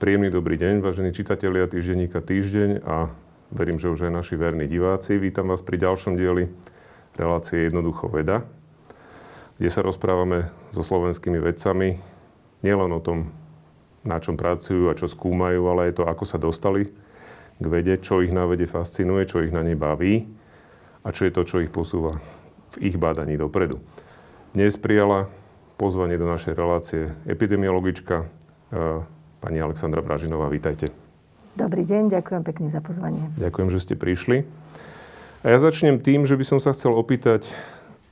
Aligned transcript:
Príjemný 0.00 0.32
dobrý 0.32 0.56
deň, 0.56 0.80
vážení 0.80 1.12
čitatelia 1.12 1.68
týždenníka 1.68 2.24
Týždeň 2.24 2.88
a 2.88 3.12
verím, 3.52 3.76
že 3.76 3.92
už 3.92 4.08
aj 4.08 4.16
naši 4.16 4.32
verní 4.40 4.64
diváci. 4.64 5.20
Vítam 5.20 5.52
vás 5.52 5.60
pri 5.60 5.76
ďalšom 5.76 6.16
dieli 6.16 6.48
relácie 7.20 7.68
Jednoducho 7.68 8.08
veda, 8.08 8.48
kde 9.60 9.68
sa 9.68 9.84
rozprávame 9.84 10.48
so 10.72 10.80
slovenskými 10.80 11.36
vedcami 11.36 12.00
nielen 12.64 12.96
o 12.96 13.00
tom, 13.04 13.28
na 14.00 14.16
čom 14.16 14.40
pracujú 14.40 14.88
a 14.88 14.96
čo 14.96 15.04
skúmajú, 15.04 15.68
ale 15.68 15.92
aj 15.92 16.00
to, 16.00 16.08
ako 16.08 16.24
sa 16.24 16.40
dostali 16.40 16.88
k 17.60 17.64
vede, 17.68 18.00
čo 18.00 18.24
ich 18.24 18.32
na 18.32 18.48
vede 18.48 18.64
fascinuje, 18.64 19.28
čo 19.28 19.44
ich 19.44 19.52
na 19.52 19.60
nej 19.60 19.76
baví 19.76 20.24
a 21.04 21.12
čo 21.12 21.28
je 21.28 21.32
to, 21.36 21.44
čo 21.44 21.60
ich 21.60 21.68
posúva 21.68 22.16
v 22.72 22.88
ich 22.88 22.96
bádaní 22.96 23.36
dopredu. 23.36 23.84
Dnes 24.56 24.80
prijala 24.80 25.28
pozvanie 25.76 26.16
do 26.16 26.24
našej 26.24 26.56
relácie 26.56 27.12
epidemiologička 27.28 28.24
eh, 28.72 29.19
Pani 29.40 29.56
Alexandra 29.56 30.04
Bražinová, 30.04 30.52
vítajte. 30.52 30.92
Dobrý 31.56 31.88
deň, 31.88 32.12
ďakujem 32.12 32.44
pekne 32.44 32.68
za 32.68 32.84
pozvanie. 32.84 33.32
Ďakujem, 33.40 33.68
že 33.72 33.80
ste 33.80 33.94
prišli. 33.96 34.44
A 35.40 35.56
ja 35.56 35.56
začnem 35.56 35.96
tým, 35.96 36.28
že 36.28 36.36
by 36.36 36.44
som 36.44 36.58
sa 36.60 36.76
chcel 36.76 36.92
opýtať, 36.92 37.48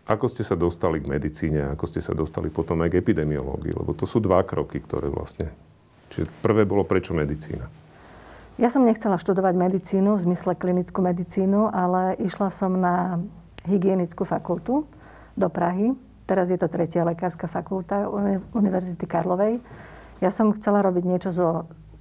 ako 0.09 0.24
ste 0.24 0.41
sa 0.41 0.56
dostali 0.56 1.05
k 1.05 1.12
medicíne, 1.12 1.77
ako 1.77 1.84
ste 1.84 2.00
sa 2.00 2.16
dostali 2.16 2.48
potom 2.48 2.80
aj 2.80 2.96
k 2.96 3.05
epidemiológii, 3.05 3.77
lebo 3.77 3.92
to 3.92 4.09
sú 4.09 4.24
dva 4.24 4.41
kroky, 4.41 4.80
ktoré 4.80 5.12
vlastne... 5.12 5.52
Čiže 6.09 6.33
prvé 6.41 6.64
bolo, 6.64 6.88
prečo 6.88 7.12
medicína? 7.12 7.69
Ja 8.56 8.72
som 8.72 8.88
nechcela 8.88 9.20
študovať 9.20 9.52
medicínu, 9.52 10.16
v 10.16 10.24
zmysle 10.33 10.56
klinickú 10.56 11.05
medicínu, 11.05 11.69
ale 11.69 12.16
išla 12.24 12.48
som 12.48 12.72
na 12.72 13.20
hygienickú 13.69 14.24
fakultu 14.24 14.88
do 15.36 15.48
Prahy. 15.52 15.92
Teraz 16.24 16.48
je 16.48 16.56
to 16.56 16.72
tretia 16.72 17.05
lekárska 17.05 17.45
fakulta 17.45 18.08
Univerzity 18.56 19.05
Karlovej. 19.05 19.61
Ja 20.19 20.34
som 20.34 20.50
chcela 20.50 20.83
robiť 20.83 21.05
niečo 21.06 21.30
so 21.30 21.47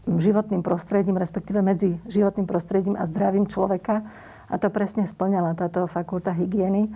životným 0.08 0.64
prostredím, 0.64 1.20
respektíve 1.20 1.60
medzi 1.60 2.00
životným 2.08 2.48
prostredím 2.48 2.96
a 2.96 3.04
zdravím 3.04 3.46
človeka. 3.46 4.08
A 4.48 4.56
to 4.56 4.72
presne 4.72 5.04
splňala 5.04 5.60
táto 5.60 5.86
fakulta 5.92 6.32
hygieny. 6.32 6.88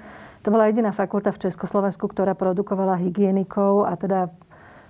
To 0.48 0.56
bola 0.56 0.72
jediná 0.72 0.96
fakulta 0.96 1.36
v 1.36 1.52
Československu, 1.52 2.08
ktorá 2.08 2.32
produkovala 2.32 2.96
hygienikov 2.96 3.84
a 3.84 4.00
teda 4.00 4.32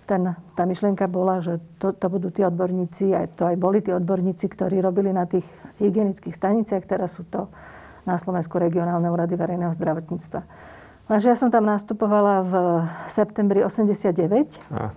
ten, 0.05 0.37
tá 0.53 0.63
myšlienka 0.69 1.09
bola, 1.09 1.41
že 1.41 1.57
to, 1.81 1.95
to 1.95 2.05
budú 2.05 2.29
tí 2.29 2.45
odborníci, 2.45 3.15
aj 3.17 3.25
to 3.33 3.43
aj 3.49 3.55
boli 3.57 3.81
tí 3.81 3.89
odborníci, 3.89 4.45
ktorí 4.45 4.77
robili 4.83 5.09
na 5.09 5.25
tých 5.25 5.45
hygienických 5.81 6.35
staniciach, 6.35 6.85
teraz 6.85 7.17
sú 7.17 7.25
to 7.25 7.49
na 8.05 8.17
Slovensku 8.17 8.57
regionálne 8.57 9.09
úrady 9.09 9.33
verejného 9.37 9.73
zdravotníctva. 9.73 10.41
Takže 11.09 11.27
ja 11.33 11.37
som 11.37 11.49
tam 11.49 11.65
nastupovala 11.67 12.35
v 12.45 12.53
septembri 13.09 13.65
89. 13.65 14.61
A. 14.73 14.93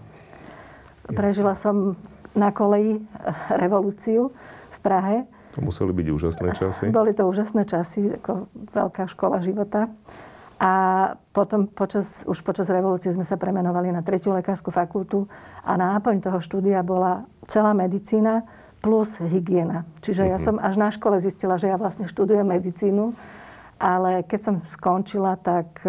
Prežila 1.13 1.53
som 1.53 1.99
na 2.33 2.51
koleji 2.51 3.05
revolúciu 3.53 4.33
v 4.73 4.79
Prahe. 4.81 5.17
To 5.55 5.63
museli 5.63 5.95
byť 5.95 6.07
úžasné 6.11 6.49
časy. 6.57 6.85
Boli 6.91 7.15
to 7.15 7.29
úžasné 7.31 7.63
časy, 7.63 8.19
ako 8.19 8.51
veľká 8.75 9.07
škola 9.07 9.39
života. 9.39 9.87
A 10.59 10.73
potom 11.35 11.67
počas, 11.67 12.23
už 12.27 12.43
počas 12.47 12.71
revolúcie 12.71 13.11
sme 13.11 13.27
sa 13.27 13.35
premenovali 13.35 13.91
na 13.91 14.03
tretiu 14.07 14.33
lekárskú 14.35 14.71
fakultu 14.71 15.27
a 15.67 15.75
náplň 15.75 16.23
toho 16.23 16.39
štúdia 16.39 16.81
bola 16.87 17.27
celá 17.45 17.75
medicína 17.75 18.47
plus 18.79 19.19
hygiena. 19.19 19.89
Čiže 20.05 20.29
ja 20.29 20.39
mhm. 20.39 20.45
som 20.45 20.57
až 20.61 20.75
na 20.77 20.89
škole 20.93 21.17
zistila, 21.21 21.59
že 21.61 21.71
ja 21.71 21.77
vlastne 21.77 22.09
študujem 22.09 22.47
medicínu, 22.47 23.15
ale 23.79 24.23
keď 24.25 24.41
som 24.41 24.55
skončila, 24.65 25.37
tak 25.41 25.83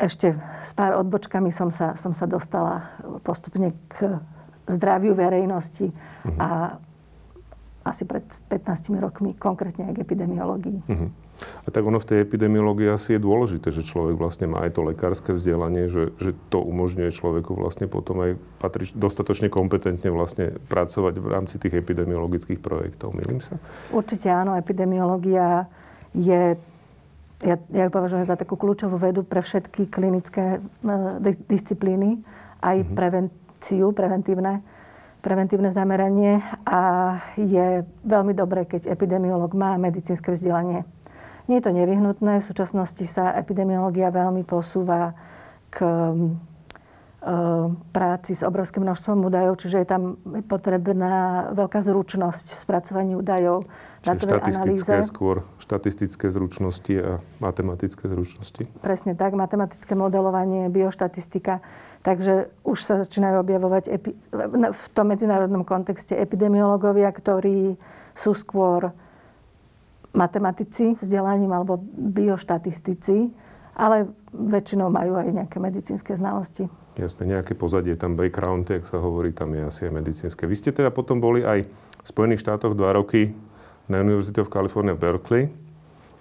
ešte 0.00 0.32
s 0.64 0.72
pár 0.72 0.96
odbočkami 0.96 1.52
som 1.52 1.68
sa, 1.68 1.92
som 1.94 2.16
sa 2.16 2.24
dostala 2.24 2.88
postupne 3.20 3.76
k 3.92 4.18
zdraviu 4.64 5.12
verejnosti 5.12 5.92
uh-huh. 5.92 6.40
a 6.40 6.48
asi 7.84 8.04
pred 8.04 8.24
15 8.48 8.96
rokmi 9.00 9.36
konkrétne 9.36 9.88
aj 9.88 10.00
k 10.00 10.02
epidemiológii. 10.04 10.78
Uh-huh. 10.88 11.10
A 11.64 11.68
tak 11.72 11.88
ono 11.88 11.96
v 11.96 12.04
tej 12.04 12.18
epidemiológii 12.20 12.92
asi 12.92 13.16
je 13.16 13.24
dôležité, 13.24 13.72
že 13.72 13.80
človek 13.80 14.20
vlastne 14.20 14.44
má 14.52 14.68
aj 14.68 14.76
to 14.76 14.84
lekárske 14.84 15.32
vzdelanie, 15.32 15.88
že, 15.88 16.12
že 16.20 16.36
to 16.52 16.60
umožňuje 16.60 17.08
človeku 17.08 17.56
vlastne 17.56 17.88
potom 17.88 18.20
aj 18.20 18.30
patrič, 18.60 18.92
dostatočne 18.92 19.48
kompetentne 19.48 20.12
vlastne 20.12 20.60
pracovať 20.68 21.14
v 21.16 21.26
rámci 21.26 21.56
tých 21.56 21.80
epidemiologických 21.80 22.60
projektov. 22.60 23.16
Milím 23.16 23.40
sa? 23.40 23.56
Určite 23.88 24.28
áno, 24.28 24.52
epidemiológia 24.60 25.64
je 26.12 26.60
ja, 27.40 27.56
ja 27.72 27.82
ju 27.88 27.90
považujem 27.90 28.28
za 28.28 28.36
takú 28.36 28.60
kľúčovú 28.60 29.00
vedu 29.00 29.24
pre 29.24 29.40
všetky 29.40 29.88
klinické 29.88 30.60
uh, 30.60 31.16
disciplíny, 31.48 32.20
aj 32.60 32.76
mm-hmm. 32.84 32.96
prevenciu, 32.96 33.86
preventívne, 33.96 34.60
preventívne 35.24 35.72
zameranie 35.72 36.44
a 36.68 37.16
je 37.36 37.84
veľmi 38.04 38.32
dobré, 38.36 38.68
keď 38.68 38.92
epidemiolog 38.92 39.52
má 39.56 39.76
medicínske 39.80 40.32
vzdelanie. 40.32 40.84
Nie 41.48 41.58
je 41.58 41.66
to 41.66 41.76
nevyhnutné, 41.76 42.38
v 42.38 42.46
súčasnosti 42.46 43.02
sa 43.08 43.34
epidemiológia 43.34 44.12
veľmi 44.12 44.44
posúva 44.44 45.16
k 45.72 45.82
práci 47.92 48.32
s 48.32 48.40
obrovským 48.40 48.80
množstvom 48.80 49.28
údajov, 49.28 49.60
čiže 49.60 49.84
je 49.84 49.88
tam 49.92 50.02
potrebná 50.48 51.52
veľká 51.52 51.84
zručnosť 51.84 52.56
v 52.56 52.58
spracovaní 52.64 53.12
údajov, 53.12 53.68
Čiže 54.00 54.24
štatistické 54.24 54.92
analýze. 54.96 55.12
skôr, 55.12 55.44
štatistické 55.60 56.32
zručnosti 56.32 56.94
a 56.96 57.20
matematické 57.44 58.08
zručnosti. 58.08 58.64
Presne 58.80 59.12
tak, 59.12 59.36
matematické 59.36 59.92
modelovanie, 59.92 60.72
bioštatistika. 60.72 61.60
Takže 62.00 62.48
už 62.64 62.78
sa 62.80 63.04
začínajú 63.04 63.44
objavovať 63.44 63.84
epi- 63.92 64.16
v 64.72 64.84
tom 64.96 65.12
medzinárodnom 65.12 65.68
kontexte 65.68 66.16
epidemiológovia, 66.16 67.12
ktorí 67.12 67.76
sú 68.16 68.32
skôr 68.32 68.96
matematici 70.16 70.96
vzdelaním 70.96 71.52
alebo 71.52 71.76
bioštatistici, 71.92 73.28
ale 73.76 74.08
väčšinou 74.32 74.88
majú 74.88 75.20
aj 75.20 75.28
nejaké 75.44 75.60
medicínske 75.60 76.16
znalosti. 76.16 76.79
Jasne, 76.98 77.22
nejaké 77.26 77.54
pozadie, 77.54 77.94
tam 77.94 78.18
background, 78.18 78.66
jak 78.66 78.82
sa 78.82 78.98
hovorí, 78.98 79.30
tam 79.30 79.54
je 79.54 79.62
asi 79.62 79.80
aj 79.86 79.92
medicínske. 79.94 80.42
Vy 80.44 80.56
ste 80.58 80.70
teda 80.74 80.90
potom 80.90 81.22
boli 81.22 81.46
aj 81.46 81.64
v 82.02 82.06
Spojených 82.06 82.42
štátoch 82.42 82.74
dva 82.74 82.90
roky 82.96 83.30
na 83.86 84.02
University 84.02 84.42
of 84.42 84.50
California 84.50 84.98
v 84.98 85.02
Berkeley, 85.02 85.44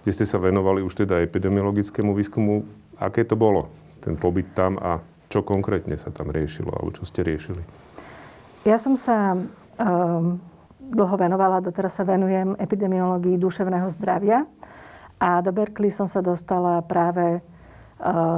kde 0.05 0.11
ste 0.13 0.29
sa 0.29 0.37
venovali 0.37 0.85
už 0.85 1.05
teda 1.05 1.19
epidemiologickému 1.25 2.13
výskumu. 2.13 2.63
Aké 3.01 3.25
to 3.25 3.33
bolo, 3.33 3.71
ten 3.99 4.13
pobyt 4.13 4.53
tam 4.53 4.77
a 4.77 5.01
čo 5.29 5.45
konkrétne 5.45 5.97
sa 5.97 6.09
tam 6.09 6.33
riešilo, 6.33 6.73
alebo 6.73 6.93
čo 6.93 7.05
ste 7.05 7.21
riešili? 7.21 7.61
Ja 8.65 8.81
som 8.81 8.97
sa 8.97 9.37
um, 9.37 10.41
dlho 10.81 11.15
venovala, 11.15 11.61
doteraz 11.61 12.01
sa 12.01 12.03
venujem 12.03 12.57
epidemiológii 12.57 13.37
duševného 13.37 13.87
zdravia. 13.93 14.49
A 15.19 15.43
do 15.43 15.51
Berkeley 15.51 15.91
som 15.91 16.07
sa 16.07 16.23
dostala 16.23 16.81
práve 16.81 17.43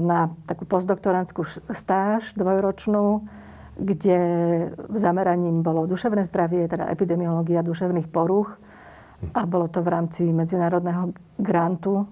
na 0.01 0.33
takú 0.49 0.65
postdoktorantskú 0.65 1.45
stáž 1.69 2.33
dvojročnú, 2.33 3.21
kde 3.77 4.19
zameraním 4.93 5.61
bolo 5.61 5.85
duševné 5.85 6.25
zdravie, 6.25 6.65
teda 6.65 6.89
epidemiológia 6.89 7.61
duševných 7.61 8.09
poruch. 8.09 8.57
A 9.37 9.45
bolo 9.45 9.69
to 9.69 9.85
v 9.85 9.91
rámci 9.93 10.23
medzinárodného 10.33 11.13
grantu, 11.37 12.09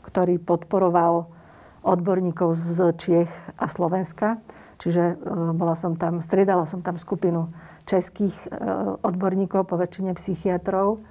ktorý 0.00 0.40
podporoval 0.40 1.28
odborníkov 1.84 2.56
z 2.56 2.96
Čiech 2.96 3.32
a 3.60 3.68
Slovenska. 3.68 4.40
Čiže 4.80 5.04
eh, 5.12 5.16
bola 5.52 5.76
som 5.76 5.92
tam, 5.94 6.24
striedala 6.24 6.64
som 6.64 6.80
tam 6.80 6.96
skupinu 6.96 7.52
českých 7.84 8.36
eh, 8.48 8.56
odborníkov, 9.04 9.68
po 9.68 9.76
väčšine 9.76 10.16
psychiatrov. 10.16 11.04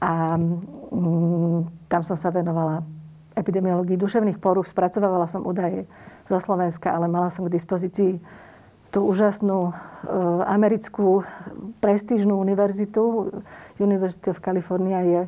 A 0.00 0.40
mm, 0.40 1.92
tam 1.92 2.02
som 2.02 2.16
sa 2.16 2.32
venovala 2.32 2.80
epidemiológii 3.40 3.96
duševných 3.96 4.38
poruch. 4.38 4.68
Spracovávala 4.68 5.24
som 5.24 5.42
údaje 5.48 5.88
zo 6.28 6.38
Slovenska, 6.38 6.92
ale 6.92 7.08
mala 7.08 7.32
som 7.32 7.48
k 7.48 7.54
dispozícii 7.56 8.20
tú 8.90 9.06
úžasnú 9.06 9.70
e, 9.70 9.72
americkú 10.50 11.22
prestížnú 11.78 12.36
univerzitu. 12.36 13.32
University 13.78 14.28
of 14.30 14.42
California 14.42 15.00
je 15.06 15.20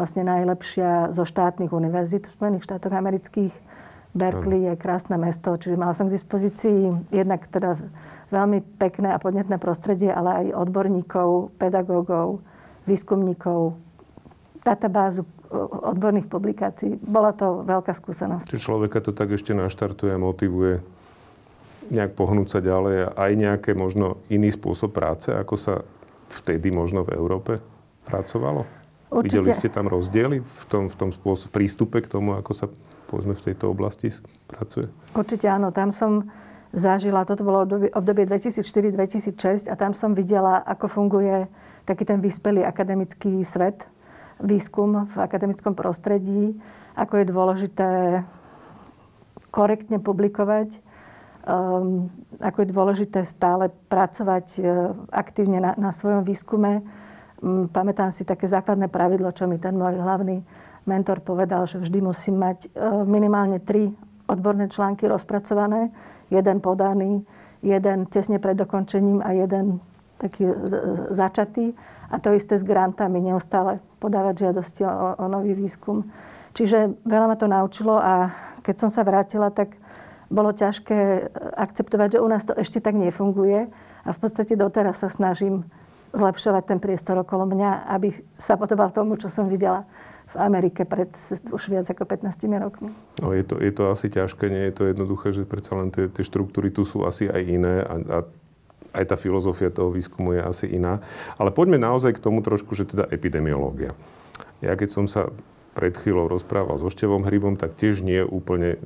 vlastne 0.00 0.24
najlepšia 0.24 1.12
zo 1.12 1.22
štátnych 1.28 1.70
univerzít 1.70 2.32
v 2.32 2.34
Spojených 2.34 2.64
štátoch 2.64 2.92
amerických. 2.96 3.52
Berkeley 4.12 4.68
je 4.68 4.74
krásne 4.76 5.16
mesto, 5.16 5.56
čiže 5.56 5.80
mala 5.80 5.96
som 5.96 6.08
k 6.08 6.16
dispozícii 6.16 7.08
jednak 7.12 7.48
teda 7.48 7.80
veľmi 8.28 8.60
pekné 8.76 9.12
a 9.12 9.20
podnetné 9.20 9.56
prostredie, 9.56 10.12
ale 10.12 10.48
aj 10.48 10.56
odborníkov, 10.68 11.56
pedagógov, 11.56 12.44
výskumníkov, 12.84 13.76
databázu 14.64 15.24
odborných 15.92 16.26
publikácií. 16.26 16.96
Bola 16.98 17.36
to 17.36 17.62
veľká 17.62 17.92
skúsenosť. 17.92 18.48
Čiže 18.48 18.64
človeka 18.64 19.04
to 19.04 19.12
tak 19.12 19.30
ešte 19.36 19.52
naštartuje, 19.52 20.16
motivuje 20.16 20.80
nejak 21.92 22.16
pohnúť 22.16 22.48
sa 22.48 22.60
ďalej 22.64 22.96
a 23.04 23.28
aj 23.28 23.32
nejaké 23.36 23.70
možno 23.76 24.22
iný 24.32 24.48
spôsob 24.48 24.96
práce, 24.96 25.28
ako 25.28 25.54
sa 25.60 25.74
vtedy 26.32 26.72
možno 26.72 27.04
v 27.04 27.12
Európe 27.12 27.60
pracovalo? 28.08 28.64
Určite. 29.12 29.44
Videli 29.44 29.52
ste 29.52 29.68
tam 29.68 29.92
rozdiely 29.92 30.40
v 30.40 30.64
tom, 30.72 30.88
v 30.88 30.96
tom 30.96 31.10
spôsob, 31.12 31.52
prístupe 31.52 32.00
k 32.00 32.08
tomu, 32.08 32.32
ako 32.32 32.52
sa 32.56 32.66
povedzme 33.12 33.36
v 33.36 33.44
tejto 33.52 33.68
oblasti 33.68 34.08
pracuje? 34.48 34.88
Určite 35.12 35.52
áno. 35.52 35.68
Tam 35.68 35.92
som 35.92 36.32
zažila, 36.72 37.28
toto 37.28 37.44
bolo 37.44 37.68
obdobie 37.92 38.24
2004-2006 38.24 39.68
a 39.68 39.76
tam 39.76 39.92
som 39.92 40.16
videla, 40.16 40.64
ako 40.64 40.88
funguje 40.88 41.44
taký 41.84 42.08
ten 42.08 42.24
vyspelý 42.24 42.64
akademický 42.64 43.44
svet, 43.44 43.84
výskum 44.42 45.06
v 45.06 45.16
akademickom 45.16 45.72
prostredí, 45.78 46.58
ako 46.98 47.22
je 47.22 47.24
dôležité 47.30 47.90
korektne 49.54 50.02
publikovať, 50.02 50.82
um, 51.46 52.10
ako 52.42 52.56
je 52.62 52.68
dôležité 52.68 53.20
stále 53.22 53.70
pracovať 53.88 54.46
uh, 54.58 54.92
aktívne 55.14 55.62
na, 55.62 55.72
na 55.78 55.94
svojom 55.94 56.26
výskume. 56.26 56.82
Um, 57.40 57.70
pamätám 57.70 58.10
si 58.10 58.26
také 58.26 58.50
základné 58.50 58.90
pravidlo, 58.90 59.30
čo 59.30 59.46
mi 59.46 59.62
ten 59.62 59.78
môj 59.78 60.02
hlavný 60.02 60.42
mentor 60.82 61.22
povedal, 61.22 61.64
že 61.70 61.78
vždy 61.78 61.98
musím 62.02 62.42
mať 62.42 62.58
uh, 62.74 63.06
minimálne 63.06 63.62
tri 63.62 63.94
odborné 64.26 64.66
články 64.66 65.06
rozpracované, 65.06 65.92
jeden 66.32 66.58
podaný, 66.58 67.22
jeden 67.62 68.10
tesne 68.10 68.42
pred 68.42 68.58
dokončením 68.58 69.22
a 69.22 69.30
jeden 69.36 69.78
taký 70.18 70.46
začatý. 71.10 71.74
A 72.12 72.20
to 72.20 72.36
isté 72.36 72.60
s 72.60 72.64
grantami, 72.64 73.24
neustále 73.24 73.80
podávať 73.96 74.48
žiadosti 74.48 74.84
o, 74.84 75.16
o 75.16 75.26
nový 75.32 75.56
výskum. 75.56 76.12
Čiže 76.52 77.00
veľa 77.08 77.26
ma 77.32 77.36
to 77.40 77.48
naučilo 77.48 77.96
a 77.96 78.28
keď 78.60 78.76
som 78.76 78.90
sa 78.92 79.02
vrátila, 79.02 79.48
tak 79.48 79.80
bolo 80.28 80.52
ťažké 80.52 80.98
e, 81.00 81.20
akceptovať, 81.56 82.16
že 82.16 82.22
u 82.24 82.28
nás 82.28 82.44
to 82.44 82.52
ešte 82.52 82.84
tak 82.84 82.96
nefunguje. 82.96 83.72
A 84.04 84.10
v 84.12 84.18
podstate 84.20 84.56
doteraz 84.56 85.00
sa 85.00 85.08
snažím 85.08 85.64
zlepšovať 86.12 86.64
ten 86.68 86.78
priestor 86.80 87.16
okolo 87.20 87.48
mňa, 87.48 87.88
aby 87.96 88.12
sa 88.36 88.60
podobal 88.60 88.92
tomu, 88.92 89.16
čo 89.16 89.32
som 89.32 89.48
videla 89.48 89.88
v 90.32 90.36
Amerike 90.40 90.88
pred 90.88 91.12
už 91.52 91.62
viac 91.68 91.88
ako 91.88 92.04
15 92.08 92.36
rokmi. 92.60 92.92
No, 93.20 93.36
je, 93.36 93.44
to, 93.44 93.60
je 93.60 93.72
to 93.72 93.92
asi 93.92 94.08
ťažké, 94.08 94.48
nie 94.48 94.64
je 94.68 94.74
to 94.76 94.82
jednoduché, 94.88 95.28
že 95.32 95.48
predsa 95.48 95.76
len 95.76 95.92
tie, 95.92 96.08
tie 96.08 96.24
štruktúry 96.24 96.72
tu 96.72 96.88
sú 96.88 97.04
asi 97.04 97.28
aj 97.28 97.42
iné 97.44 97.84
a, 97.84 97.94
a 98.00 98.18
aj 98.92 99.04
tá 99.12 99.16
filozofia 99.16 99.72
toho 99.72 99.92
výskumu 99.92 100.36
je 100.36 100.40
asi 100.44 100.66
iná. 100.68 101.00
Ale 101.40 101.52
poďme 101.52 101.80
naozaj 101.80 102.16
k 102.16 102.24
tomu 102.24 102.44
trošku, 102.44 102.76
že 102.76 102.88
teda 102.88 103.08
epidemiológia. 103.08 103.96
Ja 104.62 104.76
keď 104.78 104.88
som 104.92 105.04
sa 105.10 105.32
pred 105.72 105.96
chvíľou 105.96 106.28
rozprával 106.28 106.76
so 106.76 106.92
Števom 106.92 107.24
Hrybom, 107.24 107.56
tak 107.56 107.72
tiež 107.72 108.04
nie 108.04 108.20
úplne 108.20 108.76
e, 108.76 108.78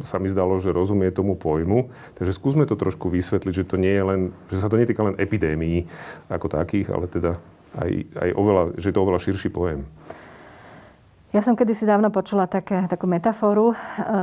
sa 0.00 0.16
mi 0.16 0.32
zdalo, 0.32 0.56
že 0.56 0.72
rozumie 0.72 1.12
tomu 1.12 1.36
pojmu. 1.36 1.92
Takže 2.16 2.32
skúsme 2.32 2.64
to 2.64 2.80
trošku 2.80 3.12
vysvetliť, 3.12 3.54
že 3.64 3.68
to 3.68 3.76
nie 3.76 3.92
je 3.92 4.04
len, 4.04 4.20
že 4.48 4.56
sa 4.56 4.72
to 4.72 4.80
netýka 4.80 5.04
len 5.04 5.20
epidémií 5.20 5.84
ako 6.32 6.48
takých, 6.48 6.88
ale 6.96 7.12
teda 7.12 7.36
aj, 7.76 7.90
aj 8.16 8.30
oveľa, 8.32 8.62
že 8.80 8.88
je 8.88 8.94
to 8.96 9.04
oveľa 9.04 9.20
širší 9.20 9.48
pojem. 9.52 9.84
Ja 11.28 11.44
som 11.44 11.52
kedysi 11.52 11.84
dávno 11.84 12.08
počula 12.08 12.48
také, 12.48 12.88
takú 12.88 13.04
metaforu, 13.04 13.76
e, 13.76 13.76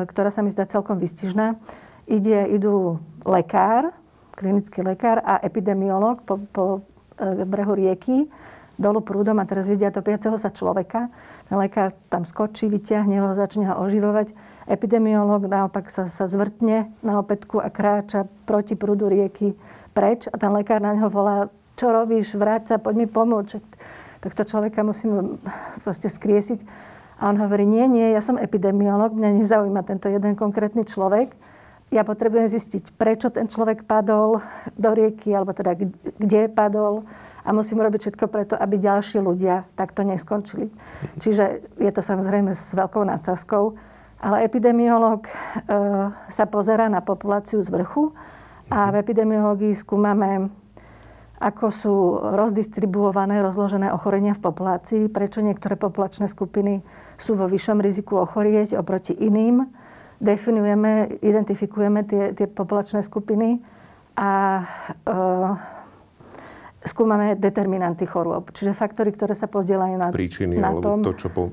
ktorá 0.10 0.34
sa 0.34 0.42
mi 0.42 0.50
zdá 0.50 0.66
celkom 0.66 0.98
vystižná. 0.98 1.54
Ide, 2.10 2.50
idú 2.50 2.98
lekár, 3.22 3.94
klinický 4.36 4.84
lekár 4.84 5.24
a 5.24 5.40
epidemiolog 5.42 6.22
po, 6.28 6.38
po 6.52 6.64
e, 7.16 7.44
brehu 7.48 7.74
rieky 7.74 8.28
dolu 8.76 9.00
prúdom 9.00 9.40
a 9.40 9.48
teraz 9.48 9.72
vidia 9.72 9.92
topiaceho 9.92 10.36
sa 10.36 10.52
človeka. 10.52 11.08
Ten 11.48 11.56
lekár 11.56 11.96
tam 12.12 12.28
skočí, 12.28 12.68
vyťahne 12.68 13.24
ho, 13.24 13.30
začne 13.32 13.72
ho 13.72 13.80
oživovať. 13.88 14.36
Epidemiolog 14.68 15.48
naopak 15.48 15.88
sa, 15.88 16.12
sa 16.12 16.28
zvrtne 16.28 16.92
na 17.00 17.14
opätku 17.20 17.64
a 17.64 17.72
kráča 17.72 18.28
proti 18.44 18.76
prúdu 18.76 19.08
rieky 19.08 19.56
preč 19.96 20.28
a 20.28 20.36
ten 20.36 20.52
lekár 20.52 20.84
na 20.84 20.92
ňo 20.92 21.08
volá, 21.08 21.48
čo 21.80 21.92
robíš, 21.96 22.36
vráť 22.36 22.76
sa, 22.76 22.76
poď 22.76 23.06
mi 23.06 23.08
pomôcť. 23.08 23.64
Tohto 24.20 24.44
človeka 24.44 24.84
musím 24.84 25.40
proste 25.88 26.12
skriesiť. 26.12 26.68
A 27.16 27.32
on 27.32 27.40
hovorí, 27.40 27.64
nie, 27.64 27.88
nie, 27.88 28.12
ja 28.12 28.20
som 28.20 28.36
epidemiolog, 28.36 29.16
mňa 29.16 29.40
nezaujíma 29.40 29.88
tento 29.88 30.12
jeden 30.12 30.36
konkrétny 30.36 30.84
človek. 30.84 31.32
Ja 31.96 32.04
potrebujem 32.04 32.52
zistiť, 32.52 33.00
prečo 33.00 33.32
ten 33.32 33.48
človek 33.48 33.88
padol 33.88 34.44
do 34.76 34.92
rieky, 34.92 35.32
alebo 35.32 35.56
teda 35.56 35.80
kde 36.20 36.52
padol, 36.52 37.08
a 37.46 37.54
musím 37.54 37.80
robiť 37.80 38.02
všetko 38.12 38.26
preto, 38.28 38.54
aby 38.58 38.76
ďalší 38.76 39.22
ľudia 39.22 39.70
takto 39.80 40.04
neskončili. 40.04 40.68
Čiže 41.22 41.64
je 41.78 41.92
to 41.94 42.02
samozrejme 42.04 42.52
s 42.52 42.74
veľkou 42.74 43.06
nadsázkou, 43.06 43.78
ale 44.20 44.44
epidemiolog 44.44 45.24
e, 45.24 45.32
sa 46.12 46.46
pozera 46.50 46.90
na 46.90 47.06
populáciu 47.06 47.62
z 47.62 47.70
vrchu 47.70 48.12
a 48.74 48.90
v 48.90 49.00
epidemiológii 49.00 49.78
skúmame, 49.78 50.50
ako 51.38 51.66
sú 51.70 51.96
rozdistribuované, 52.34 53.46
rozložené 53.46 53.94
ochorenia 53.94 54.34
v 54.34 54.44
populácii, 54.50 55.04
prečo 55.14 55.46
niektoré 55.46 55.78
populačné 55.78 56.26
skupiny 56.26 56.82
sú 57.22 57.38
vo 57.38 57.46
vyššom 57.46 57.78
riziku 57.78 58.18
ochorieť 58.26 58.74
oproti 58.74 59.14
iným. 59.14 59.85
Definujeme, 60.22 61.20
identifikujeme 61.20 62.08
tie, 62.08 62.32
tie 62.32 62.48
populačné 62.48 63.04
skupiny 63.04 63.60
a 64.16 64.64
e, 65.04 65.16
skúmame 66.88 67.36
determinanty 67.36 68.08
chorôb, 68.08 68.54
čiže 68.56 68.72
faktory, 68.72 69.12
ktoré 69.12 69.36
sa 69.36 69.52
podielajú 69.52 69.96
na, 70.00 70.08
Príčiny, 70.16 70.56
na 70.56 70.72
tom. 70.80 71.04
to, 71.04 71.12
čo 71.18 71.28
po, 71.28 71.52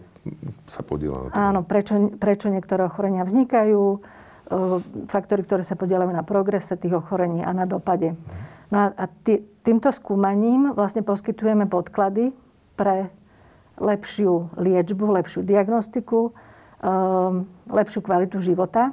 sa 0.71 0.87
podiela 0.87 1.27
na 1.27 1.29
tom. 1.33 1.37
Áno, 1.37 1.61
prečo, 1.67 1.99
prečo 2.21 2.47
niektoré 2.53 2.87
ochorenia 2.87 3.27
vznikajú, 3.27 3.99
faktory, 5.09 5.43
ktoré 5.47 5.63
sa 5.65 5.79
podielajú 5.79 6.13
na 6.13 6.25
progrese 6.27 6.77
tých 6.77 6.99
ochorení 6.99 7.41
a 7.41 7.51
na 7.57 7.65
dopade. 7.65 8.13
No 8.73 8.77
a, 8.85 8.87
a 8.93 9.05
tý, 9.09 9.45
týmto 9.65 9.93
skúmaním 9.93 10.73
vlastne 10.73 11.05
poskytujeme 11.05 11.69
podklady 11.69 12.33
pre 12.77 13.13
lepšiu 13.81 14.53
liečbu, 14.57 15.05
lepšiu 15.21 15.45
diagnostiku, 15.45 16.37
lepšiu 17.71 18.01
kvalitu 18.03 18.43
života 18.43 18.91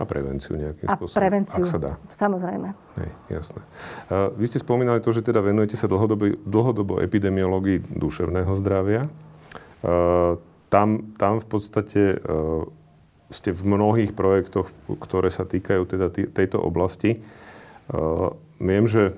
a 0.00 0.08
prevenciu 0.08 0.56
nejakým 0.56 0.88
a 0.88 0.96
spôsobom. 0.96 1.20
prevenciu, 1.20 1.64
ak 1.64 1.68
sa 1.68 1.76
dá. 1.76 1.92
samozrejme. 2.08 2.72
Hej, 2.96 3.10
jasné. 3.28 3.60
Uh, 4.08 4.32
vy 4.40 4.48
ste 4.48 4.56
spomínali 4.56 5.04
to, 5.04 5.12
že 5.12 5.20
teda 5.20 5.44
venujete 5.44 5.76
sa 5.76 5.84
dlhodobo, 5.84 6.32
dlhodobo 6.48 7.04
epidemiológii 7.04 7.92
duševného 7.92 8.52
zdravia. 8.56 9.12
Uh, 9.84 10.40
tam, 10.72 11.12
tam 11.20 11.44
v 11.44 11.46
podstate 11.46 12.16
uh, 12.24 12.64
ste 13.28 13.52
v 13.52 13.62
mnohých 13.68 14.16
projektoch, 14.16 14.72
ktoré 14.88 15.28
sa 15.28 15.44
týkajú 15.44 15.82
teda 15.84 16.08
tý, 16.08 16.24
tejto 16.24 16.56
oblasti. 16.56 17.20
Uh, 17.92 18.32
viem, 18.56 18.88
že 18.88 19.12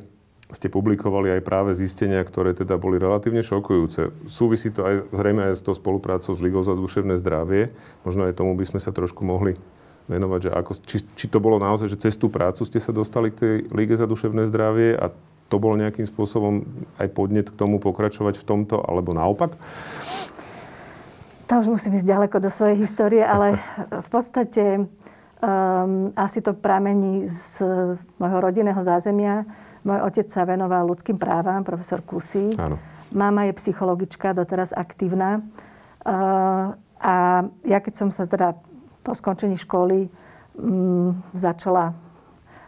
ste 0.53 0.69
publikovali 0.69 1.41
aj 1.41 1.47
práve 1.47 1.73
zistenia, 1.73 2.21
ktoré 2.21 2.53
teda 2.53 2.77
boli 2.77 3.01
relatívne 3.01 3.41
šokujúce. 3.41 4.13
Súvisí 4.29 4.69
to 4.69 4.85
aj 4.85 4.95
zrejme 5.09 5.41
aj 5.49 5.57
s 5.57 5.65
tou 5.65 5.73
spoluprácou 5.73 6.37
s 6.37 6.43
Ligou 6.45 6.61
za 6.61 6.77
duševné 6.77 7.17
zdravie. 7.17 7.73
Možno 8.05 8.29
aj 8.29 8.37
tomu 8.37 8.53
by 8.53 8.69
sme 8.69 8.81
sa 8.83 8.93
trošku 8.93 9.25
mohli 9.25 9.57
venovať, 10.05 10.41
že 10.45 10.51
ako, 10.53 10.73
či, 10.85 10.97
či 11.17 11.27
to 11.33 11.41
bolo 11.41 11.57
naozaj, 11.57 11.89
že 11.89 11.97
cez 11.97 12.15
tú 12.21 12.29
prácu 12.29 12.61
ste 12.69 12.77
sa 12.77 12.93
dostali 12.93 13.33
k 13.33 13.41
tej 13.41 13.55
Lige 13.73 13.97
za 13.97 14.05
duševné 14.05 14.45
zdravie 14.45 15.01
a 15.01 15.09
to 15.49 15.57
bolo 15.57 15.81
nejakým 15.81 16.05
spôsobom 16.05 16.65
aj 17.01 17.09
podnet 17.13 17.49
k 17.49 17.57
tomu 17.57 17.81
pokračovať 17.81 18.41
v 18.41 18.45
tomto, 18.45 18.85
alebo 18.85 19.17
naopak? 19.17 19.57
To 21.49 21.61
už 21.61 21.69
musím 21.69 21.97
ísť 22.01 22.09
ďaleko 22.09 22.37
do 22.41 22.51
svojej 22.53 22.77
histórie, 22.81 23.25
ale 23.25 23.61
v 24.07 24.09
podstate 24.13 24.85
um, 25.41 26.13
asi 26.17 26.41
to 26.41 26.57
pramení 26.57 27.29
z 27.29 27.65
môjho 28.21 28.39
rodinného 28.41 28.81
zázemia. 28.81 29.45
Môj 29.85 30.01
otec 30.01 30.27
sa 30.33 30.49
venoval 30.49 30.89
ľudským 30.89 31.21
právam, 31.21 31.61
profesor 31.61 32.01
Kusy. 32.01 32.57
Áno. 32.57 32.81
Mama 33.13 33.47
je 33.47 33.53
psychologička, 33.61 34.33
doteraz 34.33 34.73
aktívna. 34.73 35.45
A 37.05 37.15
ja 37.69 37.79
keď 37.85 37.95
som 37.95 38.09
sa 38.09 38.25
teda 38.25 38.57
po 39.05 39.13
skončení 39.13 39.61
školy 39.61 40.09
m, 40.57 40.65
mm, 40.65 41.37
začala 41.37 41.93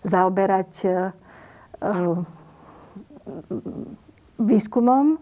zaoberať 0.04 0.72
e, 0.84 0.88
e, 0.92 0.94
výskumom. 4.36 5.16
E, 5.16 5.18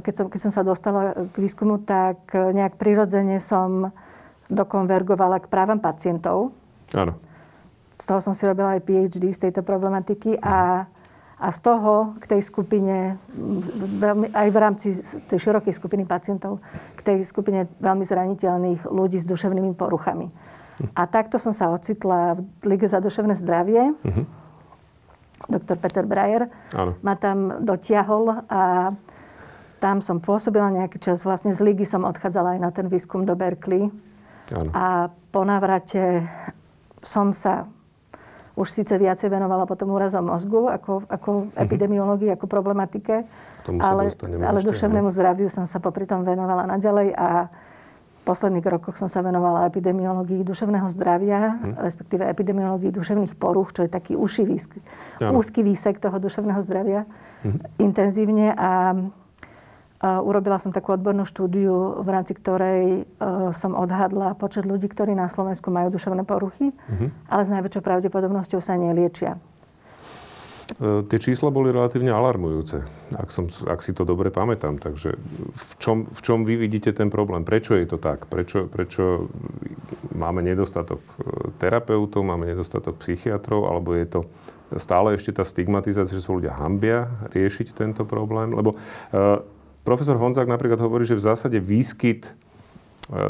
keď 0.00 0.14
som, 0.16 0.26
keď 0.32 0.40
som 0.40 0.52
sa 0.52 0.64
dostala 0.64 1.12
k 1.28 1.36
výskumu, 1.36 1.84
tak 1.84 2.32
nejak 2.32 2.80
prirodzene 2.80 3.36
som 3.36 3.92
dokonvergovala 4.48 5.44
k 5.44 5.52
právam 5.52 5.78
pacientov. 5.78 6.56
Áno. 6.96 7.20
Z 7.92 8.08
toho 8.08 8.20
som 8.24 8.32
si 8.32 8.48
robila 8.48 8.74
aj 8.74 8.82
PhD 8.88 9.30
z 9.30 9.48
tejto 9.48 9.60
problematiky 9.60 10.40
a, 10.40 10.88
a 11.42 11.50
z 11.50 11.58
toho 11.58 12.14
k 12.22 12.38
tej 12.38 12.40
skupine, 12.46 13.18
aj 14.30 14.48
v 14.54 14.58
rámci 14.62 14.88
tej 15.26 15.38
širokej 15.42 15.74
skupiny 15.74 16.06
pacientov, 16.06 16.62
k 16.94 17.00
tej 17.02 17.18
skupine 17.26 17.66
veľmi 17.82 18.06
zraniteľných 18.06 18.86
ľudí 18.86 19.18
s 19.18 19.26
duševnými 19.26 19.74
poruchami. 19.74 20.30
A 20.94 21.02
takto 21.10 21.42
som 21.42 21.50
sa 21.50 21.74
ocitla 21.74 22.38
v 22.38 22.64
Lige 22.70 22.86
za 22.86 23.02
duševné 23.02 23.34
zdravie. 23.34 23.90
Uh-huh. 23.90 24.24
Doktor 25.50 25.74
Peter 25.82 26.06
Brajer 26.06 26.46
Áno. 26.78 26.94
ma 27.02 27.18
tam 27.18 27.66
dotiahol 27.66 28.46
a 28.46 28.94
tam 29.82 29.98
som 29.98 30.22
pôsobila 30.22 30.70
nejaký 30.70 31.02
čas. 31.02 31.26
Vlastne 31.26 31.50
z 31.50 31.58
Ligy 31.58 31.82
som 31.82 32.06
odchádzala 32.06 32.54
aj 32.54 32.60
na 32.62 32.70
ten 32.70 32.86
výskum 32.86 33.26
do 33.26 33.34
Berkeley. 33.34 33.90
Áno. 34.54 34.70
A 34.70 35.10
po 35.10 35.42
návrate 35.42 36.22
som 37.02 37.34
sa 37.34 37.66
už 38.52 38.68
síce 38.68 38.92
viacej 38.92 39.32
venovala 39.32 39.64
potom 39.64 39.88
úrazom 39.92 40.28
mozgu 40.28 40.68
ako, 40.68 41.08
ako 41.08 41.30
uh-huh. 41.48 41.64
epidemiológii, 41.64 42.30
ako 42.36 42.44
problematike. 42.44 43.24
ale, 43.80 44.12
ale 44.44 44.58
duševnému 44.60 45.08
zdraviu 45.08 45.48
som 45.48 45.64
sa 45.64 45.80
popri 45.80 46.04
tom 46.04 46.26
venovala 46.26 46.68
naďalej 46.68 47.16
a 47.16 47.48
posledných 48.22 48.62
rokoch 48.62 48.94
som 48.94 49.10
sa 49.10 49.18
venovala 49.22 49.66
epidemiológii 49.66 50.46
duševného 50.46 50.86
zdravia, 50.94 51.58
hm. 51.58 51.74
respektíve 51.82 52.22
epidemiológii 52.30 52.94
duševných 52.94 53.34
poruch, 53.34 53.74
čo 53.74 53.82
je 53.82 53.90
taký 53.90 54.14
uší 54.14 54.46
výsk, 54.46 54.78
úzky 55.18 55.66
výsek 55.66 55.98
toho 55.98 56.22
duševného 56.22 56.62
zdravia 56.62 57.02
hm. 57.42 57.82
intenzívne 57.82 58.54
a 58.54 58.94
urobila 60.02 60.58
som 60.58 60.74
takú 60.74 60.98
odbornú 60.98 61.22
štúdiu, 61.22 62.02
v 62.02 62.08
rámci 62.10 62.34
ktorej 62.34 63.06
e, 63.06 63.22
som 63.54 63.78
odhadla 63.78 64.34
počet 64.34 64.66
ľudí, 64.66 64.90
ktorí 64.90 65.14
na 65.14 65.30
Slovensku 65.30 65.70
majú 65.70 65.94
duševné 65.94 66.26
poruchy, 66.26 66.74
uh-huh. 66.74 67.08
ale 67.30 67.42
s 67.46 67.50
najväčšou 67.54 67.82
pravdepodobnosťou 67.86 68.58
sa 68.58 68.74
neliečia. 68.74 69.38
E, 70.82 71.06
tie 71.06 71.18
čísla 71.22 71.54
boli 71.54 71.70
relatívne 71.70 72.10
alarmujúce, 72.10 72.82
ak, 73.14 73.30
som, 73.30 73.46
ak 73.46 73.78
si 73.78 73.94
to 73.94 74.02
dobre 74.02 74.34
pamätám. 74.34 74.82
Takže 74.82 75.14
v 75.54 75.72
čom, 75.78 76.10
v 76.10 76.20
čom 76.22 76.42
vy 76.42 76.58
vidíte 76.58 76.90
ten 76.90 77.06
problém? 77.06 77.46
Prečo 77.46 77.78
je 77.78 77.86
to 77.86 78.02
tak? 78.02 78.26
Prečo, 78.26 78.66
prečo 78.66 79.30
máme 80.18 80.42
nedostatok 80.42 80.98
e, 80.98 81.54
terapeutov, 81.62 82.26
máme 82.26 82.50
nedostatok 82.50 82.98
psychiatrov, 82.98 83.70
alebo 83.70 83.94
je 83.94 84.06
to 84.18 84.20
stále 84.82 85.14
ešte 85.14 85.36
tá 85.36 85.46
stigmatizácia, 85.46 86.18
že 86.18 86.24
sú 86.24 86.42
ľudia 86.42 86.58
hambia 86.58 87.06
riešiť 87.30 87.70
tento 87.70 88.02
problém? 88.02 88.50
Lebo 88.50 88.74
Profesor 89.82 90.14
Honzák 90.14 90.46
napríklad 90.46 90.78
hovorí, 90.78 91.02
že 91.02 91.18
v 91.18 91.26
zásade 91.26 91.58
výskyt 91.58 92.30
e, 92.30 92.32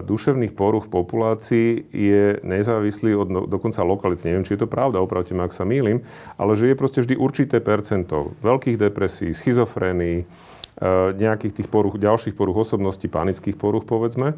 duševných 0.04 0.52
poruch 0.52 0.84
v 0.84 0.92
populácii 1.00 1.68
je 1.88 2.44
nezávislý 2.44 3.16
od 3.16 3.28
no, 3.32 3.40
dokonca 3.48 3.80
lokality. 3.80 4.28
Neviem, 4.28 4.44
či 4.44 4.60
je 4.60 4.64
to 4.64 4.68
pravda, 4.68 5.00
opravte 5.00 5.32
ma, 5.32 5.48
ak 5.48 5.56
sa 5.56 5.64
mýlim, 5.64 6.04
ale 6.36 6.52
že 6.52 6.68
je 6.68 6.76
proste 6.76 7.00
vždy 7.00 7.16
určité 7.16 7.64
percento 7.64 8.36
veľkých 8.44 8.76
depresí, 8.76 9.32
schizofrénií, 9.32 10.22
e, 10.22 10.26
nejakých 11.16 11.64
tých 11.64 11.68
poruch, 11.72 11.96
ďalších 11.96 12.36
poruch 12.36 12.68
osobností, 12.68 13.08
panických 13.08 13.56
poruch, 13.56 13.88
povedzme. 13.88 14.36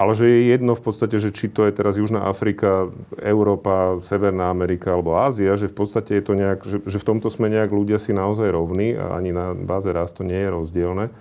Ale 0.00 0.16
že 0.16 0.24
je 0.24 0.56
jedno 0.56 0.72
v 0.72 0.80
podstate, 0.80 1.20
že 1.20 1.28
či 1.28 1.52
to 1.52 1.68
je 1.68 1.76
teraz 1.76 2.00
Južná 2.00 2.24
Afrika, 2.24 2.88
Európa, 3.20 4.00
Severná 4.00 4.48
Amerika 4.48 4.96
alebo 4.96 5.20
Ázia, 5.20 5.52
že 5.60 5.68
v 5.68 5.76
podstate 5.76 6.16
je 6.16 6.24
to 6.24 6.32
nejak, 6.32 6.60
že, 6.64 6.80
že 6.88 6.96
v 6.96 7.04
tomto 7.04 7.28
sme 7.28 7.52
nejak 7.52 7.68
ľudia 7.68 8.00
si 8.00 8.16
naozaj 8.16 8.48
rovní 8.48 8.96
a 8.96 9.20
ani 9.20 9.36
na 9.36 9.52
báze 9.52 9.92
rastu 9.92 10.24
nie 10.24 10.40
je 10.40 10.48
rozdielne. 10.48 11.12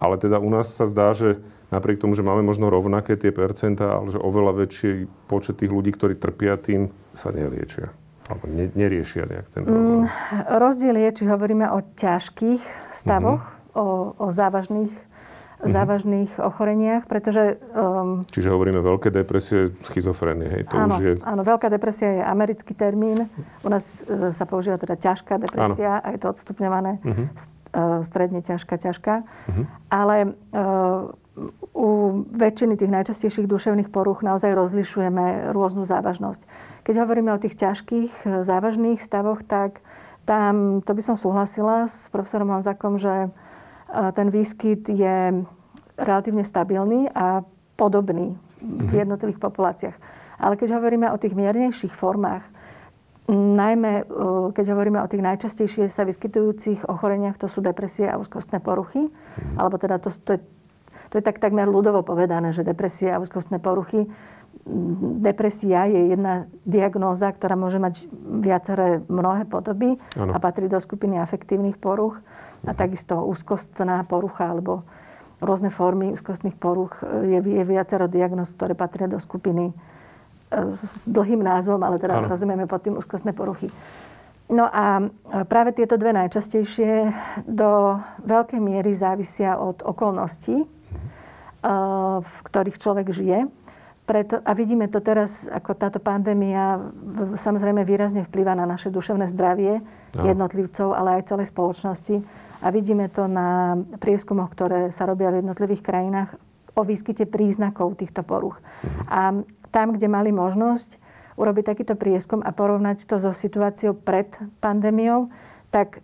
Ale 0.00 0.16
teda 0.16 0.40
u 0.40 0.48
nás 0.48 0.72
sa 0.72 0.88
zdá, 0.88 1.12
že 1.12 1.44
napriek 1.68 2.00
tomu, 2.00 2.16
že 2.16 2.24
máme 2.24 2.40
možno 2.40 2.72
rovnaké 2.72 3.20
tie 3.20 3.36
percentá, 3.36 4.00
ale 4.00 4.08
že 4.08 4.16
oveľa 4.16 4.64
väčší 4.64 5.04
počet 5.28 5.60
tých 5.60 5.68
ľudí, 5.68 5.92
ktorí 5.92 6.16
trpia 6.16 6.56
tým, 6.56 6.88
sa 7.12 7.36
neliečia. 7.36 7.92
Alebo 8.32 8.48
ne, 8.48 8.72
neriešia 8.72 9.28
nejak 9.28 9.46
ten 9.52 9.60
problém. 9.68 10.08
Mm, 10.08 10.10
rozdiel 10.56 10.96
je, 11.04 11.10
či 11.20 11.24
hovoríme 11.28 11.68
o 11.68 11.84
ťažkých 12.00 12.64
stavoch, 12.96 13.44
mm-hmm. 13.44 13.76
o, 13.76 13.86
o 14.16 14.26
závažných 14.32 14.92
mm-hmm. 15.64 15.72
závažných 15.72 16.30
ochoreniach, 16.38 17.08
pretože... 17.08 17.56
Um, 17.72 18.28
Čiže 18.28 18.52
hovoríme 18.52 18.84
veľké 18.84 19.08
depresie, 19.08 19.72
schizofrénie, 19.80 20.46
hej? 20.46 20.62
To 20.68 20.76
áno, 20.76 20.94
už 20.94 21.00
je... 21.00 21.12
áno, 21.24 21.40
veľká 21.40 21.72
depresia 21.72 22.20
je 22.20 22.22
americký 22.22 22.76
termín. 22.76 23.26
U 23.64 23.68
nás 23.72 24.04
uh, 24.04 24.28
sa 24.30 24.44
používa 24.44 24.76
teda 24.76 25.00
ťažká 25.00 25.40
depresia 25.40 25.98
áno. 25.98 26.04
a 26.04 26.08
je 26.12 26.18
to 26.20 26.28
odstupňované 26.28 27.00
mm-hmm. 27.00 27.26
uh, 27.32 28.04
stredne 28.04 28.44
ťažká, 28.44 28.76
ťažká. 28.76 29.24
Mm-hmm. 29.24 29.64
Ale 29.88 30.16
uh, 30.30 31.10
u 31.74 32.22
väčšiny 32.30 32.78
tých 32.78 32.94
najčastejších 32.94 33.50
duševných 33.50 33.90
poruch 33.90 34.22
naozaj 34.22 34.54
rozlišujeme 34.54 35.50
rôznu 35.50 35.82
závažnosť. 35.82 36.46
Keď 36.86 36.94
hovoríme 37.02 37.34
o 37.34 37.42
tých 37.42 37.58
ťažkých, 37.58 38.46
závažných 38.46 39.02
stavoch, 39.02 39.42
tak 39.42 39.82
tam, 40.30 40.78
to 40.86 40.94
by 40.94 41.02
som 41.02 41.18
súhlasila 41.18 41.90
s 41.90 42.06
profesorom 42.14 42.54
Honzakom, 42.54 43.02
že 43.02 43.34
ten 44.14 44.30
výskyt 44.30 44.86
je 44.86 45.42
relatívne 45.98 46.42
stabilný 46.42 47.10
a 47.12 47.42
podobný 47.74 48.34
v 48.60 48.90
mhm. 48.90 48.98
jednotlivých 49.06 49.40
populáciách. 49.42 49.96
Ale 50.38 50.58
keď 50.58 50.78
hovoríme 50.78 51.08
o 51.14 51.20
tých 51.20 51.36
miernejších 51.36 51.94
formách, 51.94 52.42
najmä 53.32 54.04
keď 54.52 54.76
hovoríme 54.76 55.00
o 55.00 55.08
tých 55.08 55.24
najčastejšie 55.24 55.88
sa 55.88 56.04
vyskytujúcich 56.04 56.84
ochoreniach, 56.84 57.40
to 57.40 57.48
sú 57.48 57.64
depresie 57.64 58.04
a 58.04 58.20
úzkostné 58.20 58.60
poruchy, 58.60 59.08
mm. 59.08 59.56
alebo 59.56 59.80
teda 59.80 59.96
to, 59.96 60.12
to, 60.12 60.36
je, 60.36 60.40
to 61.08 61.14
je 61.16 61.24
tak 61.24 61.40
takmer 61.40 61.64
ľudovo 61.64 62.04
povedané, 62.04 62.52
že 62.52 62.66
depresie 62.66 63.08
a 63.08 63.22
úzkostné 63.22 63.64
poruchy. 63.64 64.04
Depresia 65.24 65.88
je 65.88 66.12
jedna 66.12 66.44
diagnóza, 66.68 67.32
ktorá 67.32 67.56
môže 67.56 67.80
mať 67.80 68.04
viaceré 68.44 69.00
mnohé 69.08 69.48
podoby 69.48 69.96
ano. 70.16 70.32
a 70.32 70.38
patrí 70.40 70.68
do 70.68 70.76
skupiny 70.76 71.16
afektívnych 71.16 71.80
poruch 71.80 72.20
a 72.64 72.72
takisto 72.76 73.24
úzkostná 73.24 74.04
porucha 74.04 74.52
alebo 74.52 74.84
rôzne 75.42 75.70
formy 75.70 76.14
úzkostných 76.14 76.54
poruch. 76.58 77.02
Je, 77.02 77.38
je 77.38 77.62
viacero 77.66 78.06
diagnóz, 78.06 78.54
ktoré 78.54 78.76
patria 78.78 79.10
do 79.10 79.18
skupiny 79.18 79.70
e, 79.70 79.74
s, 80.70 81.06
s 81.06 81.10
dlhým 81.10 81.42
názvom, 81.42 81.80
ale 81.82 81.98
teda 81.98 82.22
ano. 82.22 82.30
rozumieme 82.30 82.68
pod 82.70 82.84
tým 82.84 82.94
úzkostné 82.98 83.34
poruchy. 83.34 83.70
No 84.44 84.68
a 84.68 85.00
práve 85.48 85.72
tieto 85.72 85.96
dve 85.96 86.12
najčastejšie 86.12 87.08
do 87.48 87.96
veľkej 88.28 88.60
miery 88.60 88.92
závisia 88.92 89.56
od 89.56 89.80
okolností, 89.80 90.62
e, 90.62 90.66
v 92.20 92.36
ktorých 92.44 92.76
človek 92.76 93.08
žije. 93.10 93.48
Preto, 94.04 94.36
a 94.44 94.52
vidíme 94.52 94.84
to 94.92 95.00
teraz, 95.00 95.48
ako 95.48 95.72
táto 95.72 95.96
pandémia 95.96 96.76
samozrejme 97.40 97.88
výrazne 97.88 98.20
vplýva 98.20 98.52
na 98.52 98.68
naše 98.68 98.92
duševné 98.92 99.32
zdravie 99.32 99.80
no. 99.80 100.22
jednotlivcov, 100.28 100.92
ale 100.92 101.20
aj 101.20 101.32
celej 101.32 101.48
spoločnosti. 101.48 102.20
A 102.64 102.72
vidíme 102.72 103.12
to 103.12 103.28
na 103.28 103.76
prieskumoch, 104.00 104.48
ktoré 104.56 104.88
sa 104.88 105.04
robia 105.04 105.28
v 105.28 105.44
jednotlivých 105.44 105.84
krajinách 105.84 106.40
o 106.72 106.82
výskyte 106.82 107.28
príznakov 107.28 108.00
týchto 108.00 108.24
poruch. 108.24 108.56
A 109.06 109.44
tam, 109.68 109.92
kde 109.92 110.08
mali 110.08 110.32
možnosť 110.32 110.96
urobiť 111.36 111.64
takýto 111.66 111.94
prieskum 111.98 112.40
a 112.40 112.54
porovnať 112.56 113.04
to 113.04 113.20
so 113.20 113.34
situáciou 113.34 113.92
pred 113.94 114.30
pandémiou, 114.64 115.28
tak 115.74 115.98
e, 115.98 116.00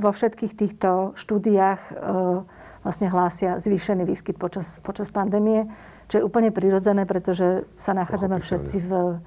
vo 0.00 0.10
všetkých 0.10 0.52
týchto 0.56 1.12
štúdiách 1.14 1.80
e, 1.84 1.92
vlastne 2.80 3.08
hlásia 3.12 3.60
zvýšený 3.60 4.08
výskyt 4.08 4.40
počas, 4.40 4.80
počas 4.80 5.12
pandémie, 5.12 5.68
čo 6.08 6.20
je 6.20 6.26
úplne 6.26 6.48
prirodzené, 6.48 7.04
pretože 7.04 7.68
sa 7.76 7.92
nachádzame 7.92 8.40
všetci 8.40 8.76
v 8.80 9.20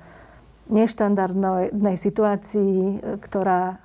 neštandardnej 0.74 1.94
situácii, 1.94 2.74
e, 2.82 2.96
ktorá 3.22 3.78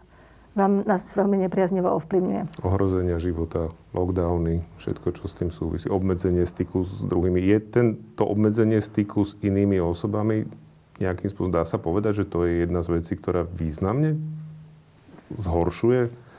vám, 0.52 0.84
nás 0.84 1.08
veľmi 1.12 1.40
nepriaznivo 1.48 1.88
ovplyvňuje. 1.96 2.62
Ohrozenia 2.64 3.16
života, 3.16 3.72
lockdowny, 3.96 4.64
všetko, 4.76 5.08
čo 5.16 5.24
s 5.28 5.34
tým 5.36 5.50
súvisí, 5.50 5.88
obmedzenie 5.88 6.44
styku 6.44 6.84
s 6.84 7.04
druhými. 7.04 7.40
Je 7.40 7.58
tento 7.60 8.22
obmedzenie 8.24 8.80
styku 8.80 9.24
s 9.24 9.36
inými 9.40 9.80
osobami 9.80 10.44
nejakým 11.00 11.28
spôsobom, 11.32 11.56
dá 11.56 11.64
sa 11.64 11.80
povedať, 11.80 12.22
že 12.22 12.28
to 12.28 12.44
je 12.44 12.68
jedna 12.68 12.84
z 12.84 13.00
vecí, 13.00 13.16
ktorá 13.16 13.48
významne 13.48 14.20
zhoršuje 15.32 16.32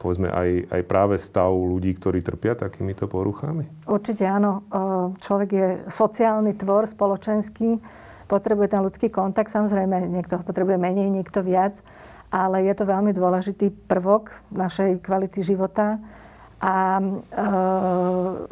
povedzme 0.00 0.32
aj, 0.32 0.72
aj 0.72 0.82
práve 0.88 1.20
stav 1.20 1.52
ľudí, 1.52 1.92
ktorí 1.92 2.24
trpia 2.24 2.56
takýmito 2.56 3.04
poruchami? 3.04 3.68
Určite 3.84 4.24
áno. 4.24 4.64
Človek 5.20 5.50
je 5.52 5.68
sociálny 5.92 6.56
tvor, 6.56 6.88
spoločenský, 6.88 7.76
potrebuje 8.24 8.72
ten 8.72 8.80
ľudský 8.80 9.12
kontakt. 9.12 9.52
Samozrejme, 9.52 10.08
niekto 10.08 10.40
ho 10.40 10.42
potrebuje 10.42 10.80
menej, 10.80 11.12
niekto 11.12 11.44
viac 11.44 11.84
ale 12.30 12.62
je 12.64 12.74
to 12.78 12.86
veľmi 12.86 13.10
dôležitý 13.10 13.74
prvok 13.90 14.30
našej 14.54 15.02
kvality 15.02 15.42
života 15.42 15.98
a 16.62 17.00
e, 17.00 17.04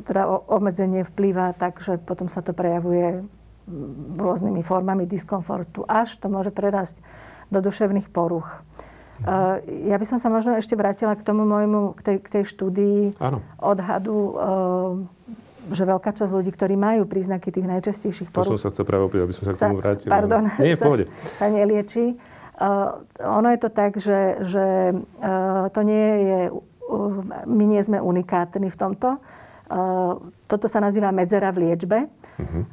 teda 0.03 0.23
obmedzenie 0.51 1.07
vplýva 1.07 1.55
tak, 1.55 1.79
že 1.79 2.01
potom 2.01 2.27
sa 2.27 2.43
to 2.43 2.51
prejavuje 2.51 3.23
rôznymi 4.19 4.65
formami 4.65 5.05
diskomfortu, 5.05 5.85
až 5.85 6.17
to 6.19 6.33
môže 6.33 6.51
prerásť 6.51 7.05
do 7.53 7.61
duševných 7.61 8.09
poruch. 8.09 8.49
E, 8.49 9.31
ja 9.87 9.97
by 10.01 10.07
som 10.09 10.19
sa 10.19 10.33
možno 10.33 10.57
ešte 10.57 10.75
vrátila 10.75 11.15
k 11.15 11.23
tomu 11.23 11.45
môjmu, 11.45 11.95
k 11.95 12.01
tej, 12.03 12.17
k 12.25 12.29
tej 12.41 12.45
štúdii 12.49 13.01
Áno. 13.21 13.45
odhadu, 13.61 14.17
e, 14.17 14.33
že 15.69 15.85
veľká 15.85 16.11
časť 16.17 16.33
ľudí, 16.33 16.49
ktorí 16.49 16.81
majú 16.81 17.05
príznaky 17.05 17.53
tých 17.53 17.69
najčastejších 17.69 18.33
poruch... 18.33 18.49
To 18.49 18.57
som 18.57 18.69
sa 18.69 18.73
chcel 18.73 18.89
práve 18.89 19.05
opäť, 19.05 19.29
aby 19.29 19.35
som 19.37 19.45
sa, 19.45 19.53
sa 19.53 19.57
k 19.57 19.61
tomu 19.69 19.79
vrátil. 19.85 20.09
Pardon, 20.09 20.49
Nie, 20.57 20.81
sa, 20.81 20.89
sa 21.37 21.47
nelieči. 21.53 22.17
Uh, 22.59 23.07
ono 23.23 23.55
je 23.55 23.59
to 23.63 23.71
tak, 23.71 23.95
že, 24.03 24.43
že 24.43 24.67
uh, 25.23 25.71
to 25.71 25.81
nie 25.87 26.09
je, 26.27 26.41
my 27.47 27.65
nie 27.71 27.83
sme 27.85 28.03
unikátni 28.03 28.67
v 28.67 28.81
tomto. 28.81 29.21
Toto 30.49 30.65
sa 30.65 30.81
nazýva 30.81 31.13
medzera 31.13 31.53
v 31.53 31.69
liečbe. 31.69 32.09
Uh-huh. 32.09 32.65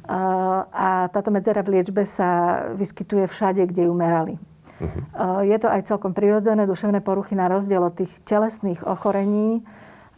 A 0.72 1.12
táto 1.12 1.28
medzera 1.28 1.60
v 1.60 1.76
liečbe 1.76 2.08
sa 2.08 2.64
vyskytuje 2.72 3.28
všade, 3.28 3.68
kde 3.68 3.84
ju 3.84 3.92
merali. 3.92 4.40
Uh-huh. 4.80 5.44
Je 5.44 5.52
to 5.60 5.68
aj 5.68 5.84
celkom 5.84 6.16
prirodzené. 6.16 6.64
Duševné 6.64 7.04
poruchy 7.04 7.36
na 7.36 7.52
rozdiel 7.52 7.84
od 7.84 8.00
tých 8.00 8.08
telesných 8.24 8.80
ochorení 8.88 9.60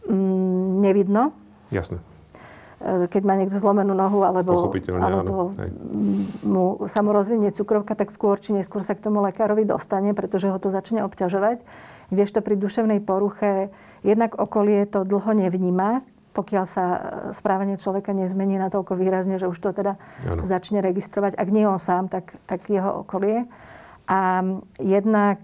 mm, 0.07 0.79
nevidno. 0.79 1.35
Jasné. 1.67 1.99
E, 2.79 3.11
keď 3.11 3.21
má 3.27 3.35
niekto 3.35 3.59
zlomenú 3.59 3.91
nohu 3.91 4.23
alebo, 4.23 4.71
alebo 5.03 5.51
mu, 6.47 6.79
sa 6.87 7.03
mu 7.03 7.11
rozvinie 7.11 7.51
cukrovka, 7.51 7.91
tak 7.91 8.07
skôr 8.07 8.39
či 8.39 8.55
neskôr 8.55 8.87
sa 8.87 8.95
k 8.95 9.03
tomu 9.03 9.19
lekárovi 9.19 9.67
dostane, 9.67 10.15
pretože 10.15 10.47
ho 10.47 10.55
to 10.55 10.71
začne 10.71 11.03
obťažovať. 11.03 11.67
Kdežto 12.09 12.39
pri 12.39 12.55
duševnej 12.55 13.03
poruche 13.03 13.67
jednak 14.01 14.39
okolie 14.39 14.87
to 14.87 15.03
dlho 15.03 15.35
nevníma, 15.35 16.07
pokiaľ 16.31 16.65
sa 16.65 16.85
správanie 17.35 17.75
človeka 17.75 18.15
nezmení 18.15 18.55
natoľko 18.55 18.95
výrazne, 18.95 19.35
že 19.35 19.51
už 19.51 19.59
to 19.59 19.75
teda 19.75 19.99
ano. 20.23 20.47
začne 20.47 20.79
registrovať. 20.79 21.35
Ak 21.35 21.51
nie 21.51 21.67
on 21.67 21.81
sám, 21.81 22.07
tak, 22.07 22.31
tak 22.47 22.63
jeho 22.71 23.03
okolie. 23.03 23.43
A 24.07 24.41
jednak 24.79 25.43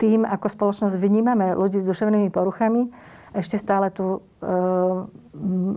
tým, 0.00 0.20
ako 0.26 0.46
spoločnosť 0.50 0.96
vnímame 0.98 1.54
ľudí 1.54 1.78
s 1.78 1.86
duševnými 1.86 2.32
poruchami, 2.32 2.90
ešte 3.34 3.58
stále 3.58 3.90
tu 3.90 4.22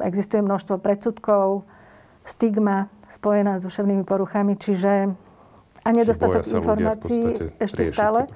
existuje 0.05 0.41
množstvo 0.41 0.77
predsudkov, 0.77 1.65
stigma 2.27 2.91
spojená 3.07 3.57
s 3.57 3.65
duševnými 3.65 4.03
poruchami, 4.03 4.59
čiže 4.59 5.15
a 5.87 5.89
nedostatok 5.95 6.43
informácií 6.43 7.55
ešte 7.63 7.87
stále. 7.87 8.27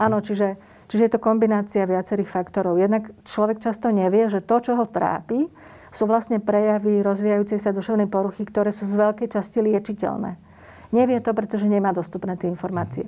Áno, 0.00 0.24
čiže, 0.24 0.56
čiže 0.88 1.02
je 1.04 1.12
to 1.12 1.20
kombinácia 1.20 1.84
viacerých 1.84 2.32
faktorov. 2.32 2.80
Jednak 2.80 3.12
človek 3.28 3.60
často 3.60 3.92
nevie, 3.92 4.32
že 4.32 4.40
to, 4.40 4.56
čo 4.64 4.72
ho 4.80 4.88
trápi, 4.88 5.52
sú 5.92 6.08
vlastne 6.08 6.40
prejavy 6.40 7.04
rozvíjajúcej 7.04 7.60
sa 7.60 7.76
duševnej 7.76 8.08
poruchy, 8.08 8.48
ktoré 8.48 8.72
sú 8.72 8.88
z 8.88 8.98
veľkej 8.98 9.28
časti 9.30 9.62
liečiteľné. 9.62 10.40
Nevie 10.90 11.18
to, 11.20 11.36
pretože 11.36 11.68
nemá 11.68 11.92
dostupné 11.92 12.34
tie 12.40 12.48
informácie. 12.48 13.06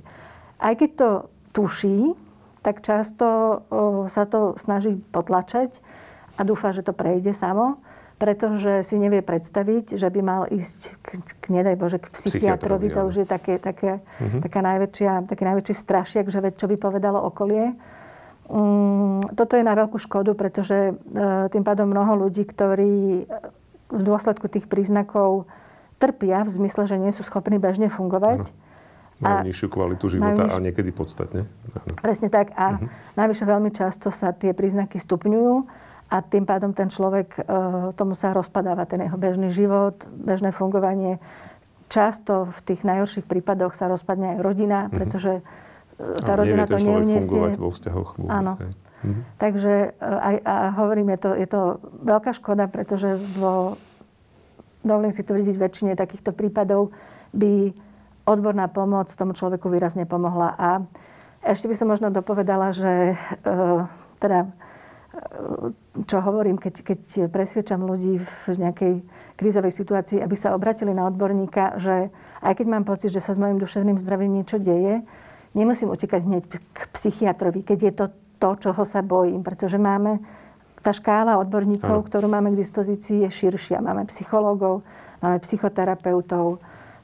Aj 0.60 0.76
keď 0.76 0.90
to 0.94 1.08
tuší, 1.56 2.14
tak 2.60 2.82
často 2.82 3.26
o, 3.26 4.10
sa 4.10 4.26
to 4.26 4.58
snaží 4.58 4.98
potlačať 5.14 5.80
a 6.36 6.42
dúfa, 6.44 6.70
že 6.70 6.84
to 6.84 6.92
prejde 6.92 7.32
samo 7.32 7.80
pretože 8.16 8.80
si 8.80 8.96
nevie 8.96 9.20
predstaviť, 9.20 10.00
že 10.00 10.08
by 10.08 10.20
mal 10.24 10.42
ísť 10.48 10.96
k, 11.04 11.08
k 11.36 11.44
nedaj 11.52 11.76
Bože, 11.76 11.98
k 12.00 12.08
psychiatrovi. 12.16 12.88
To 12.96 13.04
už 13.12 13.24
je 13.24 13.26
také, 13.28 13.60
také, 13.60 14.00
uh-huh. 14.00 14.40
taká 14.40 14.64
najväčšia, 14.64 15.28
taký 15.28 15.44
najväčší 15.44 15.74
strašiak, 15.76 16.26
že 16.32 16.40
čo 16.56 16.64
by 16.64 16.80
povedalo 16.80 17.20
okolie. 17.20 17.76
Um, 18.48 19.20
toto 19.36 19.60
je 19.60 19.64
na 19.66 19.76
veľkú 19.76 20.00
škodu, 20.00 20.32
pretože 20.32 20.96
uh, 20.96 21.52
tým 21.52 21.60
pádom 21.60 21.92
mnoho 21.92 22.26
ľudí, 22.26 22.48
ktorí 22.48 23.28
v 23.92 24.02
dôsledku 24.02 24.48
tých 24.48 24.64
príznakov 24.64 25.44
trpia 26.00 26.40
v 26.40 26.50
zmysle, 26.56 26.88
že 26.88 26.96
nie 26.96 27.12
sú 27.12 27.20
schopní 27.20 27.60
bežne 27.60 27.92
fungovať. 27.92 28.48
Ano. 28.48 28.64
Majú 29.16 29.36
a 29.40 29.48
nižšiu 29.48 29.68
kvalitu 29.72 30.12
života 30.12 30.44
niž... 30.44 30.52
a 30.52 30.56
niekedy 30.60 30.92
podstatne. 30.92 31.48
Ano. 31.72 32.00
Presne 32.00 32.32
tak. 32.32 32.56
A 32.56 32.80
uh-huh. 32.80 32.88
najvyššie 33.20 33.44
veľmi 33.44 33.70
často 33.76 34.08
sa 34.08 34.32
tie 34.32 34.56
príznaky 34.56 34.96
stupňujú 34.96 35.84
a 36.06 36.22
tým 36.22 36.46
pádom 36.46 36.70
ten 36.70 36.86
človek, 36.86 37.28
e, 37.34 37.40
tomu 37.98 38.14
sa 38.14 38.30
rozpadáva 38.30 38.86
ten 38.86 39.02
jeho 39.02 39.18
bežný 39.18 39.50
život, 39.50 40.06
bežné 40.06 40.54
fungovanie. 40.54 41.18
Často 41.90 42.46
v 42.46 42.58
tých 42.62 42.86
najhorších 42.86 43.26
prípadoch 43.26 43.74
sa 43.74 43.90
rozpadne 43.90 44.38
aj 44.38 44.38
rodina, 44.42 44.78
mhm. 44.86 44.92
pretože 44.94 45.32
mm-hmm. 45.42 46.22
tá 46.22 46.32
a 46.34 46.38
rodina 46.38 46.64
to 46.70 46.78
neuniesie. 46.78 47.58
vo 47.58 47.70
vzťahoch 47.74 48.22
vôbec. 48.22 48.30
Áno. 48.30 48.52
Mm-hmm. 48.54 49.22
Takže 49.38 49.72
e, 49.90 50.06
aj, 50.06 50.36
a 50.46 50.54
hovorím, 50.78 51.10
je 51.14 51.18
to, 51.18 51.30
je 51.34 51.48
to 51.50 51.60
veľká 52.06 52.30
škoda, 52.38 52.70
pretože 52.70 53.18
vo, 53.34 53.74
dovolím 54.86 55.10
si 55.10 55.26
tvrdiť, 55.26 55.54
väčšine 55.58 55.92
takýchto 55.98 56.30
prípadov 56.30 56.94
by 57.34 57.74
odborná 58.26 58.70
pomoc 58.70 59.10
tomu 59.10 59.34
človeku 59.34 59.66
výrazne 59.70 60.06
pomohla. 60.06 60.54
A 60.54 60.70
ešte 61.42 61.66
by 61.66 61.74
som 61.78 61.90
možno 61.90 62.14
dopovedala, 62.14 62.70
že 62.70 63.14
e, 63.14 63.16
teda 64.18 64.50
čo 66.04 66.20
hovorím, 66.20 66.60
keď, 66.60 66.74
keď 66.84 67.00
presviečam 67.32 67.84
ľudí 67.84 68.20
v 68.20 68.42
nejakej 68.60 68.94
krízovej 69.36 69.72
situácii, 69.72 70.20
aby 70.20 70.36
sa 70.36 70.52
obratili 70.52 70.92
na 70.92 71.08
odborníka, 71.08 71.80
že 71.80 72.12
aj 72.44 72.52
keď 72.60 72.66
mám 72.68 72.84
pocit, 72.84 73.08
že 73.08 73.24
sa 73.24 73.32
s 73.32 73.40
mojim 73.40 73.56
duševným 73.56 73.96
zdravím 73.96 74.40
niečo 74.40 74.60
deje, 74.60 75.00
nemusím 75.56 75.88
utekať 75.88 76.20
hneď 76.28 76.42
k 76.52 76.80
psychiatrovi, 76.92 77.64
keď 77.64 77.78
je 77.80 77.92
to 77.96 78.06
to, 78.36 78.50
čoho 78.60 78.84
sa 78.84 79.00
bojím, 79.00 79.40
pretože 79.40 79.80
máme 79.80 80.20
tá 80.84 80.92
škála 80.92 81.40
odborníkov, 81.40 82.04
ano. 82.04 82.06
ktorú 82.06 82.28
máme 82.28 82.52
k 82.52 82.60
dispozícii, 82.60 83.24
je 83.24 83.30
širšia. 83.32 83.80
Máme 83.80 84.04
psychológov, 84.12 84.84
máme 85.24 85.40
psychoterapeutov, 85.40 86.60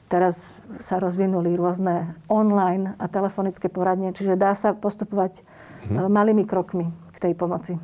teraz 0.07 0.53
sa 0.77 1.01
rozvinuli 1.01 1.57
rôzne 1.57 2.13
online 2.29 2.93
a 3.01 3.09
telefonické 3.09 3.67
poradne, 3.67 4.13
čiže 4.13 4.37
dá 4.37 4.53
sa 4.53 4.77
postupovať 4.77 5.41
mhm. 5.89 6.13
malými 6.13 6.45
krokmi 6.45 7.02
tej 7.23 7.33
pomoci. 7.39 7.79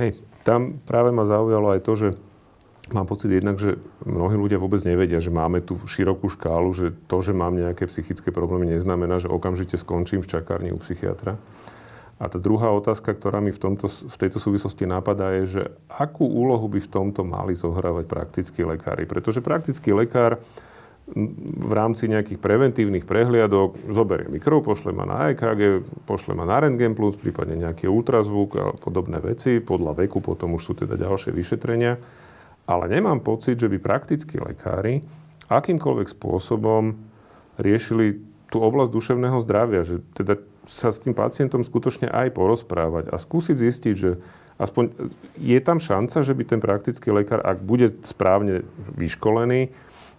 Hej, 0.00 0.16
tam 0.48 0.80
práve 0.88 1.12
ma 1.12 1.28
zaujalo 1.28 1.76
aj 1.76 1.80
to, 1.84 1.92
že 1.92 2.08
mám 2.94 3.04
pocit 3.04 3.34
jednak, 3.34 3.58
že 3.58 3.76
mnohí 4.06 4.38
ľudia 4.38 4.62
vôbec 4.62 4.80
nevedia, 4.86 5.18
že 5.18 5.34
máme 5.34 5.60
tu 5.60 5.76
širokú 5.76 6.30
škálu, 6.30 6.70
že 6.72 6.94
to, 7.10 7.18
že 7.18 7.34
mám 7.34 7.52
nejaké 7.58 7.90
psychické 7.90 8.30
problémy, 8.30 8.70
neznamená, 8.70 9.18
že 9.18 9.28
okamžite 9.28 9.74
skončím 9.74 10.22
v 10.22 10.30
čakárni 10.30 10.70
u 10.70 10.78
psychiatra. 10.78 11.36
A 12.16 12.32
tá 12.32 12.40
druhá 12.40 12.72
otázka, 12.72 13.12
ktorá 13.12 13.44
mi 13.44 13.52
v, 13.52 13.60
tomto, 13.60 13.92
v 13.92 14.16
tejto 14.16 14.40
súvislosti 14.40 14.88
napadá, 14.88 15.36
je, 15.36 15.60
že 15.60 15.62
akú 15.92 16.24
úlohu 16.24 16.64
by 16.64 16.80
v 16.80 16.88
tomto 16.88 17.20
mali 17.28 17.52
zohrávať 17.52 18.08
praktickí 18.08 18.64
lekári. 18.64 19.04
Pretože 19.04 19.44
praktický 19.44 19.92
lekár 19.92 20.40
v 21.06 21.72
rámci 21.72 22.10
nejakých 22.10 22.42
preventívnych 22.42 23.06
prehliadok 23.06 23.78
zoberie 23.94 24.26
mi 24.26 24.42
krv, 24.42 24.66
pošle 24.66 24.90
ma 24.90 25.06
na 25.06 25.30
EKG, 25.30 25.86
pošle 26.02 26.34
ma 26.34 26.42
na 26.42 26.58
Rentgen 26.58 26.98
plus, 26.98 27.14
prípadne 27.14 27.54
nejaký 27.62 27.86
ultrazvuk 27.86 28.50
a 28.58 28.74
podobné 28.74 29.22
veci. 29.22 29.62
Podľa 29.62 29.94
veku 30.02 30.18
potom 30.18 30.58
už 30.58 30.62
sú 30.66 30.72
teda 30.74 30.98
ďalšie 30.98 31.30
vyšetrenia. 31.30 31.94
Ale 32.66 32.90
nemám 32.90 33.22
pocit, 33.22 33.54
že 33.54 33.70
by 33.70 33.78
praktickí 33.78 34.42
lekári 34.42 35.06
akýmkoľvek 35.46 36.10
spôsobom 36.10 36.98
riešili 37.54 38.18
tú 38.50 38.58
oblasť 38.62 38.90
duševného 38.90 39.38
zdravia, 39.46 39.86
že 39.86 40.02
teda 40.18 40.42
sa 40.66 40.90
s 40.90 40.98
tým 40.98 41.14
pacientom 41.14 41.62
skutočne 41.62 42.10
aj 42.10 42.34
porozprávať 42.34 43.14
a 43.14 43.16
skúsiť 43.22 43.54
zistiť, 43.54 43.94
že 43.94 44.18
aspoň 44.58 44.90
je 45.38 45.58
tam 45.62 45.78
šanca, 45.78 46.26
že 46.26 46.34
by 46.34 46.42
ten 46.42 46.58
praktický 46.58 47.14
lekár, 47.14 47.46
ak 47.46 47.62
bude 47.62 47.94
správne 48.02 48.66
vyškolený, 48.98 49.70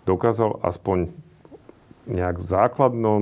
dokázal 0.08 0.64
aspoň 0.64 1.12
nejak 2.08 2.40
základnom, 2.40 3.22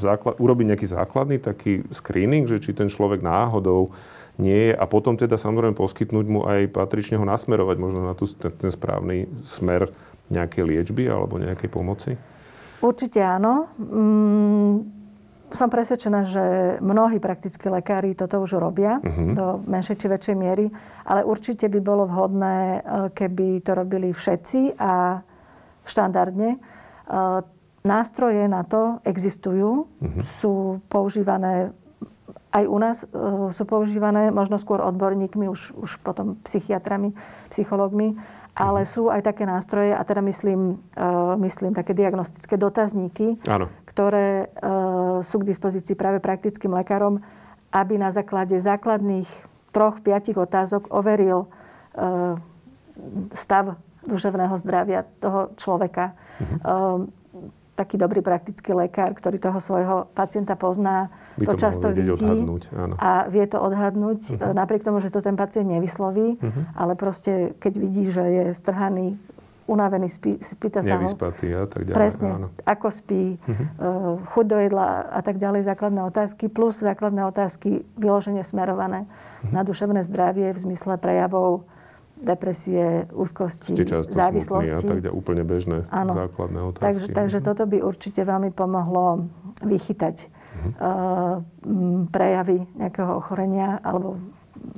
základ, 0.00 0.40
urobiť 0.40 0.66
nejaký 0.72 0.86
základný 0.88 1.36
taký 1.36 1.84
screening, 1.92 2.48
že 2.48 2.56
či 2.56 2.72
ten 2.72 2.88
človek 2.88 3.20
náhodou 3.20 3.92
nie 4.40 4.72
je 4.72 4.74
a 4.74 4.84
potom 4.88 5.14
teda 5.14 5.36
samozrejme 5.36 5.76
poskytnúť 5.76 6.26
mu 6.26 6.42
aj 6.48 6.72
patrične 6.72 7.20
ho 7.20 7.26
nasmerovať 7.28 7.76
možno 7.78 8.00
na 8.08 8.16
tú, 8.16 8.26
ten, 8.26 8.50
ten 8.56 8.72
správny 8.72 9.28
smer 9.44 9.92
nejakej 10.32 10.64
liečby 10.64 11.04
alebo 11.06 11.36
nejakej 11.38 11.68
pomoci? 11.70 12.16
Určite 12.80 13.20
áno. 13.22 13.70
Mm, 13.78 15.04
som 15.54 15.70
presvedčená, 15.70 16.26
že 16.26 16.44
mnohí 16.82 17.22
praktickí 17.22 17.70
lekári 17.70 18.18
toto 18.18 18.42
už 18.42 18.58
robia 18.58 18.98
uh-huh. 18.98 19.32
do 19.38 19.46
menšej 19.70 19.96
či 20.02 20.06
väčšej 20.10 20.36
miery, 20.36 20.66
ale 21.06 21.22
určite 21.22 21.70
by 21.70 21.78
bolo 21.78 22.10
vhodné, 22.10 22.56
eh, 22.58 22.82
keby 23.14 23.62
to 23.62 23.78
robili 23.78 24.10
všetci 24.10 24.80
a 24.82 25.22
štandardne. 25.84 26.56
E, 26.56 26.58
nástroje 27.84 28.48
na 28.48 28.64
to 28.64 28.98
existujú, 29.04 29.86
uh-huh. 29.86 30.22
sú 30.24 30.54
používané 30.88 31.70
aj 32.54 32.64
u 32.70 32.78
nás, 32.78 32.98
e, 33.04 33.06
sú 33.50 33.62
používané 33.66 34.30
možno 34.30 34.56
skôr 34.56 34.80
odborníkmi, 34.80 35.50
už, 35.50 35.74
už 35.74 36.00
potom 36.00 36.40
psychiatrami, 36.46 37.12
psychológmi, 37.50 38.16
ale 38.54 38.86
uh-huh. 38.86 38.94
sú 38.94 39.02
aj 39.10 39.26
také 39.26 39.44
nástroje, 39.44 39.92
a 39.92 40.00
teda 40.06 40.22
myslím, 40.24 40.80
e, 40.94 41.04
myslím 41.44 41.74
také 41.74 41.92
diagnostické 41.92 42.54
dotazníky, 42.56 43.42
Áno. 43.50 43.68
ktoré 43.84 44.48
sú 45.24 45.42
k 45.42 45.48
dispozícii 45.48 45.94
práve 45.98 46.18
praktickým 46.22 46.72
lekárom, 46.74 47.20
aby 47.74 47.98
na 47.98 48.14
základe 48.14 48.54
základných 48.58 49.26
troch, 49.74 49.98
piatich 49.98 50.38
otázok 50.38 50.94
overil 50.94 51.50
stav 53.34 53.78
duševného 54.06 54.54
zdravia 54.60 55.04
toho 55.20 55.52
človeka. 55.56 56.14
Uh-huh. 56.40 57.06
taký 57.74 57.98
dobrý 57.98 58.22
praktický 58.22 58.70
lekár, 58.70 59.10
ktorý 59.18 59.42
toho 59.42 59.58
svojho 59.58 60.06
pacienta 60.14 60.54
pozná, 60.54 61.10
By 61.34 61.50
to, 61.50 61.58
to 61.58 61.62
často 61.62 61.86
vidí 61.90 62.14
áno. 62.70 62.94
a 63.02 63.26
vie 63.26 63.42
to 63.50 63.58
odhadnúť, 63.58 64.20
uh-huh. 64.30 64.54
napriek 64.54 64.86
tomu, 64.86 65.02
že 65.02 65.10
to 65.10 65.18
ten 65.18 65.34
pacient 65.34 65.66
nevysloví, 65.66 66.38
uh-huh. 66.38 66.64
ale 66.78 66.94
proste, 66.94 67.50
keď 67.58 67.72
vidí, 67.74 68.14
že 68.14 68.22
je 68.22 68.44
strhaný, 68.54 69.18
unavený, 69.66 70.12
spí, 70.12 70.38
spýta 70.38 70.84
sa 70.84 71.00
ho. 71.00 71.08
a 71.56 71.66
tak 71.66 71.82
ďalej. 71.88 71.96
Presne, 71.96 72.28
áno. 72.30 72.48
ako 72.62 72.88
spí, 72.94 73.40
uh-huh. 73.42 74.22
chuť 74.22 74.44
do 74.46 74.58
jedla 74.60 75.08
a 75.10 75.20
tak 75.24 75.42
ďalej, 75.42 75.66
základné 75.66 76.00
otázky, 76.04 76.52
plus 76.52 76.78
základné 76.78 77.26
otázky 77.26 77.82
vyloženie 77.98 78.44
smerované 78.46 79.08
uh-huh. 79.08 79.50
na 79.50 79.66
duševné 79.66 80.04
zdravie 80.06 80.52
v 80.52 80.58
zmysle 80.62 80.94
prejavov 81.00 81.66
depresie, 82.18 83.10
úzkosti, 83.10 83.74
závislosti. 84.08 84.74
A 84.74 84.80
tak 84.80 85.02
ďalej, 85.02 85.14
úplne 85.14 85.42
bežné 85.42 85.84
Áno. 85.90 86.14
základné 86.14 86.60
otázky. 86.72 86.84
Takže, 86.86 87.06
takže 87.10 87.38
mhm. 87.42 87.44
toto 87.44 87.62
by 87.66 87.78
určite 87.82 88.20
veľmi 88.22 88.50
pomohlo 88.54 89.28
vychytať 89.62 90.16
uh-huh. 90.26 90.70
uh, 90.78 91.34
prejavy 92.10 92.66
nejakého 92.78 93.18
ochorenia 93.18 93.78
alebo 93.82 94.18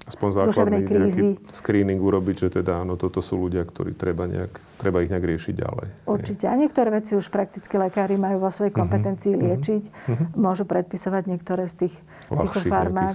Aspoň 0.07 0.29
základný 0.51 0.83
krízy. 0.83 1.38
screening 1.53 2.01
urobiť, 2.03 2.49
že 2.49 2.49
teda 2.62 2.83
áno, 2.83 2.99
toto 2.99 3.22
sú 3.22 3.38
ľudia, 3.38 3.62
ktorí 3.62 3.94
treba, 3.94 4.27
nejak, 4.27 4.59
treba 4.83 5.05
ich 5.05 5.11
nejak 5.12 5.22
riešiť 5.22 5.55
ďalej. 5.55 5.87
Určite. 6.09 6.44
A 6.51 6.55
niektoré 6.59 6.90
veci 6.90 7.14
už 7.14 7.31
prakticky 7.31 7.79
lekári 7.79 8.18
majú 8.18 8.42
vo 8.42 8.51
svojej 8.51 8.75
mhm. 8.75 8.79
kompetencii 8.83 9.33
uh-huh. 9.37 9.44
liečiť. 9.46 9.85
Uh-huh. 9.87 10.27
Môžu 10.35 10.64
predpisovať 10.66 11.22
niektoré 11.31 11.70
z 11.70 11.87
tých 11.87 11.94
psychofarmák. 12.33 13.14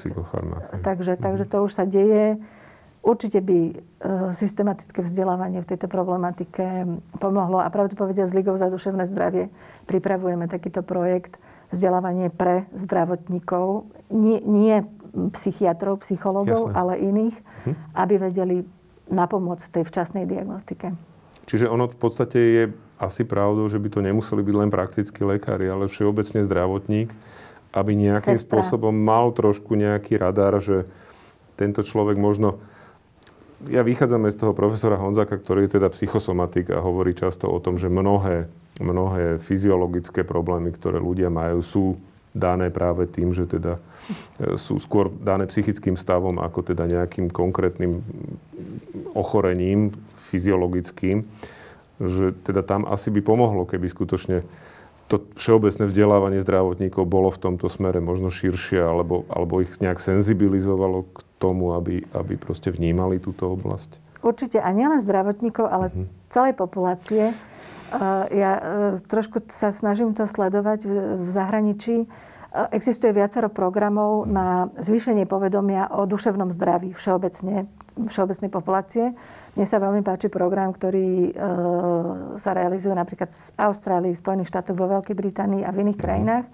Takže, 0.85 1.19
takže 1.19 1.43
to 1.49 1.57
už 1.65 1.71
sa 1.75 1.83
deje 1.83 2.39
Určite 3.01 3.41
by 3.41 3.59
e, 3.65 3.73
systematické 4.29 5.01
vzdelávanie 5.01 5.65
v 5.65 5.69
tejto 5.73 5.89
problematike 5.89 6.85
pomohlo 7.17 7.57
a 7.57 7.73
pravdu 7.73 7.97
povedia 7.97 8.29
s 8.29 8.37
Ligou 8.37 8.53
za 8.53 8.69
duševné 8.69 9.09
zdravie 9.09 9.49
pripravujeme 9.89 10.45
takýto 10.45 10.85
projekt 10.85 11.41
vzdelávanie 11.73 12.29
pre 12.29 12.69
zdravotníkov, 12.77 13.89
nie, 14.13 14.37
nie 14.45 14.85
psychiatrov, 15.33 16.05
psychológov, 16.05 16.69
Jasne. 16.69 16.77
ale 16.77 16.93
iných, 17.01 17.35
hm. 17.41 17.73
aby 17.97 18.13
vedeli 18.21 18.57
napomôcť 19.09 19.81
tej 19.81 19.83
včasnej 19.83 20.29
diagnostike. 20.29 20.93
Čiže 21.49 21.67
ono 21.67 21.89
v 21.89 21.97
podstate 21.97 22.39
je 22.39 22.63
asi 23.01 23.25
pravdou, 23.25 23.65
že 23.65 23.81
by 23.81 23.89
to 23.91 23.99
nemuseli 24.05 24.45
byť 24.45 24.55
len 24.55 24.69
praktickí 24.69 25.25
lekári, 25.25 25.67
ale 25.67 25.89
všeobecne 25.89 26.45
zdravotník, 26.45 27.09
aby 27.73 27.91
nejakým 27.97 28.37
Sestra. 28.37 28.61
spôsobom 28.61 28.93
mal 28.93 29.33
trošku 29.33 29.73
nejaký 29.73 30.21
radar, 30.21 30.61
že 30.61 30.85
tento 31.57 31.81
človek 31.81 32.15
možno 32.15 32.61
ja 33.69 33.81
vychádzam 33.85 34.29
z 34.31 34.39
toho 34.39 34.53
profesora 34.55 34.97
Honzaka, 34.97 35.37
ktorý 35.37 35.67
je 35.67 35.77
teda 35.77 35.93
psychosomatik 35.93 36.73
a 36.73 36.81
hovorí 36.81 37.13
často 37.13 37.45
o 37.45 37.61
tom, 37.61 37.77
že 37.77 37.91
mnohé, 37.91 38.49
mnohé 38.81 39.37
fyziologické 39.37 40.25
problémy, 40.25 40.73
ktoré 40.73 40.97
ľudia 40.97 41.29
majú, 41.29 41.59
sú 41.61 41.85
dané 42.31 42.71
práve 42.71 43.05
tým, 43.11 43.35
že 43.35 43.43
teda 43.43 43.77
e, 44.39 44.55
sú 44.55 44.79
skôr 44.79 45.11
dané 45.11 45.45
psychickým 45.51 45.99
stavom 45.99 46.39
ako 46.39 46.63
teda 46.63 46.87
nejakým 46.87 47.27
konkrétnym 47.27 47.99
ochorením 49.11 49.91
fyziologickým, 50.31 51.27
že 51.99 52.31
teda 52.47 52.63
tam 52.63 52.87
asi 52.87 53.11
by 53.11 53.19
pomohlo, 53.19 53.67
keby 53.67 53.91
skutočne 53.91 54.47
to 55.11 55.19
všeobecné 55.35 55.91
vzdelávanie 55.91 56.39
zdravotníkov 56.39 57.03
bolo 57.03 57.27
v 57.35 57.51
tomto 57.51 57.67
smere 57.67 57.99
možno 57.99 58.31
širšie, 58.31 58.79
alebo, 58.79 59.27
alebo 59.27 59.59
ich 59.59 59.75
nejak 59.83 59.99
senzibilizovalo 59.99 61.03
k 61.11 61.27
tomu, 61.41 61.73
aby, 61.73 62.05
aby 62.13 62.37
proste 62.37 62.69
vnímali 62.69 63.17
túto 63.17 63.49
oblasť? 63.49 63.97
Určite. 64.21 64.61
A 64.61 64.69
nielen 64.69 65.01
zdravotníkov, 65.01 65.65
ale 65.65 65.89
uh-huh. 65.89 66.05
celej 66.29 66.53
populácie. 66.53 67.33
Ja 68.31 68.51
e, 68.55 68.61
trošku 69.03 69.43
sa 69.51 69.75
snažím 69.75 70.15
to 70.15 70.23
sledovať 70.23 70.87
v 71.19 71.27
zahraničí. 71.27 71.95
E, 71.99 72.07
existuje 72.71 73.11
viacero 73.11 73.51
programov 73.51 74.31
na 74.31 74.71
zvýšenie 74.79 75.27
povedomia 75.27 75.91
o 75.91 76.07
duševnom 76.07 76.55
zdraví 76.55 76.95
všeobecne, 76.95 77.67
všeobecnej 77.99 78.47
populácie. 78.47 79.11
Mne 79.59 79.67
sa 79.67 79.83
veľmi 79.83 80.07
páči 80.07 80.31
program, 80.31 80.71
ktorý 80.71 81.09
e, 81.27 81.31
sa 82.39 82.55
realizuje 82.55 82.95
napríklad 82.95 83.27
v 83.27 83.51
Austrálii, 83.59 84.15
Spojených 84.15 84.47
štátoch, 84.47 84.79
vo 84.79 84.87
Veľkej 84.87 85.15
Británii 85.17 85.67
a 85.67 85.75
v 85.75 85.83
iných 85.83 85.99
mhm. 85.99 86.03
krajinách, 86.07 86.45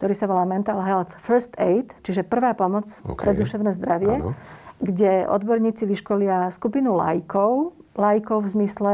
ktorý 0.00 0.16
sa 0.16 0.24
volá 0.24 0.48
Mental 0.48 0.80
Health 0.80 1.12
First 1.20 1.60
Aid, 1.60 1.92
čiže 2.00 2.24
prvá 2.24 2.56
pomoc 2.56 2.88
okay. 3.04 3.20
pre 3.20 3.32
duševné 3.36 3.76
zdravie, 3.76 4.16
Áno. 4.16 4.32
kde 4.80 5.28
odborníci 5.28 5.84
vyškolia 5.84 6.48
skupinu 6.48 6.96
lajkov, 6.96 7.76
lajkov 8.00 8.48
v 8.48 8.52
zmysle 8.56 8.92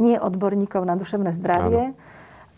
nie 0.00 0.16
odborníkov 0.16 0.88
na 0.88 0.96
duševné 0.96 1.36
zdravie, 1.36 1.92
Áno. 1.92 1.98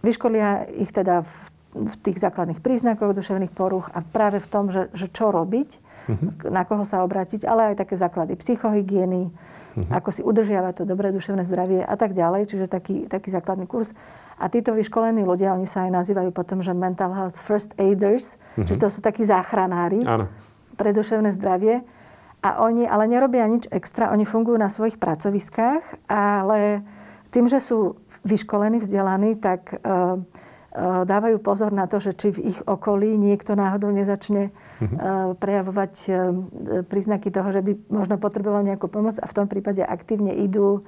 vyškolia 0.07 0.71
ich 0.79 0.95
teda 0.95 1.27
v 1.27 1.33
v 1.79 1.95
tých 2.01 2.19
základných 2.19 2.65
príznakoch 2.65 3.13
duševných 3.13 3.53
poruch 3.53 3.93
a 3.93 4.01
práve 4.01 4.41
v 4.41 4.49
tom, 4.49 4.73
že, 4.73 4.89
že 4.97 5.13
čo 5.13 5.29
robiť, 5.29 5.71
uh-huh. 6.09 6.49
na 6.49 6.65
koho 6.65 6.83
sa 6.83 7.05
obrátiť, 7.05 7.45
ale 7.45 7.73
aj 7.73 7.85
také 7.85 7.95
základy 8.01 8.41
psychohygieny, 8.41 9.29
uh-huh. 9.29 9.89
ako 9.93 10.09
si 10.09 10.25
udržiavať 10.25 10.83
to 10.83 10.85
dobré 10.89 11.13
duševné 11.13 11.45
zdravie 11.45 11.85
a 11.85 11.95
tak 12.01 12.17
ďalej. 12.17 12.49
Čiže 12.49 12.67
taký, 12.73 13.05
taký 13.07 13.29
základný 13.29 13.69
kurz. 13.69 13.93
A 14.39 14.47
títo 14.47 14.75
vyškolení 14.75 15.27
ľudia, 15.27 15.55
oni 15.55 15.67
sa 15.67 15.87
aj 15.87 15.91
nazývajú 15.99 16.31
potom, 16.31 16.63
že 16.63 16.71
mental 16.71 17.11
health 17.11 17.39
first 17.39 17.75
aiders, 17.75 18.39
uh-huh. 18.55 18.67
čiže 18.67 18.79
to 18.79 18.89
sú 18.89 19.01
takí 19.03 19.27
záchranári 19.27 20.07
Áno. 20.07 20.31
pre 20.79 20.95
duševné 20.95 21.35
zdravie. 21.35 21.83
A 22.39 22.63
oni 22.63 22.87
ale 22.87 23.11
nerobia 23.11 23.51
nič 23.51 23.67
extra, 23.75 24.15
oni 24.15 24.23
fungujú 24.23 24.55
na 24.63 24.71
svojich 24.71 24.95
pracoviskách, 25.03 26.07
ale 26.07 26.87
tým, 27.35 27.51
že 27.51 27.59
sú 27.59 27.99
vyškolení, 28.23 28.79
vzdelaní, 28.79 29.35
tak 29.43 29.75
uh, 29.83 30.23
Eh, 30.79 31.03
dávajú 31.09 31.43
pozor 31.43 31.75
na 31.75 31.91
to, 31.91 31.99
že 31.99 32.15
či 32.15 32.29
v 32.31 32.55
ich 32.55 32.59
okolí 32.63 33.17
niekto 33.19 33.59
náhodou 33.59 33.91
nezačne 33.91 34.53
uh-huh. 34.53 35.35
prejavovať 35.35 35.93
eh, 36.07 36.15
príznaky 36.87 37.33
toho, 37.35 37.51
že 37.51 37.65
by 37.67 37.73
možno 37.91 38.21
potreboval 38.21 38.63
nejakú 38.63 38.87
pomoc 38.87 39.19
a 39.19 39.27
v 39.27 39.33
tom 39.35 39.51
prípade 39.51 39.81
aktívne 39.83 40.37
idú, 40.39 40.87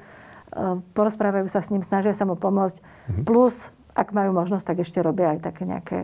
porozprávajú 0.96 1.46
sa 1.46 1.62
s 1.62 1.70
ním, 1.70 1.86
snažia 1.86 2.14
sa 2.14 2.26
mu 2.26 2.34
pomôcť. 2.34 2.78
Uh-huh. 2.82 3.24
Plus, 3.26 3.70
ak 3.94 4.14
majú 4.14 4.34
možnosť, 4.34 4.74
tak 4.74 4.78
ešte 4.82 5.02
robia 5.02 5.34
aj 5.34 5.40
také 5.44 5.62
nejaké 5.66 5.98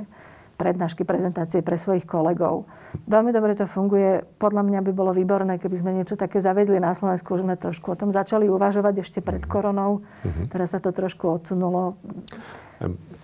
prednášky, 0.56 1.04
prezentácie 1.04 1.60
pre 1.60 1.76
svojich 1.76 2.08
kolegov. 2.08 2.64
Veľmi 3.04 3.30
dobre 3.30 3.52
to 3.52 3.68
funguje. 3.68 4.24
Podľa 4.40 4.64
mňa 4.64 4.80
by 4.80 4.92
bolo 4.96 5.12
výborné, 5.12 5.60
keby 5.60 5.76
sme 5.76 5.92
niečo 5.92 6.16
také 6.16 6.40
zavedli 6.40 6.80
na 6.80 6.96
Slovensku. 6.96 7.36
Už 7.36 7.44
sme 7.44 7.60
trošku 7.60 7.92
o 7.92 7.98
tom 8.00 8.08
začali 8.08 8.48
uvažovať 8.48 9.04
ešte 9.04 9.20
pred 9.20 9.44
koronou. 9.44 10.00
Uh-huh. 10.00 10.44
Teraz 10.48 10.72
sa 10.72 10.80
to 10.80 10.96
trošku 10.96 11.28
odsunulo. 11.28 12.00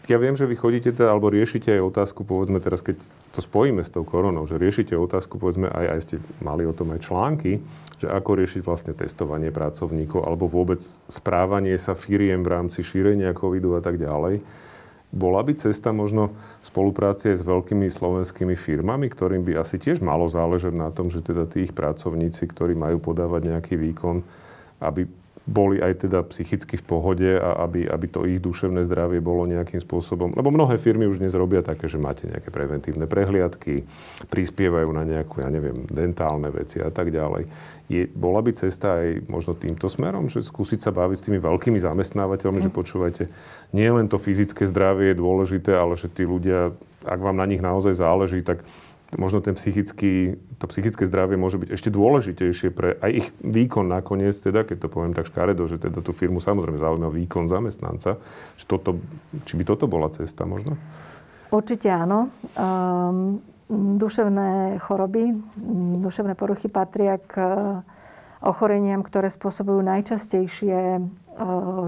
Ja 0.08 0.16
viem, 0.16 0.32
že 0.34 0.48
vy 0.48 0.56
chodíte 0.56 0.90
teda, 0.96 1.12
alebo 1.12 1.28
riešite 1.28 1.76
aj 1.76 1.92
otázku, 1.92 2.24
povedzme 2.24 2.58
teraz, 2.58 2.80
keď 2.80 2.98
to 3.36 3.40
spojíme 3.44 3.84
s 3.84 3.92
tou 3.92 4.02
koronou, 4.02 4.48
že 4.48 4.56
riešite 4.56 4.96
otázku, 4.96 5.36
povedzme, 5.36 5.68
aj, 5.68 5.86
aj 5.92 6.00
ste 6.02 6.16
mali 6.40 6.64
o 6.64 6.72
tom 6.74 6.90
aj 6.96 7.04
články, 7.04 7.60
že 8.00 8.08
ako 8.08 8.40
riešiť 8.40 8.60
vlastne 8.64 8.92
testovanie 8.96 9.52
pracovníkov, 9.54 10.24
alebo 10.24 10.48
vôbec 10.48 10.80
správanie 11.06 11.76
sa 11.76 11.92
firiem 11.94 12.42
v 12.42 12.50
rámci 12.50 12.82
šírenia 12.82 13.36
covidu 13.36 13.78
a 13.78 13.84
tak 13.84 14.00
ďalej. 14.00 14.42
Bola 15.12 15.44
by 15.44 15.52
cesta 15.60 15.92
možno 15.92 16.32
spolupráce 16.64 17.36
s 17.36 17.44
veľkými 17.44 17.84
slovenskými 17.84 18.56
firmami, 18.56 19.12
ktorým 19.12 19.44
by 19.44 19.60
asi 19.60 19.76
tiež 19.76 20.00
malo 20.00 20.24
záležať 20.24 20.72
na 20.72 20.88
tom, 20.88 21.12
že 21.12 21.20
teda 21.20 21.44
tých 21.44 21.76
pracovníci, 21.76 22.48
ktorí 22.48 22.72
majú 22.72 22.96
podávať 22.96 23.52
nejaký 23.52 23.76
výkon, 23.76 24.24
aby 24.80 25.04
boli 25.42 25.82
aj 25.82 26.06
teda 26.06 26.22
psychicky 26.30 26.78
v 26.78 26.84
pohode 26.86 27.30
a 27.34 27.66
aby, 27.66 27.90
aby 27.90 28.06
to 28.06 28.22
ich 28.22 28.38
duševné 28.38 28.86
zdravie 28.86 29.18
bolo 29.18 29.42
nejakým 29.50 29.82
spôsobom... 29.82 30.30
Lebo 30.38 30.54
mnohé 30.54 30.78
firmy 30.78 31.10
už 31.10 31.18
dnes 31.18 31.34
robia 31.34 31.66
také, 31.66 31.90
že 31.90 31.98
máte 31.98 32.30
nejaké 32.30 32.54
preventívne 32.54 33.10
prehliadky, 33.10 33.82
prispievajú 34.30 34.88
na 34.94 35.02
nejakú, 35.02 35.42
ja 35.42 35.50
neviem, 35.50 35.82
dentálne 35.90 36.46
veci 36.54 36.78
a 36.78 36.94
tak 36.94 37.10
ďalej. 37.10 37.50
Je, 37.90 38.06
bola 38.06 38.38
by 38.38 38.54
cesta 38.54 39.02
aj 39.02 39.26
možno 39.26 39.58
týmto 39.58 39.90
smerom, 39.90 40.30
že 40.30 40.46
skúsiť 40.46 40.78
sa 40.78 40.94
baviť 40.94 41.16
s 41.18 41.26
tými 41.26 41.42
veľkými 41.42 41.78
zamestnávateľmi, 41.82 42.62
mm. 42.62 42.66
že 42.66 42.70
mhm. 42.70 42.78
počúvajte, 42.78 43.24
nie 43.74 43.90
len 43.90 44.06
to 44.06 44.22
fyzické 44.22 44.62
zdravie 44.70 45.10
je 45.10 45.20
dôležité, 45.20 45.74
ale 45.74 45.98
že 45.98 46.06
tí 46.06 46.22
ľudia, 46.22 46.70
ak 47.02 47.18
vám 47.18 47.34
na 47.34 47.50
nich 47.50 47.58
naozaj 47.58 47.98
záleží, 47.98 48.46
tak 48.46 48.62
možno 49.20 49.44
ten 49.44 49.52
psychický, 49.52 50.40
to 50.56 50.64
psychické 50.72 51.04
zdravie 51.04 51.36
môže 51.36 51.60
byť 51.60 51.70
ešte 51.76 51.92
dôležitejšie 51.92 52.68
pre 52.72 52.96
aj 52.96 53.10
ich 53.12 53.26
výkon 53.44 53.84
nakoniec, 53.84 54.32
teda, 54.32 54.64
keď 54.64 54.86
to 54.86 54.88
poviem 54.88 55.12
tak 55.12 55.28
škaredo, 55.28 55.68
že 55.68 55.76
teda 55.76 56.00
tú 56.00 56.16
firmu 56.16 56.40
samozrejme 56.40 56.80
zaujíma 56.80 57.12
výkon 57.12 57.44
zamestnanca. 57.48 58.16
Že 58.56 58.64
toto, 58.64 58.90
či 59.44 59.60
by 59.60 59.64
toto 59.68 59.84
bola 59.84 60.08
cesta 60.08 60.48
možno? 60.48 60.80
Určite 61.52 61.92
áno. 61.92 62.32
Um, 62.56 63.44
duševné 63.72 64.80
choroby, 64.80 65.32
duševné 66.00 66.36
poruchy 66.36 66.68
patria 66.68 67.16
k 67.16 67.34
ochoreniam, 68.42 69.06
ktoré 69.06 69.30
spôsobujú 69.30 69.80
najčastejšie 69.86 70.98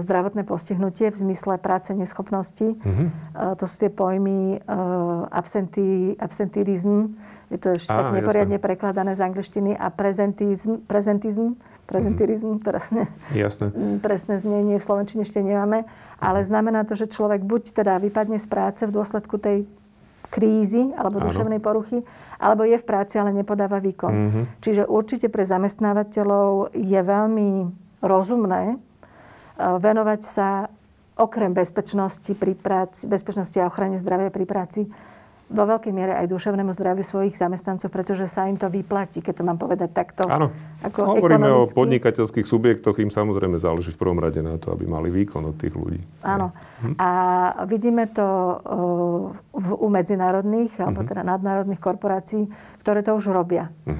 zdravotné 0.01 0.41
postihnutie 0.41 1.13
v 1.13 1.17
zmysle 1.21 1.61
práce 1.61 1.93
neschopnosti. 1.93 2.73
Mm-hmm. 2.81 3.07
To 3.61 3.63
sú 3.69 3.75
tie 3.77 3.93
pojmy 3.93 4.57
absentí, 5.29 6.17
absentírizm, 6.17 7.13
je 7.53 7.61
to 7.61 7.77
ešte 7.77 7.93
tak 7.93 8.09
neporiadne 8.09 8.57
jasné. 8.57 8.65
prekladané 8.65 9.13
z 9.13 9.21
angličtiny, 9.21 9.71
a 9.77 9.93
prezentizm, 9.93 10.81
prezentizm, 10.89 11.61
prezentírizm, 11.85 12.57
mm-hmm. 12.57 12.65
teraz 12.65 12.89
ne, 12.89 13.05
jasné. 13.37 13.69
presné 14.01 14.41
znenie 14.41 14.81
v 14.81 14.83
Slovenčine 14.83 15.21
ešte 15.21 15.45
nemáme, 15.45 15.85
ale 16.17 16.41
znamená 16.41 16.81
to, 16.81 16.97
že 16.97 17.05
človek 17.05 17.45
buď 17.45 17.85
teda 17.85 18.01
vypadne 18.01 18.41
z 18.41 18.49
práce 18.49 18.81
v 18.81 18.95
dôsledku 18.97 19.37
tej 19.37 19.69
krízy 20.35 20.91
alebo 20.99 21.23
duševnej 21.23 21.63
poruchy, 21.63 22.03
alebo 22.43 22.67
je 22.67 22.75
v 22.75 22.83
práci, 22.83 23.15
ale 23.15 23.31
nepodáva 23.31 23.79
výkon. 23.79 24.11
Mm-hmm. 24.11 24.43
Čiže 24.59 24.83
určite 24.91 25.31
pre 25.31 25.47
zamestnávateľov 25.47 26.75
je 26.75 26.99
veľmi 26.99 27.49
rozumné 28.03 28.75
Eh, 29.55 29.79
venovať 29.79 30.21
sa 30.21 30.67
okrem 31.15 31.55
bezpečnosti, 31.55 32.27
pri 32.35 32.59
práci, 32.59 33.07
bezpečnosti 33.07 33.55
a 33.55 33.71
ochrane 33.71 33.95
zdravia 33.95 34.27
pri 34.27 34.43
práci 34.43 34.83
vo 35.45 35.63
veľkej 35.69 35.93
miere 35.93 36.17
aj 36.17 36.25
duševnému 36.25 36.73
zdraviu 36.73 37.05
svojich 37.05 37.37
zamestnancov, 37.37 37.93
pretože 37.93 38.25
sa 38.25 38.49
im 38.49 38.57
to 38.57 38.65
vyplatí, 38.65 39.21
keď 39.21 39.41
to 39.41 39.43
mám 39.45 39.61
povedať 39.61 39.93
takto. 39.93 40.25
Áno. 40.25 40.49
Ako 40.81 41.21
Hovoríme 41.21 41.45
ekonomicky. 41.45 41.73
o 41.73 41.77
podnikateľských 41.77 42.47
subjektoch, 42.49 42.97
im 42.97 43.13
samozrejme 43.13 43.61
záleží 43.61 43.93
v 43.93 43.99
prvom 44.01 44.17
rade 44.17 44.41
na 44.41 44.57
to, 44.57 44.73
aby 44.73 44.89
mali 44.89 45.13
výkon 45.13 45.45
od 45.45 45.55
tých 45.57 45.77
ľudí. 45.77 46.01
Áno. 46.25 46.49
Hm. 46.81 46.97
A 46.97 47.09
vidíme 47.69 48.09
to 48.09 48.25
v, 49.53 49.67
u 49.77 49.87
medzinárodných, 49.93 50.81
alebo 50.81 51.05
mhm. 51.05 51.07
teda 51.13 51.21
nadnárodných 51.21 51.81
korporácií, 51.81 52.49
ktoré 52.81 53.05
to 53.05 53.13
už 53.17 53.29
robia. 53.33 53.69
Uh-huh. 53.85 53.97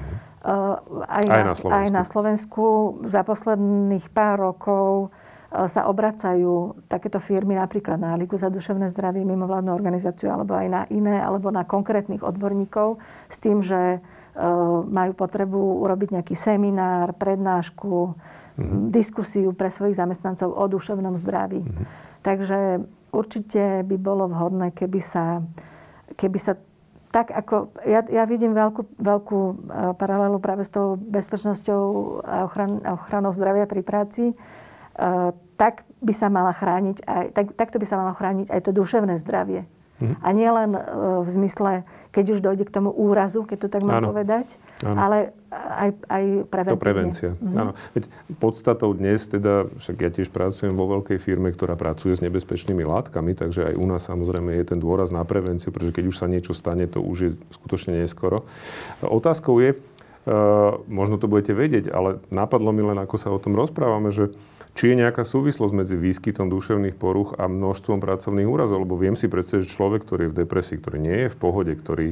Aj, 1.10 1.26
aj, 1.26 1.42
na, 1.42 1.54
na 1.58 1.74
aj 1.74 1.86
na 1.90 2.02
Slovensku 2.06 2.66
za 3.10 3.26
posledných 3.26 4.14
pár 4.14 4.54
rokov 4.54 5.10
sa 5.64 5.88
obracajú 5.88 6.84
takéto 6.84 7.16
firmy 7.16 7.56
napríklad 7.56 7.96
na 7.96 8.12
Ligu 8.20 8.36
za 8.36 8.52
duševné 8.52 8.92
zdravie, 8.92 9.24
mimovládnu 9.24 9.72
organizáciu, 9.72 10.28
alebo 10.28 10.52
aj 10.52 10.68
na 10.68 10.82
iné, 10.92 11.16
alebo 11.24 11.48
na 11.48 11.64
konkrétnych 11.64 12.20
odborníkov 12.20 13.00
s 13.32 13.40
tým, 13.40 13.64
že 13.64 14.04
majú 14.86 15.16
potrebu 15.16 15.80
urobiť 15.88 16.20
nejaký 16.20 16.36
seminár, 16.36 17.16
prednášku, 17.16 18.12
mm-hmm. 18.12 18.92
diskusiu 18.92 19.56
pre 19.56 19.72
svojich 19.72 19.96
zamestnancov 19.96 20.52
o 20.52 20.64
duševnom 20.68 21.16
zdraví. 21.16 21.64
Mm-hmm. 21.64 21.86
Takže 22.20 22.84
určite 23.16 23.80
by 23.80 23.96
bolo 23.96 24.28
vhodné, 24.28 24.76
keby 24.76 25.00
sa, 25.00 25.40
keby 26.20 26.36
sa 26.36 26.60
tak 27.14 27.32
ako, 27.32 27.72
ja, 27.88 28.04
ja 28.04 28.28
vidím 28.28 28.52
veľkú, 28.52 29.00
veľkú 29.00 29.40
e, 29.40 29.54
paralelu 29.96 30.36
práve 30.36 30.68
s 30.68 30.74
tou 30.74 31.00
bezpečnosťou 31.00 31.82
a 32.20 32.44
ochran, 32.44 32.84
ochranou 32.84 33.32
zdravia 33.32 33.64
pri 33.64 33.80
práci, 33.80 34.36
tak 35.56 35.88
by 36.00 36.12
sa 36.12 36.28
mala 36.28 36.52
chrániť 36.52 37.04
aj, 37.04 37.26
tak, 37.32 37.46
takto 37.56 37.76
by 37.80 37.86
sa 37.88 37.96
malo 37.96 38.12
chrániť 38.12 38.52
aj 38.52 38.60
to 38.60 38.70
duševné 38.76 39.16
zdravie. 39.20 39.64
Mm-hmm. 39.96 40.20
A 40.20 40.28
nie 40.36 40.50
len 40.52 40.70
e, 40.76 40.80
v 41.24 41.28
zmysle, 41.32 41.72
keď 42.12 42.24
už 42.36 42.44
dojde 42.44 42.68
k 42.68 42.74
tomu 42.74 42.92
úrazu, 42.92 43.48
keď 43.48 43.58
to 43.64 43.68
tak 43.72 43.80
mám 43.80 44.04
povedať, 44.04 44.60
ano. 44.84 45.00
ale 45.00 45.18
aj, 45.48 45.90
aj 46.12 46.24
preventívne. 46.52 46.76
To 46.76 46.84
prevencia. 46.84 47.30
Mm-hmm. 47.32 47.56
Áno. 47.56 47.72
Veď 47.96 48.04
podstatou 48.36 48.92
dnes, 48.92 49.24
teda, 49.24 49.72
však 49.80 49.96
ja 49.96 50.10
tiež 50.12 50.28
pracujem 50.28 50.76
vo 50.76 50.84
veľkej 51.00 51.16
firme, 51.16 51.48
ktorá 51.48 51.80
pracuje 51.80 52.12
s 52.12 52.20
nebezpečnými 52.20 52.84
látkami, 52.84 53.32
takže 53.32 53.72
aj 53.72 53.74
u 53.80 53.86
nás 53.88 54.04
samozrejme 54.04 54.52
je 54.60 54.64
ten 54.68 54.76
dôraz 54.76 55.08
na 55.08 55.24
prevenciu, 55.24 55.72
pretože 55.72 55.96
keď 55.96 56.04
už 56.12 56.16
sa 56.20 56.28
niečo 56.28 56.52
stane, 56.52 56.84
to 56.84 57.00
už 57.00 57.16
je 57.16 57.30
skutočne 57.56 57.96
neskoro. 57.96 58.44
Otázkou 59.00 59.64
je, 59.64 59.80
uh, 59.80 60.76
možno 60.92 61.16
to 61.16 61.24
budete 61.24 61.56
vedieť, 61.56 61.88
ale 61.88 62.20
napadlo 62.28 62.68
mi 62.68 62.84
len, 62.84 63.00
ako 63.00 63.16
sa 63.16 63.32
o 63.32 63.40
tom 63.40 63.56
rozprávame, 63.56 64.12
že 64.12 64.36
či 64.76 64.92
je 64.92 65.00
nejaká 65.00 65.24
súvislosť 65.24 65.72
medzi 65.72 65.96
výskytom 65.96 66.52
duševných 66.52 67.00
poruch 67.00 67.32
a 67.40 67.48
množstvom 67.48 67.96
pracovných 67.96 68.44
úrazov? 68.44 68.84
Lebo 68.84 69.00
viem 69.00 69.16
si 69.16 69.26
predstaviť, 69.26 69.64
že 69.64 69.72
človek, 69.72 70.04
ktorý 70.04 70.28
je 70.28 70.32
v 70.36 70.38
depresii, 70.44 70.76
ktorý 70.76 70.98
nie 71.00 71.18
je 71.26 71.32
v 71.32 71.40
pohode, 71.40 71.72
ktorý 71.72 72.08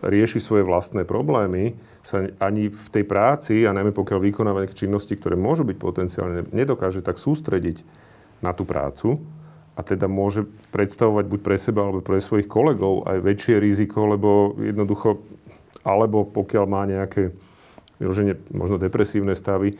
rieši 0.00 0.40
svoje 0.40 0.64
vlastné 0.64 1.04
problémy, 1.04 1.76
sa 2.00 2.24
ani 2.40 2.72
v 2.72 2.88
tej 2.88 3.04
práci, 3.04 3.68
a 3.68 3.76
najmä 3.76 3.92
pokiaľ 3.92 4.18
vykonáva 4.22 4.64
nejaké 4.64 4.88
činnosti, 4.88 5.12
ktoré 5.12 5.36
môžu 5.36 5.68
byť 5.68 5.76
potenciálne, 5.76 6.48
nedokáže 6.56 7.04
tak 7.04 7.20
sústrediť 7.20 7.84
na 8.40 8.56
tú 8.56 8.64
prácu 8.64 9.20
a 9.76 9.84
teda 9.84 10.08
môže 10.08 10.48
predstavovať 10.72 11.24
buď 11.28 11.40
pre 11.44 11.56
seba 11.60 11.84
alebo 11.84 12.00
pre 12.00 12.22
svojich 12.22 12.48
kolegov 12.48 13.04
aj 13.04 13.18
väčšie 13.20 13.60
riziko, 13.60 14.08
lebo 14.08 14.56
jednoducho, 14.56 15.20
alebo 15.84 16.24
pokiaľ 16.24 16.64
má 16.64 16.88
nejaké 16.88 17.36
možno 18.56 18.80
depresívne 18.80 19.36
stavy, 19.36 19.76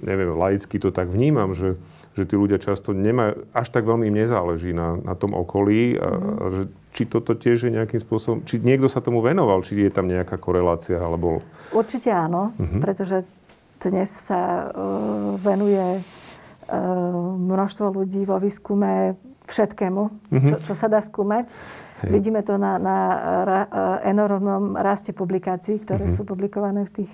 neviem, 0.00 0.32
laicky 0.36 0.80
to 0.80 0.88
tak 0.88 1.12
vnímam, 1.12 1.52
že, 1.52 1.76
že 2.16 2.24
tí 2.24 2.34
ľudia 2.34 2.56
často 2.56 2.96
nemajú, 2.96 3.44
až 3.52 3.68
tak 3.68 3.84
veľmi 3.84 4.08
im 4.08 4.16
nezáleží 4.16 4.72
na, 4.72 4.96
na 5.00 5.12
tom 5.12 5.36
okolí 5.36 6.00
a, 6.00 6.08
a 6.16 6.44
že 6.48 6.62
či 6.90 7.06
toto 7.06 7.38
tiež 7.38 7.68
je 7.68 7.70
nejakým 7.70 8.00
spôsobom, 8.02 8.42
či 8.42 8.58
niekto 8.58 8.90
sa 8.90 9.04
tomu 9.04 9.22
venoval, 9.22 9.62
či 9.62 9.78
je 9.78 9.92
tam 9.92 10.10
nejaká 10.10 10.40
korelácia, 10.40 10.98
alebo... 10.98 11.44
Určite 11.70 12.10
áno, 12.10 12.56
uh-huh. 12.56 12.80
pretože 12.82 13.22
dnes 13.78 14.10
sa 14.10 14.68
uh, 14.68 15.38
venuje 15.38 16.00
uh, 16.00 16.04
množstvo 17.38 17.94
ľudí 17.94 18.26
vo 18.26 18.42
výskume 18.42 19.14
všetkému, 19.46 20.02
uh-huh. 20.02 20.46
čo, 20.50 20.56
čo 20.66 20.74
sa 20.74 20.90
dá 20.90 20.98
skúmať. 20.98 21.52
Hej. 22.00 22.10
Vidíme 22.10 22.40
to 22.42 22.56
na, 22.56 22.80
na 22.80 22.96
ra, 23.44 23.60
enormnom 24.08 24.72
raste 24.72 25.12
publikácií, 25.12 25.78
ktoré 25.84 26.08
uh-huh. 26.08 26.16
sú 26.16 26.26
publikované 26.26 26.88
v 26.88 27.04
tých 27.04 27.12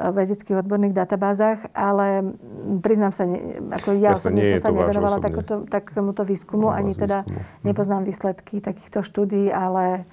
vedeckých 0.00 0.64
odborných 0.64 0.96
databázach, 0.96 1.68
ale 1.76 2.32
priznám 2.80 3.12
sa, 3.12 3.28
ako 3.76 4.00
ja 4.00 4.16
osobne 4.16 4.56
som 4.56 4.72
sa 4.72 4.72
nevenovala 4.72 5.20
takoto, 5.20 5.68
takémuto 5.68 6.24
výskumu, 6.24 6.72
ani 6.72 6.96
teda 6.96 7.28
výskumu. 7.28 7.68
nepoznám 7.68 8.02
výsledky 8.08 8.64
takýchto 8.64 9.04
štúdí, 9.04 9.52
ale 9.52 10.08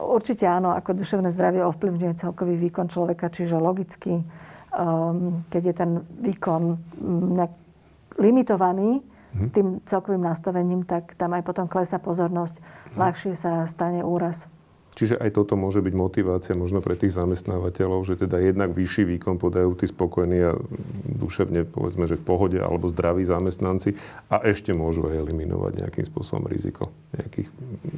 určite 0.00 0.48
áno, 0.48 0.72
ako 0.72 0.96
duševné 0.96 1.28
zdravie 1.28 1.60
ovplyvňuje 1.68 2.12
celkový 2.16 2.56
výkon 2.56 2.88
človeka, 2.88 3.28
čiže 3.28 3.60
logicky, 3.60 4.24
um, 4.72 5.44
keď 5.52 5.62
je 5.68 5.74
ten 5.76 5.90
výkon 6.24 6.62
nejak 7.36 7.52
limitovaný, 8.16 9.04
mhm. 9.36 9.48
tým 9.52 9.66
celkovým 9.84 10.24
nastavením, 10.24 10.88
tak 10.88 11.12
tam 11.20 11.36
aj 11.36 11.44
potom 11.44 11.68
klesa 11.68 12.00
pozornosť, 12.00 12.56
mhm. 12.56 12.96
ľahšie 12.96 13.32
sa 13.36 13.68
stane 13.68 14.00
úraz. 14.00 14.48
Čiže 15.00 15.16
aj 15.16 15.32
toto 15.32 15.56
môže 15.56 15.80
byť 15.80 15.94
motivácia 15.96 16.52
možno 16.52 16.84
pre 16.84 16.92
tých 16.92 17.16
zamestnávateľov, 17.16 18.04
že 18.04 18.20
teda 18.20 18.36
jednak 18.36 18.76
vyšší 18.76 19.08
výkon 19.16 19.40
podajú 19.40 19.72
tí 19.72 19.88
spokojní 19.88 20.38
a 20.44 20.52
duševne 21.08 21.64
povedzme, 21.64 22.04
že 22.04 22.20
v 22.20 22.24
pohode 22.28 22.60
alebo 22.60 22.92
zdraví 22.92 23.24
zamestnanci 23.24 23.96
a 24.28 24.44
ešte 24.44 24.76
môžu 24.76 25.08
aj 25.08 25.24
eliminovať 25.24 25.80
nejakým 25.80 26.04
spôsobom 26.04 26.52
riziko. 26.52 26.92
Nejakých... 27.16 27.48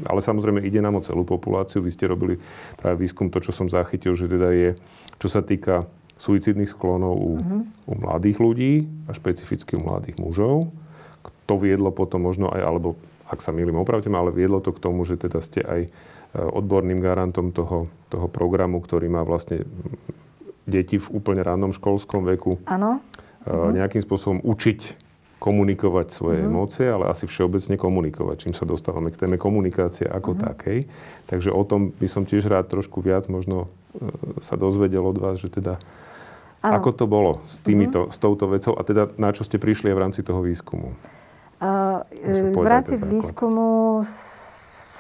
Ale 0.07 0.23
samozrejme 0.23 0.63
ide 0.63 0.79
nám 0.79 0.95
o 0.95 1.03
celú 1.03 1.27
populáciu. 1.27 1.83
Vy 1.83 1.91
ste 1.91 2.07
robili 2.07 2.39
práve 2.79 3.03
výskum, 3.03 3.35
to 3.35 3.43
čo 3.43 3.51
som 3.51 3.67
zachytil, 3.67 4.15
že 4.15 4.31
teda 4.31 4.55
je, 4.55 4.71
čo 5.19 5.27
sa 5.27 5.43
týka 5.43 5.91
suicidných 6.23 6.71
sklonov 6.71 7.19
u, 7.19 7.43
mm-hmm. 7.43 7.61
u 7.91 7.93
mladých 7.99 8.39
ľudí 8.39 8.87
a 9.11 9.19
špecificky 9.19 9.75
u 9.75 9.83
mladých 9.83 10.23
mužov. 10.23 10.71
To 11.51 11.59
viedlo 11.59 11.91
potom 11.91 12.23
možno 12.23 12.47
aj, 12.47 12.63
alebo 12.63 12.95
ak 13.27 13.43
sa 13.43 13.51
milím, 13.51 13.83
opravte 13.83 14.07
ma, 14.07 14.23
ale 14.23 14.31
viedlo 14.31 14.63
to 14.63 14.71
k 14.71 14.79
tomu, 14.79 15.03
že 15.03 15.19
teda 15.19 15.43
ste 15.43 15.67
aj 15.67 15.91
odborným 16.33 17.01
garantom 17.05 17.53
toho, 17.53 17.93
toho 18.09 18.27
programu, 18.29 18.81
ktorý 18.81 19.13
má 19.13 19.21
vlastne 19.21 19.69
deti 20.65 20.97
v 20.97 21.07
úplne 21.13 21.43
rannom 21.45 21.75
školskom 21.75 22.25
veku 22.25 22.63
Áno. 22.65 23.03
Uh, 23.43 23.75
nejakým 23.75 24.01
spôsobom 24.01 24.39
učiť 24.41 25.03
komunikovať 25.43 26.15
svoje 26.15 26.39
uh-huh. 26.39 26.49
emócie, 26.55 26.87
ale 26.87 27.11
asi 27.11 27.27
všeobecne 27.27 27.75
komunikovať, 27.75 28.47
čím 28.47 28.55
sa 28.55 28.63
dostávame 28.63 29.11
k 29.11 29.27
téme 29.27 29.37
komunikácie 29.43 30.07
ako 30.07 30.39
uh-huh. 30.39 30.55
takej. 30.55 30.79
Takže 31.27 31.51
o 31.51 31.63
tom 31.67 31.91
by 31.91 32.07
som 32.07 32.23
tiež 32.23 32.47
rád 32.47 32.71
trošku 32.71 33.03
viac 33.03 33.27
možno 33.27 33.67
uh, 33.67 34.39
sa 34.39 34.55
dozvedel 34.55 35.03
od 35.03 35.19
vás, 35.19 35.43
že 35.43 35.51
teda 35.51 35.83
ano. 36.63 36.79
ako 36.79 36.91
to 36.95 37.05
bolo 37.11 37.33
s, 37.43 37.61
týmito, 37.67 38.07
uh-huh. 38.07 38.15
s 38.15 38.23
touto 38.23 38.47
vecou 38.47 38.79
a 38.79 38.83
teda 38.87 39.11
na 39.19 39.35
čo 39.35 39.43
ste 39.43 39.59
prišli 39.59 39.91
aj 39.91 39.97
v 39.99 40.03
rámci 40.07 40.21
toho 40.23 40.41
výskumu? 40.41 40.95
Uh, 41.59 42.07
v 42.55 42.67
rámci 42.67 42.95
výskumu 42.95 44.07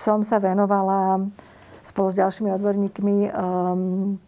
som 0.03 0.27
sa 0.27 0.43
venovala 0.43 1.23
spolu 1.87 2.11
s 2.11 2.19
ďalšími 2.19 2.51
odborníkmi 2.51 3.17
um, 3.31 4.19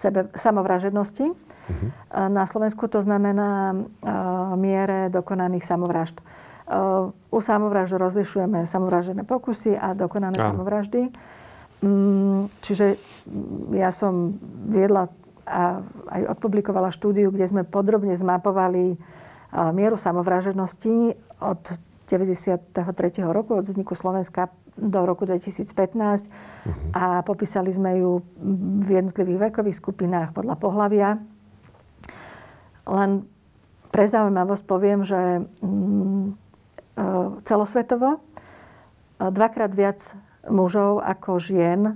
sebe, 0.00 0.32
samovražednosti. 0.32 1.26
Uh-huh. 1.28 1.88
Na 2.32 2.48
Slovensku 2.48 2.88
to 2.88 3.04
znamená 3.04 3.76
uh, 3.76 4.56
miere 4.56 5.12
dokonaných 5.12 5.68
samovražd. 5.68 6.16
Uh, 6.70 7.12
u 7.28 7.38
samovražd 7.44 8.00
rozlišujeme 8.00 8.64
samovražené 8.64 9.28
pokusy 9.28 9.76
a 9.76 9.92
dokonané 9.92 10.40
Áno. 10.40 10.56
samovraždy. 10.56 11.12
Um, 11.84 12.48
čiže 12.64 12.96
ja 13.76 13.92
som 13.92 14.40
viedla 14.68 15.12
a 15.50 15.82
aj 16.14 16.38
odpublikovala 16.38 16.94
štúdiu, 16.94 17.34
kde 17.34 17.42
sme 17.50 17.66
podrobne 17.66 18.14
zmapovali 18.14 18.94
uh, 18.94 19.74
mieru 19.74 19.98
samovražednosti 19.98 21.18
od 21.42 21.60
93. 22.06 22.70
roku, 23.26 23.58
od 23.58 23.66
vzniku 23.66 23.98
Slovenska 23.98 24.46
do 24.80 25.00
roku 25.04 25.28
2015 25.28 25.68
uh-huh. 25.68 26.72
a 26.96 27.04
popísali 27.20 27.68
sme 27.68 28.00
ju 28.00 28.24
v 28.80 28.88
jednotlivých 28.88 29.52
vekových 29.52 29.76
skupinách 29.76 30.32
podľa 30.32 30.56
pohlavia. 30.56 31.08
Len 32.88 33.28
pre 33.92 34.04
zaujímavosť 34.08 34.64
poviem, 34.64 35.04
že 35.04 35.44
mm, 35.60 36.24
e, 36.24 36.32
celosvetovo 37.44 38.16
e, 38.16 38.18
dvakrát 39.30 39.70
viac 39.76 40.00
mužov 40.48 41.04
ako 41.04 41.36
žien 41.36 41.80
e, 41.84 41.92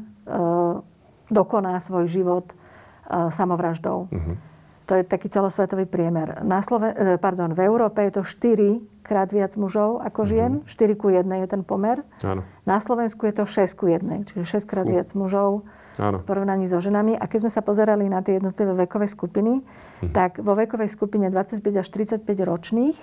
dokoná 1.33 1.81
svoj 1.81 2.07
život 2.11 2.47
samovraždou. 3.05 4.09
Uh-huh. 4.09 4.37
To 4.85 5.01
je 5.01 5.03
taký 5.05 5.33
celosvetový 5.33 5.89
priemer. 5.89 6.45
Na 6.45 6.61
Sloven- 6.61 7.17
pardon, 7.17 7.57
v 7.57 7.65
Európe 7.65 8.05
je 8.05 8.21
to 8.21 8.23
4 8.23 8.85
krát 9.05 9.29
viac 9.29 9.53
mužov 9.61 10.01
ako 10.01 10.25
mhm. 10.25 10.29
žien. 10.29 10.53
Mm-hmm. 10.65 10.97
4 10.97 11.01
ku 11.01 11.07
1 11.13 11.43
je 11.45 11.49
ten 11.49 11.63
pomer. 11.63 12.01
Áno. 12.25 12.43
Na 12.65 12.81
Slovensku 12.81 13.29
je 13.29 13.35
to 13.37 13.45
6 13.45 13.77
ku 13.77 13.89
1, 13.89 14.29
čiže 14.29 14.65
6 14.65 14.65
krát 14.65 14.89
uh. 14.89 14.93
viac 14.97 15.09
mužov 15.13 15.69
Áno. 16.01 16.21
v 16.21 16.25
porovnaní 16.25 16.65
so 16.65 16.81
ženami. 16.81 17.15
A 17.15 17.25
keď 17.29 17.49
sme 17.49 17.53
sa 17.53 17.61
pozerali 17.61 18.09
na 18.09 18.25
tie 18.25 18.41
jednotlivé 18.41 18.89
vekové 18.89 19.07
skupiny, 19.07 19.61
mm-hmm. 19.61 20.13
tak 20.17 20.41
vo 20.41 20.57
vekovej 20.57 20.89
skupine 20.89 21.29
25 21.29 21.61
až 21.61 21.87
35 21.93 22.25
ročných 22.25 22.97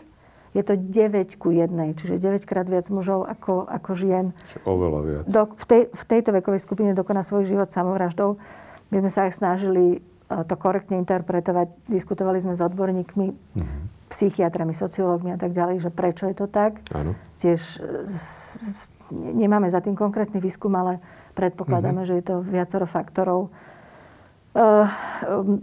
je 0.52 0.64
to 0.68 0.76
9 0.76 1.40
ku 1.40 1.56
1, 1.56 1.72
čiže 1.96 2.20
9 2.20 2.44
krát 2.44 2.68
viac 2.68 2.84
mužov 2.92 3.24
ako, 3.24 3.72
ako 3.72 3.92
žien. 3.96 4.36
Čiže 4.52 4.60
oveľa 4.68 5.00
viac. 5.08 5.24
Do, 5.32 5.48
v, 5.56 5.64
tej, 5.64 5.82
v 5.96 6.04
tejto 6.04 6.36
vekovej 6.36 6.60
skupine 6.60 6.92
dokoná 6.92 7.24
svoj 7.24 7.48
život 7.48 7.72
samovraždou. 7.72 8.36
My 8.92 9.00
sme 9.00 9.12
sa 9.12 9.32
aj 9.32 9.40
snažili 9.40 9.84
e, 9.96 10.00
to 10.48 10.56
korektne 10.56 11.00
interpretovať. 11.02 11.92
Diskutovali 11.92 12.40
sme 12.40 12.56
s 12.56 12.62
odborníkmi. 12.64 13.28
Mm-hmm 13.32 14.02
psychiatrami, 14.12 14.76
sociológmi 14.76 15.32
a 15.32 15.40
tak 15.40 15.56
ďalej, 15.56 15.88
že 15.88 15.90
prečo 15.90 16.28
je 16.28 16.36
to 16.36 16.52
tak. 16.52 16.84
Áno. 16.92 17.16
Tiež 17.40 17.80
s, 18.04 18.92
nemáme 19.16 19.72
za 19.72 19.80
tým 19.80 19.96
konkrétny 19.96 20.44
výskum, 20.44 20.76
ale 20.76 21.00
predpokladáme, 21.34 22.04
mm-hmm. 22.04 22.12
že 22.12 22.20
je 22.20 22.26
to 22.28 22.36
viacero 22.44 22.84
faktorov. 22.84 23.48
Uh, 24.52 24.84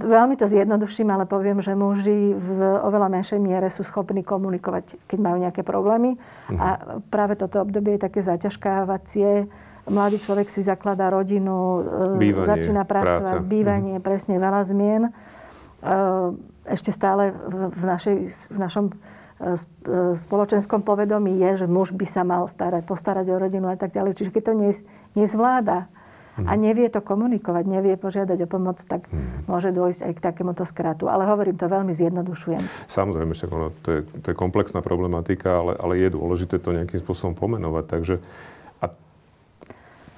veľmi 0.01 0.41
to 0.41 0.49
zjednoduším, 0.49 1.13
ale 1.13 1.29
poviem, 1.29 1.61
že 1.61 1.77
muži 1.77 2.33
v 2.33 2.49
oveľa 2.81 3.21
menšej 3.21 3.37
miere 3.37 3.69
sú 3.69 3.85
schopní 3.85 4.25
komunikovať, 4.25 4.97
keď 5.05 5.19
majú 5.21 5.37
nejaké 5.45 5.61
problémy. 5.61 6.17
Uh-huh. 6.17 6.57
A 6.57 6.69
práve 7.13 7.37
toto 7.37 7.61
obdobie 7.61 8.01
je 8.01 8.09
také 8.09 8.25
zaťažkávacie. 8.25 9.45
Mladý 9.89 10.21
človek 10.21 10.53
si 10.53 10.61
zakladá 10.61 11.09
rodinu, 11.09 11.85
e, 12.15 12.21
bývanie, 12.21 12.49
začína 12.49 12.85
pracovať, 12.85 13.41
práca. 13.41 13.49
bývanie, 13.49 13.97
uh-huh. 13.99 14.07
presne 14.07 14.37
veľa 14.37 14.63
zmien. 14.69 15.03
Uh, 15.79 16.35
ešte 16.67 16.91
stále 16.91 17.31
v, 17.31 17.83
našej, 17.87 18.17
v 18.51 18.59
našom 18.59 18.91
spoločenskom 20.19 20.83
povedomí 20.83 21.39
je, 21.39 21.65
že 21.65 21.67
muž 21.71 21.95
by 21.95 22.07
sa 22.07 22.27
mal 22.27 22.51
starať, 22.51 22.83
postarať 22.83 23.27
o 23.31 23.39
rodinu 23.39 23.71
a 23.71 23.79
tak 23.79 23.95
ďalej. 23.95 24.19
Čiže 24.19 24.35
keď 24.35 24.43
to 24.43 24.53
nezvláda, 25.15 25.87
a 26.39 26.55
mhm. 26.55 26.61
nevie 26.71 26.87
to 26.87 27.03
komunikovať, 27.03 27.67
nevie 27.67 27.99
požiadať 27.99 28.47
o 28.47 28.49
pomoc, 28.49 28.79
tak 28.87 29.11
hmm. 29.11 29.51
môže 29.51 29.75
dôjsť 29.75 30.07
aj 30.07 30.13
k 30.15 30.21
takémuto 30.23 30.63
skratu. 30.63 31.11
Ale 31.11 31.27
hovorím, 31.27 31.59
to 31.59 31.67
veľmi 31.67 31.91
zjednodušujem. 31.91 32.63
Samozrejme, 32.87 33.35
však 33.35 33.51
ono, 33.51 33.75
to, 33.83 33.89
je, 33.91 34.01
to 34.23 34.27
je 34.31 34.37
komplexná 34.39 34.79
problematika, 34.79 35.59
ale, 35.59 35.75
ale 35.75 35.99
je 35.99 36.15
dôležité 36.15 36.63
to 36.63 36.71
nejakým 36.71 37.03
spôsobom 37.03 37.35
pomenovať. 37.35 37.85
Takže 37.91 38.15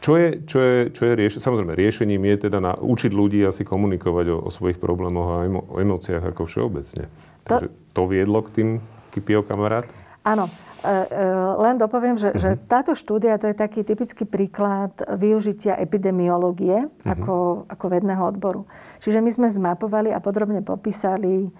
čo 0.00 0.16
je, 0.16 0.28
čo 0.48 0.58
je, 0.58 0.76
čo 0.96 1.02
je 1.04 1.12
riešenie? 1.12 1.44
Samozrejme, 1.44 1.72
riešením 1.76 2.24
je 2.24 2.36
teda 2.48 2.58
na, 2.58 2.72
učiť 2.72 3.12
ľudí 3.12 3.44
asi 3.44 3.68
komunikovať 3.68 4.26
o, 4.32 4.36
o 4.40 4.50
svojich 4.50 4.80
problémoch 4.80 5.28
a 5.28 5.44
emo, 5.44 5.60
o 5.68 5.76
emóciách 5.76 6.24
ako 6.32 6.48
všeobecne. 6.48 7.12
Takže 7.44 7.68
to, 7.68 7.76
to 7.92 8.02
viedlo 8.08 8.40
k 8.40 8.48
tým 8.56 8.68
Kipio 9.12 9.44
kamarát? 9.44 9.84
Áno. 10.24 10.48
E, 10.80 10.88
e, 10.88 11.24
len 11.60 11.76
dopoviem, 11.76 12.16
že, 12.16 12.32
uh-huh. 12.32 12.40
že 12.40 12.50
mhm. 12.56 12.60
táto 12.64 12.92
štúdia 12.96 13.36
to 13.36 13.52
je 13.52 13.56
taký 13.56 13.84
typický 13.84 14.24
príklad 14.24 14.96
využitia 15.04 15.76
epidemiológie 15.76 16.88
uh-huh. 16.88 17.12
ako, 17.12 17.36
ako 17.68 17.86
vedného 17.92 18.24
odboru. 18.24 18.64
Čiže 19.04 19.20
my 19.20 19.28
sme 19.28 19.48
zmapovali 19.52 20.08
a 20.08 20.24
podrobne 20.24 20.64
popísali 20.64 21.44
e, 21.44 21.50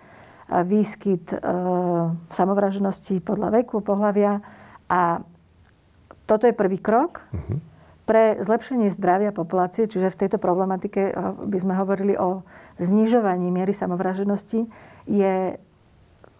výskyt 0.48 1.36
e, 1.36 1.38
samovražnosti 2.32 3.20
podľa 3.20 3.60
veku, 3.60 3.84
pohľavia 3.84 4.40
a 4.88 5.20
toto 6.24 6.48
je 6.48 6.56
prvý 6.56 6.80
krok 6.80 7.20
uh-huh. 7.28 7.69
Pre 8.10 8.42
zlepšenie 8.42 8.90
zdravia 8.90 9.30
populácie, 9.30 9.86
čiže 9.86 10.10
v 10.10 10.18
tejto 10.26 10.42
problematike 10.42 11.14
by 11.46 11.58
sme 11.62 11.78
hovorili 11.78 12.18
o 12.18 12.42
znižovaní 12.82 13.54
miery 13.54 13.70
samovraženosti, 13.70 14.66
je 15.06 15.54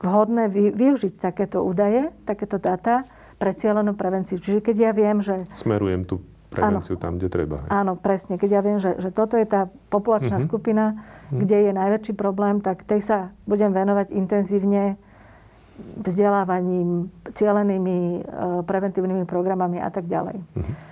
vhodné 0.02 0.50
využiť 0.74 1.22
takéto 1.22 1.62
údaje, 1.62 2.10
takéto 2.26 2.58
dáta 2.58 3.06
pre 3.38 3.54
cieľenú 3.54 3.94
prevenciu. 3.94 4.42
Čiže 4.42 4.66
keď 4.66 4.76
ja 4.82 4.90
viem, 4.90 5.22
že... 5.22 5.46
Smerujem 5.54 6.02
tú 6.10 6.26
prevenciu 6.50 6.98
áno, 6.98 7.02
tam, 7.06 7.12
kde 7.22 7.28
treba. 7.30 7.62
Áno, 7.70 7.94
presne. 7.94 8.34
Keď 8.34 8.50
ja 8.50 8.60
viem, 8.66 8.82
že, 8.82 8.98
že 8.98 9.14
toto 9.14 9.38
je 9.38 9.46
tá 9.46 9.70
populačná 9.94 10.42
uh-huh. 10.42 10.50
skupina, 10.50 10.98
uh-huh. 10.98 11.38
kde 11.38 11.70
je 11.70 11.72
najväčší 11.72 12.18
problém, 12.18 12.58
tak 12.58 12.82
tej 12.82 12.98
sa 12.98 13.18
budem 13.46 13.70
venovať 13.70 14.10
intenzívne 14.10 14.98
vzdelávaním, 16.02 17.14
cieľenými 17.30 17.96
e, 17.96 18.20
preventívnymi 18.66 19.24
programami 19.24 19.78
a 19.78 19.88
tak 19.94 20.10
ďalej. 20.10 20.42
Uh-huh. 20.42 20.89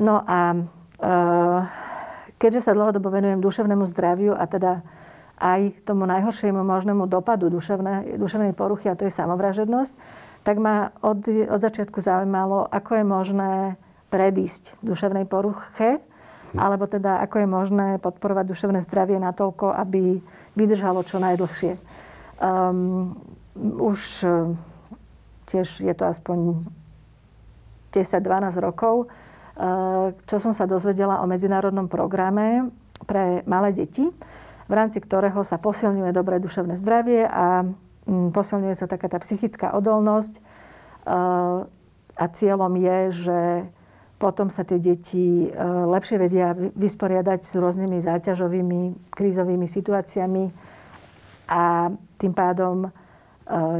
No 0.00 0.24
a 0.24 0.56
e, 0.56 0.60
keďže 2.40 2.64
sa 2.64 2.72
dlhodobo 2.72 3.12
venujem 3.12 3.44
duševnému 3.44 3.84
zdraviu 3.84 4.32
a 4.32 4.48
teda 4.48 4.80
aj 5.40 5.84
tomu 5.84 6.08
najhoršiemu 6.08 6.64
možnému 6.64 7.04
dopadu 7.04 7.52
duševnej, 7.52 8.16
duševnej 8.16 8.56
poruchy, 8.56 8.88
a 8.88 8.96
to 8.96 9.08
je 9.08 9.12
samovražednosť, 9.12 9.92
tak 10.40 10.56
ma 10.56 10.92
od, 11.04 11.20
od 11.28 11.60
začiatku 11.60 12.00
zaujímalo, 12.00 12.64
ako 12.68 12.90
je 12.96 13.04
možné 13.04 13.52
predísť 14.08 14.80
duševnej 14.80 15.28
poruche, 15.28 16.00
hm. 16.00 16.56
alebo 16.56 16.88
teda 16.88 17.20
ako 17.20 17.44
je 17.44 17.48
možné 17.48 17.88
podporovať 18.00 18.44
duševné 18.48 18.80
zdravie 18.80 19.20
natoľko, 19.20 19.76
aby 19.76 20.20
vydržalo 20.56 21.04
čo 21.04 21.20
najdlhšie. 21.20 21.76
Um, 22.40 23.20
už 23.60 24.24
tiež 25.44 25.68
je 25.84 25.92
to 25.92 26.04
aspoň 26.08 26.64
10-12 27.92 28.64
rokov, 28.64 29.12
čo 30.24 30.36
som 30.40 30.56
sa 30.56 30.64
dozvedela 30.64 31.20
o 31.20 31.28
medzinárodnom 31.28 31.84
programe 31.84 32.72
pre 33.04 33.44
malé 33.44 33.76
deti, 33.76 34.08
v 34.70 34.72
rámci 34.72 35.02
ktorého 35.02 35.42
sa 35.42 35.58
posilňuje 35.58 36.14
dobré 36.14 36.38
duševné 36.38 36.78
zdravie 36.78 37.26
a 37.26 37.66
mm, 38.06 38.30
posilňuje 38.32 38.74
sa 38.78 38.86
taká 38.86 39.10
tá 39.10 39.18
psychická 39.20 39.74
odolnosť. 39.74 40.38
E, 40.38 40.40
a 42.20 42.24
cieľom 42.30 42.72
je, 42.76 42.98
že 43.10 43.40
potom 44.20 44.52
sa 44.52 44.62
tie 44.62 44.78
deti 44.78 45.48
e, 45.48 45.50
lepšie 45.90 46.16
vedia 46.20 46.54
vysporiadať 46.54 47.40
s 47.42 47.52
rôznymi 47.58 47.98
záťažovými, 47.98 49.10
krízovými 49.10 49.66
situáciami 49.66 50.44
a 51.50 51.90
tým 52.20 52.32
pádom 52.32 52.88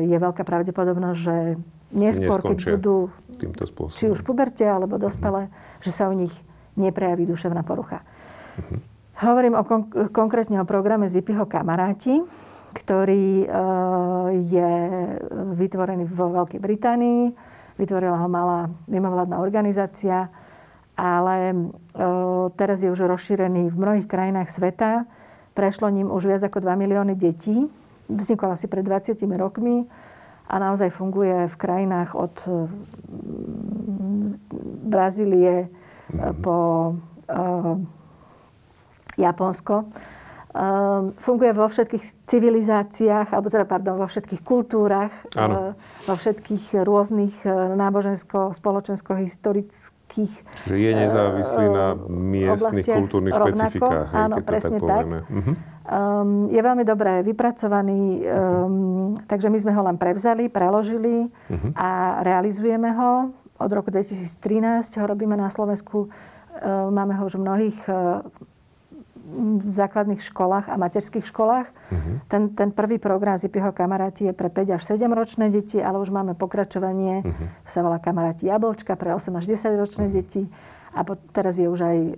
je 0.02 0.18
veľká 0.18 0.42
pravdepodobnosť, 0.42 1.18
že 1.22 1.36
neskôr, 1.90 2.38
keď 2.42 2.78
budú 2.78 3.10
či 3.96 4.12
už 4.12 4.20
v 4.20 4.26
puberte 4.26 4.62
alebo 4.62 5.00
dospelé, 5.00 5.48
mm-hmm. 5.48 5.80
že 5.80 5.90
sa 5.90 6.12
u 6.12 6.14
nich 6.14 6.32
neprejaví 6.76 7.24
duševná 7.24 7.64
porucha. 7.64 8.04
Mm-hmm. 8.04 8.80
Hovorím 9.20 9.54
o 9.56 9.64
kon- 9.68 9.92
konkrétne 10.12 10.64
o 10.64 10.68
programe 10.68 11.08
Zipiho 11.08 11.44
kamaráti, 11.44 12.24
ktorý 12.72 13.44
e, 13.44 13.46
je 14.48 14.72
vytvorený 15.60 16.08
vo 16.08 16.32
Veľkej 16.32 16.60
Británii. 16.60 17.22
Vytvorila 17.76 18.16
ho 18.16 18.28
malá 18.32 18.72
mimovládna 18.88 19.40
organizácia, 19.44 20.32
ale 20.96 21.52
e, 21.52 21.56
teraz 22.56 22.80
je 22.80 22.88
už 22.88 23.08
rozšírený 23.12 23.68
v 23.68 23.76
mnohých 23.76 24.08
krajinách 24.08 24.48
sveta. 24.48 25.04
Prešlo 25.52 25.92
ním 25.92 26.08
už 26.08 26.24
viac 26.24 26.42
ako 26.46 26.64
2 26.64 26.80
milióny 26.80 27.12
detí. 27.12 27.68
Vznikol 28.08 28.56
asi 28.56 28.72
pred 28.72 28.88
20 28.88 29.20
rokmi 29.36 29.84
a 30.50 30.54
naozaj 30.58 30.90
funguje 30.90 31.46
v 31.46 31.56
krajinách 31.56 32.18
od 32.18 32.34
Brazílie 34.82 35.70
mm-hmm. 35.70 36.42
po 36.42 36.58
Japonsko. 39.14 39.86
Um, 40.50 41.14
funguje 41.14 41.54
vo 41.54 41.70
všetkých 41.70 42.26
civilizáciách, 42.26 43.30
alebo 43.30 43.46
teda, 43.46 43.70
pardon, 43.70 43.94
vo 43.94 44.10
všetkých 44.10 44.42
kultúrach, 44.42 45.14
uh, 45.38 45.78
vo 46.10 46.14
všetkých 46.18 46.82
rôznych 46.82 47.46
uh, 47.46 47.78
nábožensko, 47.78 48.50
spoločensko, 48.50 49.14
historických 49.14 50.42
Že 50.66 50.74
je 50.74 50.92
nezávislý 51.06 51.66
uh, 51.70 51.70
na 51.70 51.86
miestnych 52.10 52.82
kultúrnych 52.82 53.30
rovnako, 53.30 53.62
špecifikách. 53.62 54.08
Áno, 54.10 54.36
presne 54.42 54.78
tak. 54.82 54.90
tak. 54.90 55.06
Uh-huh. 55.30 55.54
Um, 55.90 56.46
je 56.54 56.62
veľmi 56.62 56.86
dobre 56.86 57.26
vypracovaný, 57.26 58.22
um, 58.22 59.10
takže 59.26 59.50
my 59.50 59.58
sme 59.58 59.74
ho 59.74 59.82
len 59.82 59.98
prevzali, 59.98 60.46
preložili 60.46 61.26
uh-huh. 61.26 61.74
a 61.74 62.22
realizujeme 62.22 62.94
ho. 62.94 63.34
Od 63.58 63.70
roku 63.74 63.90
2013 63.90 64.38
ho 65.02 65.04
robíme 65.10 65.34
na 65.34 65.50
Slovensku. 65.50 66.06
Uh, 66.06 66.94
máme 66.94 67.18
ho 67.18 67.26
už 67.26 67.34
v 67.34 67.42
mnohých 67.42 67.78
uh, 67.90 68.22
základných 69.66 70.22
školách 70.22 70.70
a 70.70 70.78
materských 70.78 71.26
školách. 71.26 71.66
Uh-huh. 71.66 72.22
Ten, 72.30 72.54
ten 72.54 72.70
prvý 72.70 73.02
program 73.02 73.34
Zipiho 73.34 73.74
kamaráti 73.74 74.30
je 74.30 74.34
pre 74.34 74.46
5 74.46 74.78
až 74.78 74.82
7 74.94 75.10
ročné 75.10 75.50
deti, 75.50 75.82
ale 75.82 75.98
už 75.98 76.14
máme 76.14 76.38
pokračovanie, 76.38 77.26
uh-huh. 77.26 77.46
sa 77.66 77.82
volá 77.82 77.98
kamaráti 77.98 78.46
Jablčka 78.46 78.94
pre 78.94 79.10
8 79.10 79.26
až 79.42 79.44
10 79.58 79.74
ročné 79.74 80.06
uh-huh. 80.06 80.18
deti. 80.22 80.46
A 80.90 81.06
teraz 81.30 81.54
je 81.54 81.70
už 81.70 81.80
aj 81.86 81.98
e, 81.98 82.14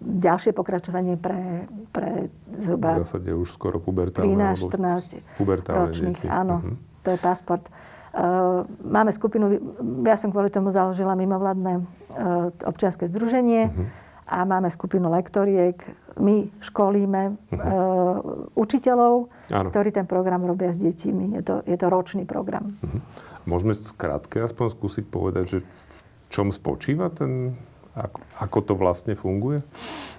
ďalšie 0.00 0.56
pokračovanie 0.56 1.20
pre, 1.20 1.68
pre 1.92 2.32
zhruba... 2.56 3.00
V 3.00 3.04
zásade 3.04 3.30
už 3.36 3.48
skoro 3.52 3.76
pubertálne. 3.76 4.32
13, 4.32 4.72
14 4.72 5.20
ročných. 5.68 6.20
Deti. 6.24 6.32
Áno, 6.32 6.64
uh-huh. 6.64 6.76
to 7.04 7.08
je 7.12 7.18
pasport. 7.20 7.68
Uh, 8.14 8.62
máme 8.86 9.10
skupinu, 9.10 9.58
ja 10.06 10.14
som 10.14 10.30
kvôli 10.30 10.46
tomu 10.46 10.70
založila 10.70 11.18
mimovládne 11.18 11.82
uh, 11.82 12.46
občianske 12.62 13.10
združenie, 13.10 13.74
uh-huh 13.74 14.04
a 14.24 14.44
máme 14.44 14.72
skupinu 14.72 15.12
lektoriek. 15.12 15.76
My 16.16 16.48
školíme 16.62 17.22
uh-huh. 17.34 17.58
uh, 17.58 18.56
učiteľov, 18.56 19.28
Áno. 19.52 19.68
ktorí 19.68 19.90
ten 19.92 20.06
program 20.08 20.46
robia 20.46 20.72
s 20.72 20.80
deťmi. 20.80 21.36
Je 21.40 21.42
to, 21.42 21.54
je 21.66 21.76
to 21.76 21.86
ročný 21.90 22.24
program. 22.24 22.78
Uh-huh. 22.80 23.00
Môžeme 23.44 23.76
skrátke 23.76 24.40
aspoň 24.40 24.66
skúsiť 24.72 25.04
povedať, 25.10 25.44
že 25.44 25.58
v 25.60 26.00
čom 26.32 26.48
spočíva 26.54 27.12
ten, 27.12 27.58
ako, 27.94 28.18
ako 28.42 28.58
to 28.62 28.72
vlastne 28.74 29.14
funguje? 29.14 29.62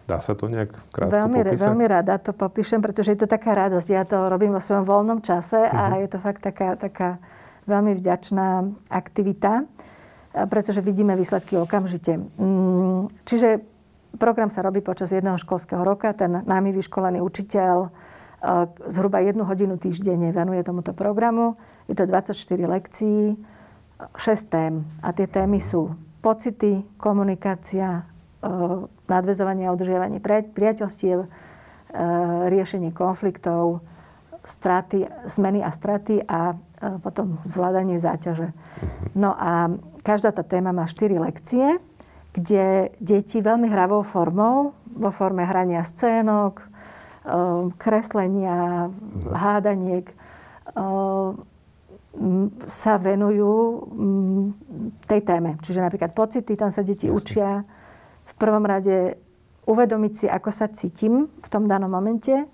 Dá 0.07 0.23
sa 0.23 0.37
to 0.37 0.47
nejak 0.47 0.71
krátko 0.93 1.11
veľmi, 1.11 1.39
popísať? 1.43 1.65
Veľmi 1.65 1.85
rada 1.89 2.13
to 2.21 2.31
popíšem, 2.31 2.79
pretože 2.79 3.11
je 3.11 3.19
to 3.25 3.27
taká 3.27 3.51
radosť. 3.55 3.87
Ja 3.91 4.03
to 4.07 4.31
robím 4.31 4.55
vo 4.55 4.61
svojom 4.63 4.85
voľnom 4.87 5.19
čase 5.19 5.59
uh-huh. 5.59 5.75
a 5.75 5.81
mhm. 5.91 5.97
je 6.05 6.07
to 6.09 6.17
fakt 6.23 6.41
taká, 6.41 6.79
taká 6.79 7.19
veľmi 7.65 7.97
vďačná 7.97 8.69
aktivita, 8.93 9.65
pretože 10.47 10.85
vidíme 10.85 11.17
výsledky 11.17 11.57
okamžite. 11.57 12.21
Mm, 12.37 13.09
čiže 13.25 13.65
Program 14.15 14.47
sa 14.47 14.63
robí 14.63 14.79
počas 14.79 15.11
jedného 15.11 15.35
školského 15.35 15.83
roka. 15.83 16.15
Ten 16.15 16.43
námi 16.47 16.71
vyškolený 16.71 17.19
učiteľ 17.19 17.75
e, 17.83 17.89
zhruba 18.87 19.19
jednu 19.19 19.43
hodinu 19.43 19.75
týždenne 19.75 20.31
venuje 20.31 20.63
tomuto 20.63 20.95
programu. 20.95 21.59
Je 21.91 21.95
to 21.99 22.07
24 22.07 22.31
lekcií, 22.63 23.35
6 24.15 24.51
tém. 24.51 24.87
A 25.03 25.11
tie 25.11 25.27
témy 25.27 25.59
sú 25.59 25.91
pocity, 26.25 26.81
komunikácia, 26.97 28.01
e, 28.01 28.49
nadvezovanie 29.05 29.69
a 29.69 29.75
udržiavanie 29.77 30.17
priateľstiev, 30.49 31.29
riešenie 32.51 32.91
konfliktov, 32.91 33.79
straty, 34.43 35.07
zmeny 35.25 35.63
a 35.63 35.71
straty 35.71 36.19
a 36.27 36.53
potom 36.99 37.39
zvládanie 37.47 37.97
záťaže. 37.97 38.51
No 39.15 39.31
a 39.31 39.71
každá 40.03 40.35
tá 40.35 40.43
téma 40.43 40.75
má 40.75 40.85
4 40.85 41.17
lekcie, 41.17 41.79
kde 42.35 42.91
deti 42.99 43.39
veľmi 43.39 43.71
hravou 43.71 44.03
formou, 44.03 44.75
vo 44.91 45.11
forme 45.11 45.47
hrania 45.47 45.87
scénok, 45.87 46.67
kreslenia, 47.79 48.91
hádaniek, 49.33 50.11
sa 52.63 52.95
venujú 52.95 53.83
tej 55.05 55.21
téme. 55.27 55.59
Čiže 55.59 55.83
napríklad 55.83 56.15
pocity, 56.15 56.55
tam 56.55 56.71
sa 56.71 56.79
deti 56.81 57.11
Jasne. 57.11 57.15
učia 57.15 57.49
v 58.25 58.33
prvom 58.39 58.63
rade 58.63 59.19
uvedomiť 59.67 60.11
si, 60.13 60.25
ako 60.29 60.49
sa 60.53 60.71
cítim 60.71 61.27
v 61.27 61.47
tom 61.51 61.67
danom 61.67 61.91
momente. 61.91 62.47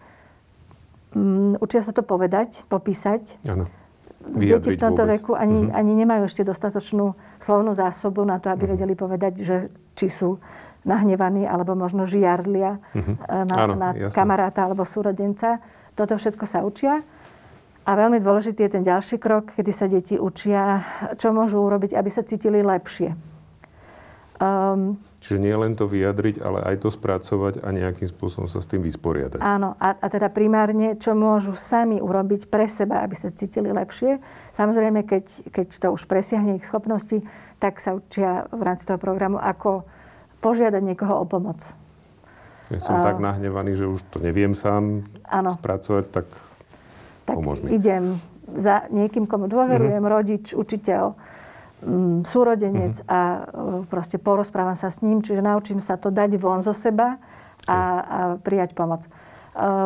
Učia 1.62 1.84
sa 1.84 1.92
to 1.94 2.02
povedať, 2.02 2.66
popísať. 2.72 3.38
Ano. 3.52 3.68
Deti 4.22 4.74
v 4.74 4.78
tomto 4.78 5.04
vôbec. 5.04 5.18
veku 5.18 5.34
ani, 5.34 5.66
uh-huh. 5.66 5.78
ani 5.82 5.92
nemajú 5.98 6.30
ešte 6.30 6.46
dostatočnú 6.46 7.18
slovnú 7.42 7.74
zásobu 7.74 8.22
na 8.22 8.38
to, 8.38 8.54
aby 8.54 8.70
uh-huh. 8.70 8.78
vedeli 8.78 8.94
povedať, 8.94 9.42
že 9.42 9.74
či 9.98 10.14
sú 10.14 10.38
nahnevaní, 10.86 11.50
alebo 11.50 11.74
možno 11.74 12.06
žiarlia 12.06 12.78
uh-huh. 12.78 13.16
na, 13.50 13.56
Áno, 13.58 13.74
na 13.78 13.90
kamaráta 14.14 14.70
alebo 14.70 14.86
súrodenca. 14.86 15.58
Toto 15.98 16.22
všetko 16.22 16.46
sa 16.46 16.62
učia. 16.62 17.02
A 17.82 17.92
veľmi 17.98 18.22
dôležitý 18.22 18.70
je 18.70 18.74
ten 18.78 18.84
ďalší 18.86 19.18
krok, 19.18 19.58
kedy 19.58 19.72
sa 19.74 19.90
deti 19.90 20.22
učia, 20.22 20.86
čo 21.18 21.34
môžu 21.34 21.66
urobiť, 21.66 21.98
aby 21.98 22.10
sa 22.14 22.22
cítili 22.22 22.62
lepšie. 22.62 23.18
Um, 24.42 25.02
Čiže 25.22 25.38
nie 25.38 25.54
len 25.54 25.78
to 25.78 25.86
vyjadriť, 25.86 26.42
ale 26.42 26.66
aj 26.66 26.82
to 26.82 26.90
spracovať 26.90 27.62
a 27.62 27.70
nejakým 27.70 28.10
spôsobom 28.10 28.50
sa 28.50 28.58
s 28.58 28.66
tým 28.66 28.82
vysporiadať. 28.82 29.38
Áno, 29.38 29.78
a, 29.78 29.94
a 29.94 30.08
teda 30.10 30.34
primárne, 30.34 30.98
čo 30.98 31.14
môžu 31.14 31.54
sami 31.54 32.02
urobiť 32.02 32.50
pre 32.50 32.66
seba, 32.66 33.06
aby 33.06 33.14
sa 33.14 33.30
cítili 33.30 33.70
lepšie. 33.70 34.18
Samozrejme, 34.50 35.06
keď, 35.06 35.54
keď 35.54 35.68
to 35.78 35.88
už 35.94 36.10
presiahne 36.10 36.58
ich 36.58 36.66
schopnosti, 36.66 37.22
tak 37.62 37.78
sa 37.78 37.94
učia 37.94 38.50
v 38.50 38.62
rámci 38.66 38.90
toho 38.90 38.98
programu, 38.98 39.38
ako 39.38 39.86
požiadať 40.42 40.82
niekoho 40.82 41.22
o 41.22 41.26
pomoc. 41.30 41.62
Ja 42.74 42.82
som 42.82 42.98
uh, 42.98 43.06
tak 43.06 43.22
nahnevaný, 43.22 43.78
že 43.78 43.86
už 43.86 44.02
to 44.10 44.18
neviem 44.18 44.58
sám 44.58 45.06
áno. 45.30 45.54
spracovať, 45.54 46.06
tak, 46.10 46.26
tak 47.26 47.36
pomôž 47.40 47.62
mi. 47.62 47.76
idem 47.76 48.18
za 48.52 48.88
niekým, 48.92 49.30
komu 49.30 49.48
dôverujem, 49.48 50.02
mm-hmm. 50.02 50.16
rodič, 50.16 50.46
učiteľ, 50.52 51.16
Mm, 51.82 52.22
súrodenec 52.22 53.02
mm-hmm. 53.02 53.10
a 53.10 53.20
e, 53.42 53.90
proste 53.90 54.22
porozprávam 54.22 54.78
sa 54.78 54.94
s 54.94 55.02
ním, 55.02 55.26
čiže 55.26 55.42
naučím 55.42 55.82
sa 55.82 55.98
to 55.98 56.14
dať 56.14 56.38
von 56.38 56.62
zo 56.62 56.78
seba 56.78 57.18
a, 57.66 57.74
a 57.74 57.78
prijať 58.38 58.78
pomoc. 58.78 59.10
E, 59.10 59.10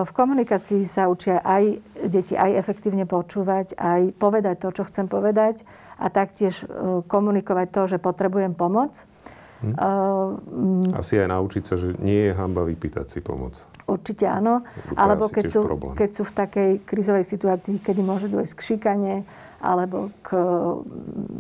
v 0.04 0.12
komunikácii 0.12 0.84
sa 0.84 1.08
učia 1.08 1.40
aj 1.40 1.80
deti 2.04 2.36
aj 2.36 2.52
efektívne 2.52 3.08
počúvať, 3.08 3.80
aj 3.80 4.12
povedať 4.20 4.56
to, 4.60 4.76
čo 4.76 4.84
chcem 4.92 5.08
povedať 5.08 5.64
a 5.96 6.12
taktiež 6.12 6.68
e, 6.68 7.00
komunikovať 7.08 7.68
to, 7.72 7.82
že 7.96 8.04
potrebujem 8.04 8.60
pomoc. 8.60 9.08
Hm. 9.64 9.74
Uh, 9.78 11.00
Asi 11.00 11.16
aj 11.16 11.32
naučiť 11.32 11.64
sa, 11.64 11.76
že 11.80 11.96
nie 12.04 12.30
je 12.30 12.34
hamba 12.36 12.68
vypýtať 12.68 13.06
si 13.08 13.20
pomoc. 13.24 13.56
Určite 13.86 14.26
áno. 14.26 14.66
Alebo 14.98 15.30
keď 15.30 15.46
sú, 15.48 15.62
keď 15.94 16.10
sú 16.12 16.24
v 16.26 16.34
takej 16.34 16.72
krizovej 16.84 17.24
situácii, 17.24 17.80
kedy 17.80 18.02
môže 18.02 18.28
dôjsť 18.28 18.54
k 18.58 18.62
šikane, 18.62 19.16
alebo 19.62 20.10
k 20.26 20.36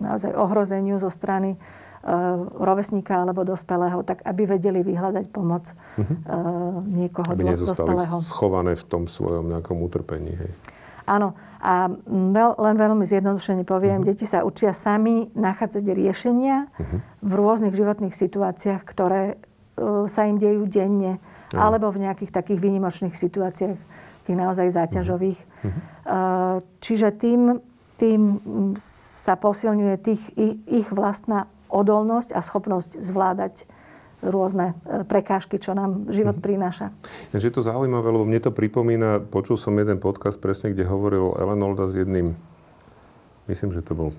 naozaj 0.01 0.33
ohrozeniu 0.33 0.97
zo 0.97 1.13
strany 1.13 1.53
e, 1.53 1.57
rovesníka 2.57 3.21
alebo 3.21 3.45
dospelého, 3.45 4.01
tak 4.01 4.25
aby 4.25 4.57
vedeli 4.57 4.81
vyhľadať 4.81 5.25
pomoc 5.29 5.69
uh-huh. 5.73 6.81
niekoho 6.85 7.29
aby 7.29 7.53
dospelého. 7.53 8.21
schované 8.25 8.73
v 8.73 8.85
tom 8.89 9.03
svojom 9.05 9.53
nejakom 9.53 9.77
utrpení. 9.85 10.33
Hej. 10.33 10.51
Áno. 11.05 11.37
A 11.61 11.89
veľ, 12.09 12.49
len 12.61 12.75
veľmi 12.77 13.05
zjednodušene 13.05 13.65
poviem, 13.65 14.01
uh-huh. 14.01 14.09
deti 14.13 14.25
sa 14.25 14.45
učia 14.45 14.73
sami 14.73 15.29
nachádzať 15.33 15.85
riešenia 15.85 16.65
uh-huh. 16.65 16.99
v 17.21 17.31
rôznych 17.33 17.73
životných 17.73 18.13
situáciách, 18.13 18.81
ktoré 18.81 19.37
uh, 19.37 20.05
sa 20.09 20.25
im 20.25 20.41
dejú 20.41 20.65
denne, 20.65 21.17
uh-huh. 21.17 21.57
alebo 21.61 21.89
v 21.93 22.09
nejakých 22.09 22.33
takých 22.33 22.59
výnimočných 22.61 23.13
situáciách, 23.13 23.77
takých 24.25 24.37
naozaj 24.37 24.67
záťažových. 24.73 25.39
Uh-huh. 25.41 25.69
Uh, 26.05 26.55
čiže 26.81 27.13
tým 27.17 27.61
tým 27.95 28.43
sa 28.79 29.39
posilňuje 29.39 29.95
tých, 30.03 30.23
ich, 30.35 30.55
ich 30.67 30.87
vlastná 30.91 31.47
odolnosť 31.71 32.35
a 32.35 32.43
schopnosť 32.43 32.99
zvládať 32.99 33.63
rôzne 34.25 34.73
e, 34.83 35.05
prekážky, 35.05 35.61
čo 35.61 35.77
nám 35.77 36.09
život 36.09 36.37
mm-hmm. 36.37 36.49
prináša. 36.49 36.85
Je 37.31 37.53
to 37.53 37.61
zaujímavé, 37.61 38.07
lebo 38.09 38.25
mne 38.25 38.41
to 38.41 38.51
pripomína, 38.51 39.21
počul 39.29 39.55
som 39.55 39.77
jeden 39.77 40.01
podcast 40.01 40.41
presne, 40.41 40.73
kde 40.73 40.89
hovoril 40.89 41.37
Ellen 41.37 41.61
Olda 41.61 41.85
s 41.85 41.95
jedným, 41.95 42.33
myslím, 43.47 43.71
že 43.71 43.85
to 43.85 43.93
bol 43.93 44.09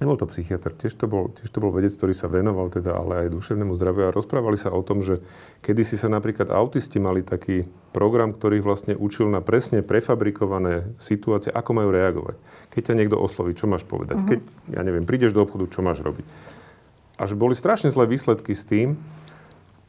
Nebol 0.00 0.16
to 0.16 0.24
psychiatr, 0.32 0.72
tiež 0.72 0.96
to, 0.96 1.04
bol, 1.04 1.28
tiež 1.28 1.52
to 1.52 1.60
bol 1.60 1.68
vedec, 1.68 1.92
ktorý 1.92 2.16
sa 2.16 2.24
venoval 2.24 2.72
teda 2.72 2.96
ale 2.96 3.28
aj 3.28 3.36
duševnému 3.36 3.76
zdraviu 3.76 4.08
a 4.08 4.16
rozprávali 4.16 4.56
sa 4.56 4.72
o 4.72 4.80
tom, 4.80 5.04
že 5.04 5.20
kedy 5.60 5.84
si 5.84 6.00
sa 6.00 6.08
napríklad 6.08 6.48
autisti 6.48 6.96
mali 6.96 7.20
taký 7.20 7.68
program, 7.92 8.32
ktorý 8.32 8.64
vlastne 8.64 8.96
učil 8.96 9.28
na 9.28 9.44
presne 9.44 9.84
prefabrikované 9.84 10.96
situácie, 10.96 11.52
ako 11.52 11.70
majú 11.76 11.92
reagovať. 11.92 12.36
Keď 12.72 12.80
ťa 12.80 12.96
niekto 12.96 13.20
osloví, 13.20 13.52
čo 13.52 13.68
máš 13.68 13.84
povedať? 13.84 14.24
Uh-huh. 14.24 14.30
Keď, 14.32 14.40
ja 14.72 14.80
neviem, 14.80 15.04
prídeš 15.04 15.36
do 15.36 15.44
obchodu, 15.44 15.68
čo 15.68 15.84
máš 15.84 16.00
robiť? 16.00 16.24
A 17.20 17.28
že 17.28 17.36
boli 17.36 17.52
strašne 17.52 17.92
zlé 17.92 18.08
výsledky 18.08 18.56
s 18.56 18.64
tým, 18.64 18.96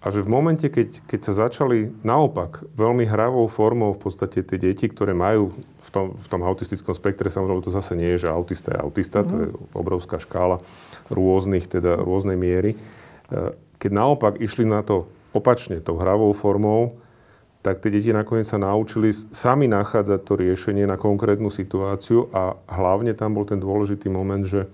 a 0.02 0.10
že 0.10 0.26
v 0.26 0.34
momente, 0.34 0.66
keď, 0.66 1.06
keď 1.06 1.20
sa 1.22 1.34
začali 1.46 1.94
naopak 2.02 2.66
veľmi 2.74 3.06
hravou 3.06 3.46
formou 3.46 3.94
v 3.94 4.02
podstate 4.02 4.42
tie 4.42 4.58
deti, 4.58 4.90
ktoré 4.90 5.14
majú 5.14 5.54
v 5.54 5.90
tom, 5.94 6.06
v 6.18 6.28
tom 6.28 6.42
autistickom 6.42 6.98
spektre, 6.98 7.30
samozrejme 7.30 7.62
to 7.62 7.70
zase 7.70 7.94
nie 7.94 8.10
je, 8.18 8.26
že 8.26 8.34
autista 8.34 8.74
je 8.74 8.82
autista, 8.82 9.22
mm-hmm. 9.22 9.30
to 9.30 9.36
je 9.38 9.48
mhm. 9.54 9.58
obrovská 9.78 10.18
škála 10.18 10.58
rôznych, 11.14 11.70
teda 11.70 12.02
rôznej 12.02 12.34
miery. 12.34 12.74
E, 12.74 12.78
keď 13.78 13.92
naopak 13.94 14.42
išli 14.42 14.66
na 14.66 14.82
to 14.82 15.06
opačne, 15.38 15.78
tou 15.86 16.02
hravou 16.02 16.34
formou, 16.34 16.98
tak 17.62 17.78
tie 17.78 17.94
deti 17.94 18.10
nakoniec 18.10 18.50
sa 18.50 18.58
naučili 18.58 19.14
sami 19.14 19.70
nachádzať 19.70 20.20
to 20.26 20.34
riešenie 20.34 20.90
na 20.90 20.98
konkrétnu 20.98 21.54
situáciu 21.54 22.26
a 22.34 22.58
hlavne 22.74 23.14
tam 23.14 23.38
bol 23.38 23.46
ten 23.46 23.62
dôležitý 23.62 24.10
moment, 24.10 24.42
že, 24.42 24.66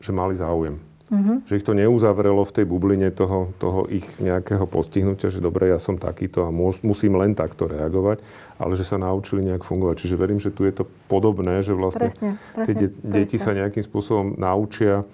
že 0.00 0.08
mali 0.08 0.32
záujem. 0.32 0.80
Mm-hmm. 1.14 1.36
Že 1.46 1.56
ich 1.62 1.66
to 1.66 1.78
neuzavrelo 1.78 2.42
v 2.42 2.54
tej 2.58 2.64
bubline 2.66 3.08
toho, 3.14 3.54
toho 3.62 3.86
ich 3.86 4.02
nejakého 4.18 4.66
postihnutia, 4.66 5.30
že 5.30 5.38
dobre, 5.38 5.70
ja 5.70 5.78
som 5.78 5.94
takýto 5.94 6.42
a 6.42 6.50
môž, 6.50 6.82
musím 6.82 7.14
len 7.14 7.38
takto 7.38 7.70
reagovať, 7.70 8.18
ale 8.58 8.72
že 8.74 8.82
sa 8.82 8.98
naučili 8.98 9.46
nejak 9.46 9.62
fungovať. 9.62 10.02
Čiže 10.02 10.18
verím, 10.18 10.42
že 10.42 10.50
tu 10.50 10.66
je 10.66 10.74
to 10.74 10.84
podobné, 11.06 11.62
že 11.62 11.78
vlastne 11.78 12.10
presne, 12.10 12.30
presne, 12.50 12.66
tie 12.66 12.74
de- 12.74 12.94
deti 12.98 13.38
sa 13.38 13.54
nejakým 13.54 13.86
spôsobom 13.86 14.34
naučia 14.34 15.06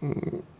mm, 0.00 0.56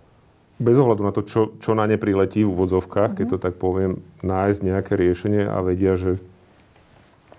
bez 0.58 0.76
ohľadu 0.76 1.02
na 1.06 1.12
to, 1.14 1.22
čo, 1.22 1.54
čo 1.62 1.72
na 1.72 1.86
ne 1.86 1.96
priletí 1.96 2.42
v 2.44 2.50
úvodzovkách, 2.50 3.14
mm-hmm. 3.14 3.18
keď 3.24 3.26
to 3.32 3.38
tak 3.40 3.54
poviem, 3.56 4.02
nájsť 4.20 4.60
nejaké 4.60 4.92
riešenie 4.98 5.46
a 5.46 5.62
vedia, 5.64 5.94
že 5.94 6.20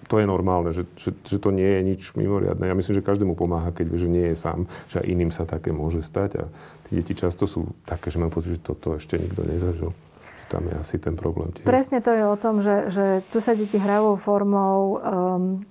to 0.10 0.18
je 0.18 0.26
normálne, 0.26 0.74
že, 0.74 0.89
že, 0.97 1.14
že 1.22 1.38
to 1.38 1.53
nie 1.53 1.70
je 1.70 1.82
nič 1.86 2.01
mimoriadne. 2.18 2.66
Ja 2.66 2.74
myslím, 2.74 2.97
že 2.97 3.05
každému 3.05 3.38
pomáha, 3.38 3.70
keď 3.70 3.86
vie, 3.93 3.99
že 4.01 4.10
nie 4.10 4.26
je 4.34 4.36
sám, 4.36 4.66
že 4.89 4.99
aj 4.99 5.05
iným 5.05 5.30
sa 5.30 5.45
také 5.45 5.70
môže 5.70 6.01
stať. 6.01 6.41
A 6.41 6.43
tí 6.89 6.97
deti 6.97 7.14
často 7.14 7.45
sú 7.45 7.78
také, 7.86 8.10
že 8.10 8.18
majú 8.18 8.41
pocit, 8.41 8.57
že 8.57 8.66
toto 8.66 8.97
ešte 8.97 9.22
nikto 9.22 9.45
nezažil. 9.45 9.93
Tam 10.49 10.66
je 10.66 10.74
asi 10.82 10.97
ten 10.97 11.14
problém 11.14 11.53
tiež. 11.53 11.70
Presne 11.70 12.01
to 12.01 12.10
je 12.10 12.26
o 12.26 12.34
tom, 12.41 12.66
že, 12.66 12.89
že 12.89 13.22
tu 13.30 13.38
sa 13.38 13.53
deti 13.53 13.78
hravou 13.78 14.18
formou 14.18 14.97
um, 14.97 15.62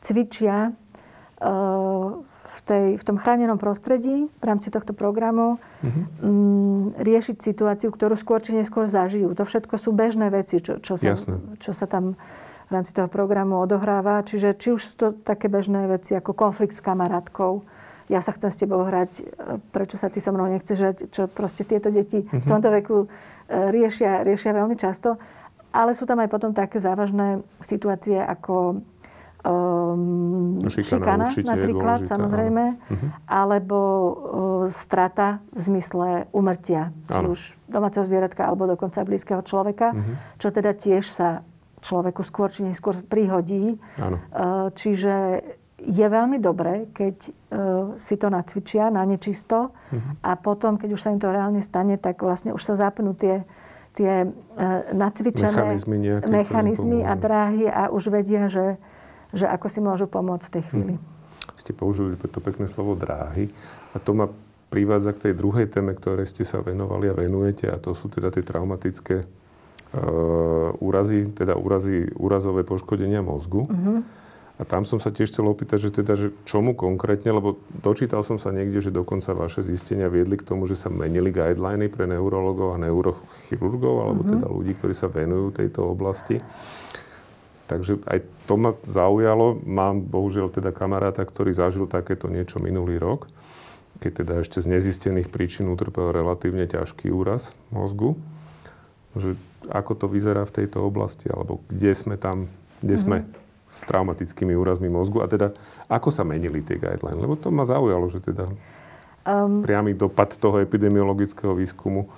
cvičia 0.00 0.72
uh, 0.72 2.16
v, 2.24 2.58
tej, 2.64 2.86
v 2.96 3.04
tom 3.04 3.20
chránenom 3.20 3.60
prostredí 3.60 4.32
v 4.32 4.44
rámci 4.44 4.72
tohto 4.72 4.96
programu 4.96 5.60
uh-huh. 5.84 5.92
um, 6.24 6.96
riešiť 6.96 7.44
situáciu, 7.44 7.92
ktorú 7.92 8.16
skôr 8.16 8.40
či 8.40 8.56
neskôr 8.56 8.88
zažijú. 8.88 9.36
To 9.36 9.44
všetko 9.44 9.76
sú 9.76 9.92
bežné 9.92 10.32
veci, 10.32 10.64
čo, 10.64 10.80
čo, 10.80 10.96
sa, 10.96 11.12
čo 11.60 11.72
sa 11.76 11.84
tam 11.84 12.16
v 12.72 12.80
rámci 12.80 12.96
toho 12.96 13.12
programu 13.12 13.60
odohráva. 13.60 14.24
Čiže 14.24 14.56
či 14.56 14.72
už 14.72 14.80
sú 14.80 14.94
to 14.96 15.06
také 15.12 15.52
bežné 15.52 15.84
veci 15.84 16.16
ako 16.16 16.32
konflikt 16.32 16.72
s 16.72 16.80
kamarátkou, 16.80 17.60
ja 18.10 18.20
sa 18.20 18.34
chcem 18.36 18.50
s 18.52 18.60
tebou 18.60 18.84
hrať, 18.84 19.12
e, 19.20 19.22
prečo 19.72 19.96
sa 19.96 20.12
ty 20.12 20.20
so 20.20 20.36
mnou 20.36 20.44
nechceš 20.50 20.78
hrať, 20.78 20.96
čo 21.08 21.22
proste 21.32 21.64
tieto 21.64 21.88
deti 21.88 22.20
mm-hmm. 22.20 22.40
v 22.40 22.44
mhm. 22.44 22.50
tomto 22.50 22.68
veku 22.68 22.96
e, 23.04 23.06
riešia, 23.72 24.20
riešia 24.26 24.52
veľmi 24.52 24.76
často. 24.76 25.16
Ale 25.72 25.96
sú 25.96 26.04
tam 26.04 26.20
aj 26.20 26.28
potom 26.28 26.52
také 26.52 26.76
závažné 26.84 27.40
situácie 27.64 28.20
ako 28.20 28.84
um, 29.40 30.60
šikana, 30.68 31.32
šikana 31.32 31.56
napríklad, 31.56 32.04
samozrejme, 32.04 32.64
uh-huh. 32.76 33.08
alebo 33.24 33.80
uh, 33.80 34.12
strata 34.68 35.40
v 35.56 35.60
zmysle 35.64 36.08
umrtia, 36.28 36.92
či 37.08 37.24
už 37.24 37.40
domáceho 37.72 38.04
zvieratka, 38.04 38.44
alebo 38.44 38.68
dokonca 38.68 39.00
blízkeho 39.00 39.40
človeka, 39.40 39.96
uh-huh. 39.96 40.36
čo 40.36 40.52
teda 40.52 40.76
tiež 40.76 41.08
sa 41.08 41.40
človeku 41.82 42.22
skôr 42.22 42.48
či 42.48 42.62
neskôr 42.62 42.94
prihodí. 43.02 43.76
Áno. 43.98 44.16
Eh, 44.16 44.68
čiže 44.72 45.42
je 45.82 46.06
veľmi 46.06 46.38
dobré, 46.38 46.86
keď 46.94 47.16
eh, 47.18 47.32
si 47.98 48.14
to 48.14 48.30
nacvičia 48.30 48.88
na 48.94 49.02
nečisto 49.02 49.74
uh-huh. 49.74 50.22
a 50.22 50.38
potom, 50.38 50.78
keď 50.78 50.94
už 50.94 51.00
sa 51.02 51.10
im 51.10 51.18
to 51.18 51.28
reálne 51.28 51.58
stane, 51.58 51.98
tak 51.98 52.22
vlastne 52.22 52.54
už 52.54 52.62
sa 52.62 52.78
zapnú 52.78 53.18
tie, 53.18 53.42
tie 53.98 54.30
nacvičené 54.94 55.52
mechanizmy, 55.52 55.96
nejaké, 55.98 56.30
mechanizmy 56.30 56.98
a 57.02 57.12
dráhy 57.18 57.66
a 57.66 57.90
už 57.90 58.14
vedia, 58.14 58.46
že, 58.46 58.78
že 59.34 59.44
ako 59.50 59.66
si 59.68 59.80
môžu 59.82 60.06
pomôcť 60.06 60.46
v 60.48 60.54
tej 60.54 60.64
chvíli. 60.70 60.94
Hmm. 60.96 61.10
Ste 61.58 61.74
použili 61.74 62.14
to 62.16 62.40
pekné 62.40 62.70
slovo 62.70 62.94
dráhy 62.94 63.50
a 63.92 64.00
to 64.00 64.14
ma 64.16 64.30
privádza 64.72 65.12
k 65.12 65.28
tej 65.28 65.34
druhej 65.36 65.68
téme, 65.68 65.92
ktoré 65.92 66.24
ste 66.24 66.48
sa 66.48 66.64
venovali 66.64 67.12
a 67.12 67.14
venujete 67.14 67.68
a 67.68 67.76
to 67.76 67.92
sú 67.92 68.08
teda 68.08 68.32
tie 68.32 68.40
traumatické 68.40 69.28
úrazy, 70.80 71.28
teda 71.28 71.52
úrazy, 71.52 72.08
úrazové 72.16 72.64
poškodenia 72.64 73.20
mozgu. 73.20 73.68
Uh-huh. 73.68 74.00
A 74.60 74.62
tam 74.68 74.86
som 74.86 75.02
sa 75.02 75.10
tiež 75.10 75.32
chcel 75.32 75.48
opýtať, 75.48 75.88
že 75.88 75.90
teda, 75.90 76.12
že 76.14 76.28
čomu 76.46 76.72
konkrétne, 76.72 77.34
lebo 77.34 77.58
dočítal 77.82 78.22
som 78.22 78.38
sa 78.38 78.54
niekde, 78.54 78.78
že 78.78 78.94
dokonca 78.94 79.34
vaše 79.34 79.64
zistenia 79.64 80.06
viedli 80.06 80.38
k 80.38 80.46
tomu, 80.46 80.70
že 80.70 80.78
sa 80.78 80.88
menili 80.92 81.34
guideliny 81.34 81.90
pre 81.90 82.06
neurologov 82.08 82.76
a 82.76 82.80
neurochirurgov, 82.80 83.94
alebo 84.06 84.20
uh-huh. 84.22 84.32
teda 84.38 84.46
ľudí, 84.48 84.72
ktorí 84.78 84.94
sa 84.96 85.12
venujú 85.12 85.56
tejto 85.56 85.84
oblasti. 85.84 86.40
Takže 87.68 88.04
aj 88.04 88.18
to 88.48 88.54
ma 88.60 88.76
zaujalo. 88.84 89.60
Mám 89.64 90.08
bohužiaľ 90.08 90.52
teda 90.52 90.70
kamaráta, 90.76 91.24
ktorý 91.24 91.52
zažil 91.56 91.88
takéto 91.88 92.28
niečo 92.28 92.60
minulý 92.60 93.00
rok 93.00 93.28
keď 94.02 94.26
teda 94.26 94.34
ešte 94.42 94.58
z 94.58 94.66
nezistených 94.66 95.30
príčin 95.30 95.70
utrpel 95.70 96.10
relatívne 96.10 96.66
ťažký 96.66 97.14
úraz 97.14 97.54
mozgu. 97.70 98.18
Že 99.12 99.36
ako 99.70 99.92
to 99.94 100.06
vyzerá 100.08 100.42
v 100.48 100.54
tejto 100.62 100.82
oblasti, 100.82 101.28
alebo 101.28 101.62
kde 101.70 101.92
sme 101.94 102.16
tam, 102.18 102.48
kde 102.80 102.96
mm-hmm. 102.96 103.04
sme 103.04 103.16
mhm. 103.22 103.28
s 103.68 103.78
traumatickými 103.86 104.54
úrazmi 104.56 104.88
mozgu 104.88 105.22
a 105.22 105.30
teda 105.30 105.54
ako 105.88 106.08
sa 106.08 106.24
menili 106.24 106.64
tie 106.64 106.80
guidelines, 106.80 107.20
lebo 107.20 107.36
to 107.36 107.52
ma 107.52 107.68
zaujalo, 107.68 108.08
že 108.08 108.24
teda 108.24 108.48
um, 109.28 109.60
priamy 109.60 109.92
dopad 109.92 110.32
toho 110.36 110.58
epidemiologického 110.64 111.52
výskumu 111.52 112.08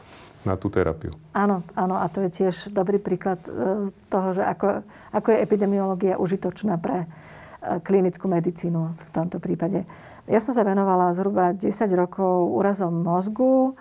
na 0.45 0.61
tú 0.61 0.69
terapiu. 0.69 1.11
Áno, 1.33 1.65
áno, 1.73 1.97
a 1.97 2.07
to 2.13 2.21
je 2.29 2.45
tiež 2.45 2.69
dobrý 2.71 3.01
príklad 3.01 3.41
e, 3.49 3.89
toho, 4.13 4.29
že 4.37 4.45
ako, 4.45 4.85
ako 5.17 5.29
je 5.33 5.39
epidemiológia 5.41 6.21
užitočná 6.21 6.77
pre 6.77 7.05
e, 7.05 7.07
klinickú 7.81 8.29
medicínu 8.29 8.93
v 8.93 9.09
tomto 9.09 9.41
prípade. 9.41 9.89
Ja 10.29 10.41
som 10.45 10.53
sa 10.53 10.65
venovala 10.65 11.17
zhruba 11.17 11.57
10 11.57 11.73
rokov 11.97 12.53
úrazom 12.53 12.93
mozgu 12.93 13.73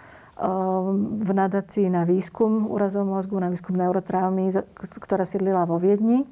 v 1.24 1.30
nadácii 1.32 1.88
na 1.88 2.04
výskum 2.04 2.68
úrazov 2.68 3.08
mozgu, 3.08 3.40
na 3.40 3.48
výskum 3.48 3.80
neurotraumy, 3.80 4.52
ktorá 4.76 5.24
sídlila 5.24 5.64
vo 5.64 5.80
Viedni 5.80 6.28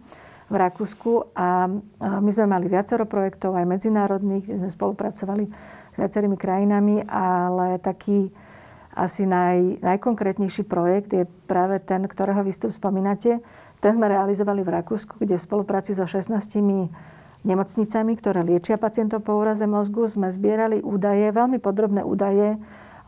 v 0.51 0.55
Rakúsku. 0.59 1.31
A 1.31 1.71
my 1.99 2.29
sme 2.35 2.51
mali 2.51 2.67
viacero 2.67 3.07
projektov, 3.07 3.55
aj 3.55 3.63
medzinárodných, 3.63 4.51
kde 4.51 4.67
sme 4.67 4.71
spolupracovali 4.71 5.47
s 5.47 5.95
viacerými 5.95 6.35
krajinami, 6.35 7.07
ale 7.07 7.79
taký 7.79 8.35
asi 8.91 9.23
naj, 9.23 9.79
najkonkrétnejší 9.79 10.67
projekt 10.67 11.15
je 11.15 11.23
práve 11.47 11.79
ten, 11.79 12.03
ktorého 12.03 12.43
vy 12.43 12.51
spomínate. 12.51 13.39
Ten 13.79 13.91
sme 13.95 14.11
realizovali 14.11 14.59
v 14.67 14.75
Rakúsku, 14.75 15.23
kde 15.23 15.39
v 15.39 15.45
spolupráci 15.47 15.95
so 15.95 16.03
16 16.03 16.35
nemocnicami, 17.47 18.11
ktoré 18.19 18.43
liečia 18.43 18.75
pacientov 18.75 19.23
po 19.23 19.39
úraze 19.39 19.63
mozgu, 19.63 20.11
sme 20.11 20.27
zbierali 20.27 20.83
údaje, 20.83 21.31
veľmi 21.31 21.63
podrobné 21.63 22.03
údaje 22.03 22.59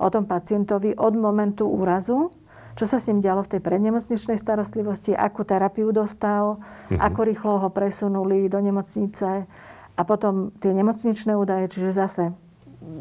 o 0.04 0.10
tom 0.12 0.28
pacientovi 0.28 1.00
od 1.00 1.16
momentu 1.16 1.64
úrazu, 1.64 2.36
čo 2.76 2.84
sa 2.84 3.00
s 3.00 3.08
ním 3.08 3.24
dialo 3.24 3.46
v 3.46 3.58
tej 3.58 3.62
prednemocničnej 3.64 4.36
starostlivosti, 4.36 5.16
akú 5.16 5.48
terapiu 5.48 5.96
dostal, 5.96 6.60
mm-hmm. 6.60 7.00
ako 7.00 7.20
rýchlo 7.24 7.54
ho 7.64 7.70
presunuli 7.72 8.52
do 8.52 8.60
nemocnice 8.60 9.48
a 9.94 10.02
potom 10.04 10.52
tie 10.60 10.74
nemocničné 10.74 11.38
údaje, 11.38 11.70
čiže 11.70 11.92
zase 11.94 12.24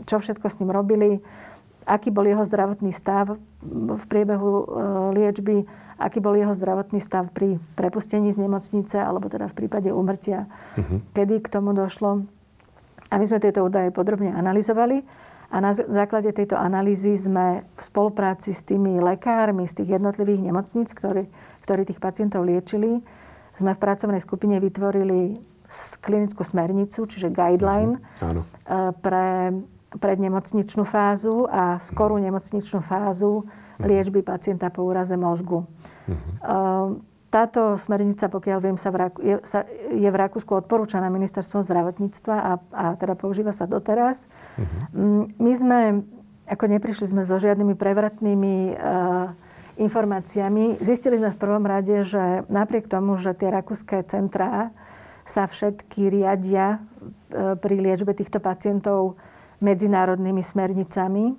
čo 0.07 0.23
všetko 0.23 0.47
s 0.47 0.59
ním 0.63 0.71
robili, 0.71 1.19
aký 1.87 2.15
bol 2.15 2.23
jeho 2.23 2.47
zdravotný 2.47 2.95
stav 2.95 3.35
v 3.67 4.05
priebehu 4.07 4.51
e, 4.55 4.65
liečby, 5.19 5.57
aký 5.99 6.23
bol 6.23 6.39
jeho 6.39 6.55
zdravotný 6.55 7.03
stav 7.03 7.31
pri 7.35 7.59
prepustení 7.75 8.31
z 8.31 8.47
nemocnice 8.47 9.03
alebo 9.03 9.27
teda 9.27 9.51
v 9.51 9.55
prípade 9.59 9.91
úmrtia, 9.91 10.47
uh-huh. 10.79 11.03
kedy 11.15 11.43
k 11.43 11.51
tomu 11.51 11.75
došlo. 11.75 12.27
A 13.11 13.15
my 13.19 13.25
sme 13.27 13.43
tieto 13.43 13.67
údaje 13.67 13.91
podrobne 13.91 14.33
analyzovali 14.33 15.03
a 15.53 15.57
na 15.61 15.77
základe 15.77 16.33
tejto 16.33 16.57
analýzy 16.57 17.13
sme 17.13 17.69
v 17.77 17.81
spolupráci 17.85 18.57
s 18.57 18.65
tými 18.65 19.05
lekármi 19.05 19.69
z 19.69 19.85
tých 19.85 20.01
jednotlivých 20.01 20.49
nemocníc, 20.49 20.97
ktorí, 20.97 21.29
ktorí 21.69 21.83
tých 21.85 22.01
pacientov 22.01 22.49
liečili, 22.49 23.05
sme 23.53 23.77
v 23.77 23.83
pracovnej 23.85 24.25
skupine 24.25 24.57
vytvorili 24.57 25.45
klinickú 26.01 26.41
smernicu, 26.41 27.05
čiže 27.05 27.29
guideline 27.29 28.01
uh-huh. 28.01 28.97
pre 29.05 29.53
prednemocničnú 29.93 30.89
fázu 30.89 31.45
a 31.53 31.77
skorú 31.77 32.17
nemocničnú 32.17 32.81
fázu 32.81 33.45
liečby 33.77 34.25
pacienta 34.25 34.73
po 34.73 34.89
úraze 34.89 35.21
mozgu. 35.21 35.69
Uh-huh. 35.69 36.97
Táto 37.33 37.81
smernica, 37.81 38.29
pokiaľ 38.29 38.59
viem, 38.61 38.77
sa 38.77 38.93
v, 38.93 39.09
je, 39.25 39.37
sa, 39.41 39.65
je 39.89 40.05
v 40.05 40.17
Rakúsku 40.21 40.53
odporúčaná 40.53 41.09
ministerstvom 41.09 41.65
zdravotníctva 41.65 42.37
a, 42.37 42.53
a 42.77 42.85
teda 43.01 43.17
používa 43.17 43.57
sa 43.57 43.65
doteraz. 43.65 44.29
Uh-huh. 44.61 45.25
My 45.41 45.53
sme, 45.57 46.05
ako 46.45 46.65
neprišli 46.69 47.09
sme 47.09 47.25
so 47.25 47.41
žiadnymi 47.41 47.73
prevratnými 47.73 48.77
uh, 48.77 49.33
informáciami, 49.81 50.77
zistili 50.85 51.17
sme 51.17 51.33
v 51.33 51.41
prvom 51.41 51.65
rade, 51.65 52.05
že 52.05 52.45
napriek 52.53 52.93
tomu, 52.93 53.17
že 53.17 53.33
tie 53.33 53.49
rakúske 53.49 54.05
centrá 54.05 54.69
sa 55.25 55.49
všetky 55.49 56.13
riadia 56.13 56.85
uh, 56.85 57.57
pri 57.57 57.81
liečbe 57.81 58.13
týchto 58.13 58.45
pacientov 58.45 59.17
medzinárodnými 59.65 60.45
smernicami, 60.45 61.33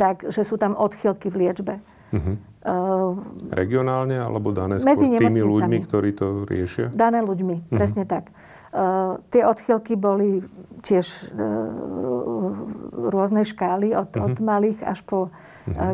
tak, 0.00 0.32
že 0.32 0.48
sú 0.48 0.56
tam 0.56 0.72
odchylky 0.80 1.28
v 1.28 1.44
liečbe. 1.44 1.76
Uh-huh. 2.08 2.40
Uh, 2.64 3.20
Regionálne 3.52 4.18
alebo 4.18 4.50
dané 4.50 4.80
skôr 4.80 4.96
tými 4.96 5.44
ľuďmi, 5.44 5.76
ktorí 5.84 6.10
to 6.16 6.48
riešia? 6.48 6.88
Dané 6.90 7.20
ľuďmi, 7.20 7.68
uh-huh. 7.68 7.76
presne 7.76 8.08
tak. 8.08 8.32
Uh, 8.68 9.16
tie 9.32 9.48
odchylky 9.48 9.96
boli 9.96 10.44
tiež 10.84 11.04
uh, 11.04 13.08
rôznej 13.08 13.48
škály, 13.48 13.96
od, 13.96 14.12
uh-huh. 14.12 14.28
od 14.28 14.36
malých 14.40 14.84
až 14.84 15.00
po 15.04 15.28
uh, 15.28 15.30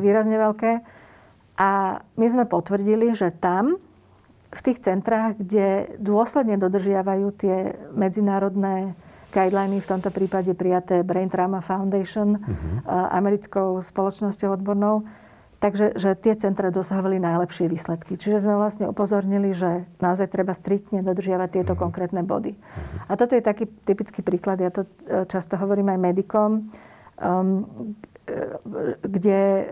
výrazne 0.03 0.39
veľké. 0.39 0.83
A 1.55 2.03
my 2.19 2.27
sme 2.27 2.45
potvrdili, 2.51 3.15
že 3.15 3.31
tam, 3.31 3.79
v 4.55 4.61
tých 4.62 4.83
centrách, 4.83 5.39
kde 5.39 5.99
dôsledne 5.99 6.59
dodržiavajú 6.59 7.27
tie 7.35 7.75
medzinárodné 7.95 8.95
guideliny, 9.35 9.83
v 9.83 9.91
tomto 9.91 10.15
prípade 10.15 10.55
prijaté 10.55 11.03
Brain 11.03 11.27
Trauma 11.27 11.59
Foundation, 11.59 12.39
uh-huh. 12.39 13.11
americkou 13.11 13.83
spoločnosťou 13.83 14.55
odbornou, 14.55 15.03
takže 15.65 15.97
že 15.97 16.12
tie 16.12 16.37
centra 16.37 16.69
dosahovali 16.69 17.17
najlepšie 17.17 17.73
výsledky. 17.73 18.21
Čiže 18.21 18.45
sme 18.45 18.61
vlastne 18.61 18.85
upozornili, 18.85 19.57
že 19.57 19.89
naozaj 19.97 20.29
treba 20.29 20.53
striktne 20.53 21.01
dodržiavať 21.01 21.49
tieto 21.57 21.73
uh-huh. 21.73 21.89
konkrétne 21.89 22.21
body. 22.21 22.53
Uh-huh. 22.53 23.09
A 23.09 23.17
toto 23.17 23.33
je 23.33 23.41
taký 23.41 23.65
typický 23.89 24.21
príklad, 24.21 24.61
ja 24.61 24.69
to 24.69 24.85
e, 25.09 25.25
často 25.25 25.57
hovorím 25.57 25.89
aj 25.97 25.99
medikom, 26.05 26.69
um, 27.17 27.65
kde 29.09 29.41
e, 29.41 29.65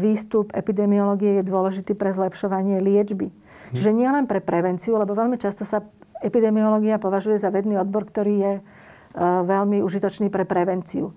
výstup 0.00 0.48
epidemiológie 0.56 1.40
je 1.40 1.44
dôležitý 1.44 1.92
pre 1.92 2.16
zlepšovanie 2.16 2.80
liečby. 2.80 3.28
Čiže 3.76 3.92
nie 3.92 4.08
len 4.08 4.24
pre 4.24 4.40
prevenciu, 4.40 4.96
lebo 4.96 5.12
veľmi 5.12 5.36
často 5.36 5.68
sa 5.68 5.84
epidemiológia 6.24 6.96
považuje 6.96 7.36
za 7.36 7.52
vedný 7.52 7.76
odbor, 7.76 8.08
ktorý 8.08 8.34
je 8.38 8.52
veľmi 9.18 9.82
užitočný 9.82 10.30
pre 10.30 10.46
prevenciu. 10.46 11.10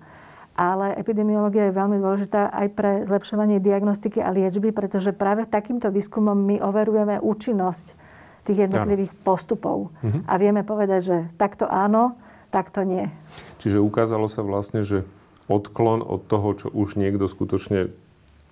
Ale 0.58 0.98
epidemiológia 0.98 1.70
je 1.70 1.78
veľmi 1.78 2.02
dôležitá 2.02 2.50
aj 2.50 2.66
pre 2.74 2.90
zlepšovanie 3.06 3.62
diagnostiky 3.62 4.18
a 4.18 4.34
liečby, 4.34 4.74
pretože 4.74 5.14
práve 5.14 5.46
takýmto 5.46 5.94
výskumom 5.94 6.34
my 6.34 6.58
overujeme 6.58 7.22
účinnosť 7.22 7.94
tých 8.42 8.66
jednotlivých 8.66 9.14
ja. 9.14 9.18
postupov. 9.22 9.94
Uh-huh. 10.02 10.20
A 10.26 10.34
vieme 10.34 10.66
povedať, 10.66 11.00
že 11.06 11.16
takto 11.38 11.70
áno, 11.70 12.18
takto 12.50 12.82
nie. 12.82 13.06
Čiže 13.62 13.78
ukázalo 13.78 14.26
sa 14.26 14.42
vlastne, 14.42 14.82
že 14.82 15.06
odklon 15.46 16.02
od 16.02 16.26
toho, 16.26 16.48
čo 16.58 16.68
už 16.74 16.98
niekto 16.98 17.30
skutočne 17.30 17.94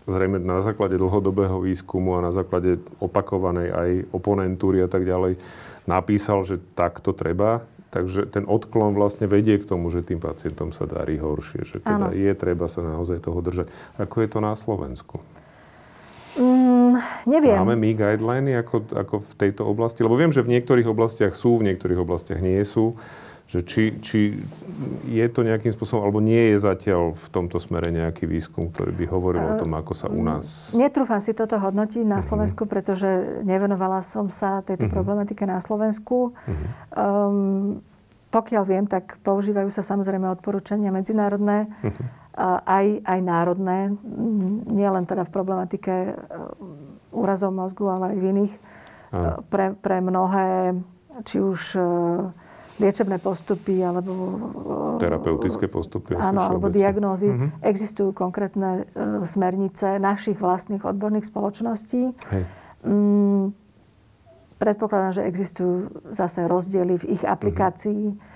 zrejme 0.07 0.39
na 0.39 0.63
základe 0.63 0.95
dlhodobého 0.97 1.59
výskumu 1.59 2.15
a 2.15 2.25
na 2.25 2.31
základe 2.31 2.79
opakovanej 3.03 3.69
aj 3.75 3.91
oponentúry 4.15 4.79
a 4.81 4.89
tak 4.89 5.03
ďalej 5.03 5.37
napísal, 5.91 6.47
že 6.47 6.63
takto 6.79 7.11
treba, 7.11 7.67
Takže 7.97 8.29
ten 8.29 8.45
odklon 8.45 8.93
vlastne 8.93 9.25
vedie 9.25 9.57
k 9.57 9.65
tomu, 9.65 9.89
že 9.89 10.05
tým 10.05 10.21
pacientom 10.21 10.69
sa 10.69 10.85
darí 10.85 11.17
horšie. 11.17 11.65
Že 11.65 11.77
teda 11.81 12.13
ano. 12.13 12.13
je 12.13 12.33
treba 12.37 12.69
sa 12.69 12.85
naozaj 12.85 13.25
toho 13.25 13.41
držať. 13.41 13.73
Ako 13.97 14.21
je 14.21 14.29
to 14.29 14.39
na 14.45 14.53
Slovensku? 14.53 15.25
Mm, 16.37 17.01
neviem. 17.25 17.57
Máme 17.57 17.81
my 17.81 17.97
guideliny 17.97 18.53
ako, 18.61 18.85
ako 18.93 19.15
v 19.25 19.33
tejto 19.41 19.65
oblasti? 19.65 20.05
Lebo 20.05 20.21
viem, 20.21 20.29
že 20.29 20.45
v 20.45 20.53
niektorých 20.53 20.85
oblastiach 20.85 21.33
sú, 21.33 21.57
v 21.57 21.73
niektorých 21.73 21.97
oblastiach 21.97 22.37
nie 22.45 22.61
sú 22.69 23.01
že 23.47 23.63
či, 23.63 23.95
či 24.03 24.43
je 25.07 25.27
to 25.31 25.47
nejakým 25.47 25.71
spôsobom, 25.71 26.03
alebo 26.03 26.19
nie 26.19 26.51
je 26.51 26.59
zatiaľ 26.59 27.15
v 27.15 27.27
tomto 27.31 27.63
smere 27.63 27.95
nejaký 27.95 28.27
výskum, 28.27 28.75
ktorý 28.75 28.91
by 28.91 29.05
hovoril 29.07 29.43
uh, 29.47 29.51
o 29.55 29.59
tom, 29.63 29.71
ako 29.79 29.93
sa 29.95 30.11
u 30.11 30.19
nás... 30.19 30.75
Netrúfam 30.75 31.23
si 31.23 31.31
toto 31.31 31.55
hodnotiť 31.55 32.03
na 32.03 32.19
uh-huh. 32.19 32.27
Slovensku, 32.27 32.67
pretože 32.67 33.07
nevenovala 33.47 34.03
som 34.03 34.27
sa 34.35 34.67
tejto 34.67 34.91
uh-huh. 34.91 34.97
problematike 34.99 35.47
na 35.47 35.63
Slovensku. 35.63 36.35
Uh-huh. 36.35 36.55
Um, 36.99 37.79
pokiaľ 38.35 38.63
viem, 38.67 38.85
tak 38.91 39.23
používajú 39.23 39.71
sa 39.71 39.87
samozrejme 39.87 40.27
odporúčania 40.27 40.91
medzinárodné. 40.91 41.71
Uh-huh. 41.87 42.59
aj, 42.67 43.01
aj 43.07 43.21
národné, 43.23 43.97
nielen 44.69 45.07
teda 45.07 45.25
v 45.25 45.33
problematike 45.33 46.19
úrazov 47.15 47.55
mozgu, 47.55 47.89
ale 47.89 48.13
aj 48.13 48.19
v 48.19 48.27
iných. 48.35 48.55
Pre, 49.49 49.67
pre 49.81 49.97
mnohé, 50.05 50.77
či 51.25 51.41
už 51.41 51.81
liečebné 52.77 53.17
postupy 53.19 53.81
alebo... 53.81 54.13
Terapeutické 54.97 55.69
postupy. 55.69 56.17
Áno, 56.17 56.41
alebo 56.41 56.73
diagnózy. 56.73 57.29
Mm-hmm. 57.29 57.65
Existujú 57.65 58.17
konkrétne 58.17 58.85
e, 58.89 59.25
smernice 59.25 60.01
našich 60.01 60.41
vlastných 60.41 60.85
odborných 60.85 61.29
spoločností. 61.29 62.17
Hej. 62.33 62.43
Mm, 62.85 63.53
predpokladám, 64.57 65.21
že 65.21 65.23
existujú 65.29 65.93
zase 66.13 66.49
rozdiely 66.49 67.01
v 67.01 67.05
ich 67.17 67.23
aplikácii. 67.25 68.03
Mm-hmm 68.13 68.36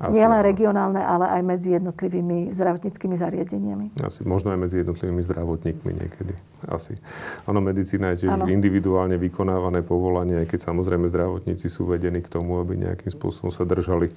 asi, 0.00 0.18
Nielen 0.18 0.42
regionálne, 0.42 0.98
ale 0.98 1.30
aj 1.38 1.42
medzi 1.46 1.68
jednotlivými 1.78 2.50
zdravotníckými 2.50 3.14
zariadeniami. 3.14 3.86
Asi, 4.02 4.26
možno 4.26 4.50
aj 4.50 4.58
medzi 4.58 4.76
jednotlivými 4.82 5.22
zdravotníkmi 5.22 5.90
niekedy. 5.94 6.34
Asi. 6.66 6.98
Áno, 7.46 7.62
medicína 7.62 8.14
je 8.14 8.26
tiež 8.26 8.34
ano. 8.34 8.50
individuálne 8.50 9.14
vykonávané 9.20 9.86
povolanie, 9.86 10.42
keď 10.50 10.74
samozrejme 10.74 11.06
zdravotníci 11.06 11.70
sú 11.70 11.86
vedení 11.86 12.24
k 12.24 12.32
tomu, 12.32 12.58
aby 12.58 12.74
nejakým 12.74 13.12
spôsobom 13.14 13.54
sa 13.54 13.62
držali 13.62 14.10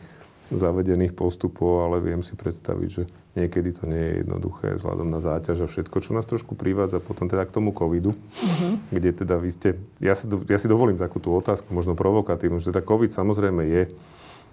zavedených 0.48 1.12
postupov, 1.12 1.84
ale 1.84 2.00
viem 2.00 2.24
si 2.24 2.32
predstaviť, 2.32 2.90
že 2.90 3.04
niekedy 3.36 3.76
to 3.76 3.84
nie 3.84 4.00
je 4.00 4.14
jednoduché 4.24 4.80
vzhľadom 4.80 5.12
na 5.12 5.20
záťaž 5.20 5.68
a 5.68 5.68
všetko, 5.68 6.00
čo 6.00 6.16
nás 6.16 6.24
trošku 6.24 6.56
privádza 6.56 7.04
potom 7.04 7.28
teda 7.28 7.44
k 7.44 7.52
tomu 7.60 7.76
covidu, 7.76 8.16
uh-huh. 8.16 8.74
kde 8.88 9.12
teda 9.12 9.36
vy 9.36 9.50
ste, 9.52 9.70
ja 10.00 10.16
si, 10.16 10.24
ja 10.48 10.56
si 10.56 10.72
dovolím 10.72 10.96
takú 10.96 11.20
tú 11.20 11.36
otázku, 11.36 11.68
možno 11.76 12.00
provokatívnu, 12.00 12.64
že 12.64 12.72
teda 12.72 12.80
covid 12.80 13.12
samozrejme 13.12 13.62
je 13.68 13.82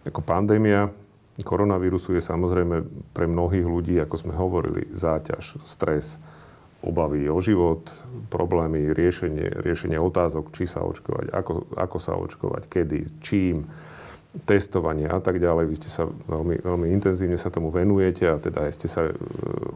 ako 0.05 0.21
pandémia, 0.21 0.91
koronavírusu 1.43 2.15
je 2.15 2.23
samozrejme 2.23 2.87
pre 3.11 3.27
mnohých 3.27 3.67
ľudí, 3.67 3.99
ako 3.99 4.15
sme 4.15 4.35
hovorili, 4.39 4.87
záťaž, 4.95 5.59
stres, 5.67 6.23
obavy 6.85 7.27
o 7.27 7.41
život, 7.41 7.89
problémy, 8.29 8.93
riešenie, 8.93 9.65
riešenie 9.65 9.97
otázok, 9.97 10.53
či 10.53 10.69
sa 10.69 10.85
očkovať, 10.85 11.33
ako, 11.33 11.75
ako 11.75 11.97
sa 11.99 12.13
očkovať, 12.15 12.63
kedy, 12.69 12.99
čím, 13.25 13.65
testovanie 14.43 15.07
a 15.07 15.23
tak 15.23 15.39
ďalej. 15.39 15.65
Vy 15.71 15.77
ste 15.79 15.91
sa 15.91 16.05
veľmi, 16.07 16.61
veľmi 16.61 16.87
intenzívne 16.91 17.39
sa 17.39 17.55
tomu 17.55 17.71
venujete 17.71 18.27
a 18.27 18.37
teda 18.43 18.67
aj 18.67 18.73
ste 18.75 18.91
sa 18.91 19.07
e, 19.07 19.15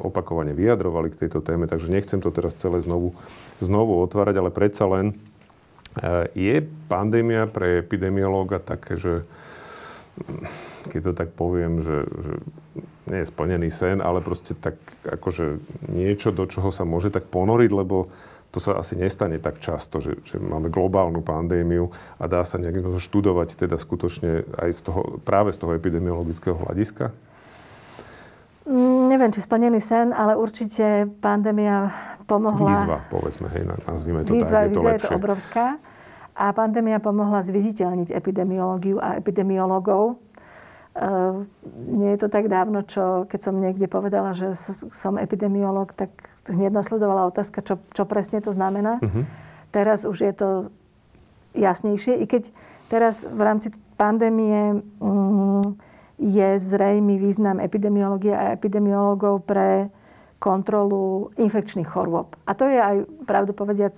opakovane 0.03 0.51
vyjadrovali 0.51 1.15
k 1.15 1.27
tejto 1.27 1.41
téme, 1.47 1.71
takže 1.71 1.95
nechcem 1.95 2.19
to 2.19 2.35
teraz 2.35 2.59
celé 2.59 2.83
znovu, 2.83 3.15
znovu 3.63 4.03
otvárať, 4.03 4.35
ale 4.43 4.51
predsa 4.51 4.91
len 4.91 5.15
e, 5.15 5.15
je 6.35 6.57
pandémia 6.91 7.47
pre 7.47 7.79
epidemiológa 7.87 8.59
také, 8.59 8.99
že 8.99 9.23
keď 10.89 11.01
to 11.07 11.13
tak 11.13 11.31
poviem, 11.37 11.85
že, 11.85 12.09
že 12.09 12.35
nie 13.09 13.21
je 13.23 13.31
splnený 13.31 13.69
sen, 13.69 14.01
ale 14.01 14.25
proste 14.25 14.57
tak 14.57 14.81
akože 15.05 15.61
niečo, 15.93 16.33
do 16.33 16.49
čoho 16.49 16.73
sa 16.73 16.89
môže 16.89 17.13
tak 17.13 17.29
ponoriť, 17.29 17.71
lebo 17.73 18.09
to 18.49 18.59
sa 18.65 18.81
asi 18.81 18.97
nestane 18.97 19.37
tak 19.37 19.61
často, 19.61 20.01
že, 20.01 20.25
že 20.25 20.41
máme 20.41 20.73
globálnu 20.73 21.21
pandémiu 21.21 21.93
a 22.17 22.25
dá 22.25 22.41
sa 22.49 22.57
nejak 22.57 22.97
študovať 22.97 23.61
teda 23.61 23.77
skutočne 23.77 24.49
aj 24.57 24.71
z 24.73 24.81
toho, 24.89 25.01
práve 25.21 25.53
z 25.53 25.61
toho 25.61 25.77
epidemiologického 25.77 26.57
hľadiska? 26.57 27.13
Mm, 28.69 29.13
neviem, 29.13 29.31
či 29.33 29.45
splnený 29.45 29.81
sen, 29.85 30.17
ale 30.17 30.37
určite 30.37 31.09
pandémia 31.21 31.93
pomohla... 32.25 32.73
Výzva, 32.73 32.99
povedzme, 33.09 33.49
hej, 33.53 33.65
nazvime 33.85 34.25
to 34.25 34.33
výzva, 34.33 34.65
tak, 34.65 34.69
je 34.69 34.69
to 34.69 34.81
výzva 34.81 34.91
je 34.93 35.01
to 35.01 35.11
obrovská. 35.17 35.67
A 36.39 36.55
pandémia 36.55 37.03
pomohla 37.03 37.43
zviditeľniť 37.43 38.15
epidemiológiu 38.15 39.01
a 39.01 39.17
epidemiológov. 39.17 40.21
Nie 41.95 42.19
je 42.19 42.19
to 42.19 42.29
tak 42.29 42.51
dávno, 42.51 42.83
čo 42.83 43.23
keď 43.31 43.41
som 43.41 43.55
niekde 43.63 43.87
povedala, 43.87 44.35
že 44.35 44.59
som 44.91 45.15
epidemiolog, 45.15 45.95
tak 45.95 46.11
hneď 46.51 46.75
nasledovala 46.75 47.31
otázka, 47.31 47.63
čo, 47.63 47.79
čo 47.95 48.03
presne 48.03 48.43
to 48.43 48.51
znamená. 48.51 48.99
Uh-huh. 48.99 49.23
Teraz 49.71 50.03
už 50.03 50.19
je 50.27 50.33
to 50.35 50.49
jasnejšie, 51.55 52.19
i 52.19 52.27
keď 52.27 52.51
teraz 52.91 53.31
v 53.31 53.41
rámci 53.47 53.71
pandémie 53.95 54.83
um, 54.99 55.63
je 56.19 56.49
zrejmý 56.59 57.23
význam 57.23 57.63
epidemiológie 57.63 58.35
a 58.35 58.51
epidemiológov 58.51 59.47
pre 59.47 59.95
kontrolu 60.43 61.31
infekčných 61.39 61.87
chorôb. 61.87 62.35
A 62.43 62.59
to 62.59 62.67
je 62.67 62.79
aj, 62.79 62.97
pravdu 63.23 63.55
povediac, 63.55 63.95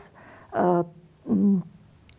uh, 0.52 0.84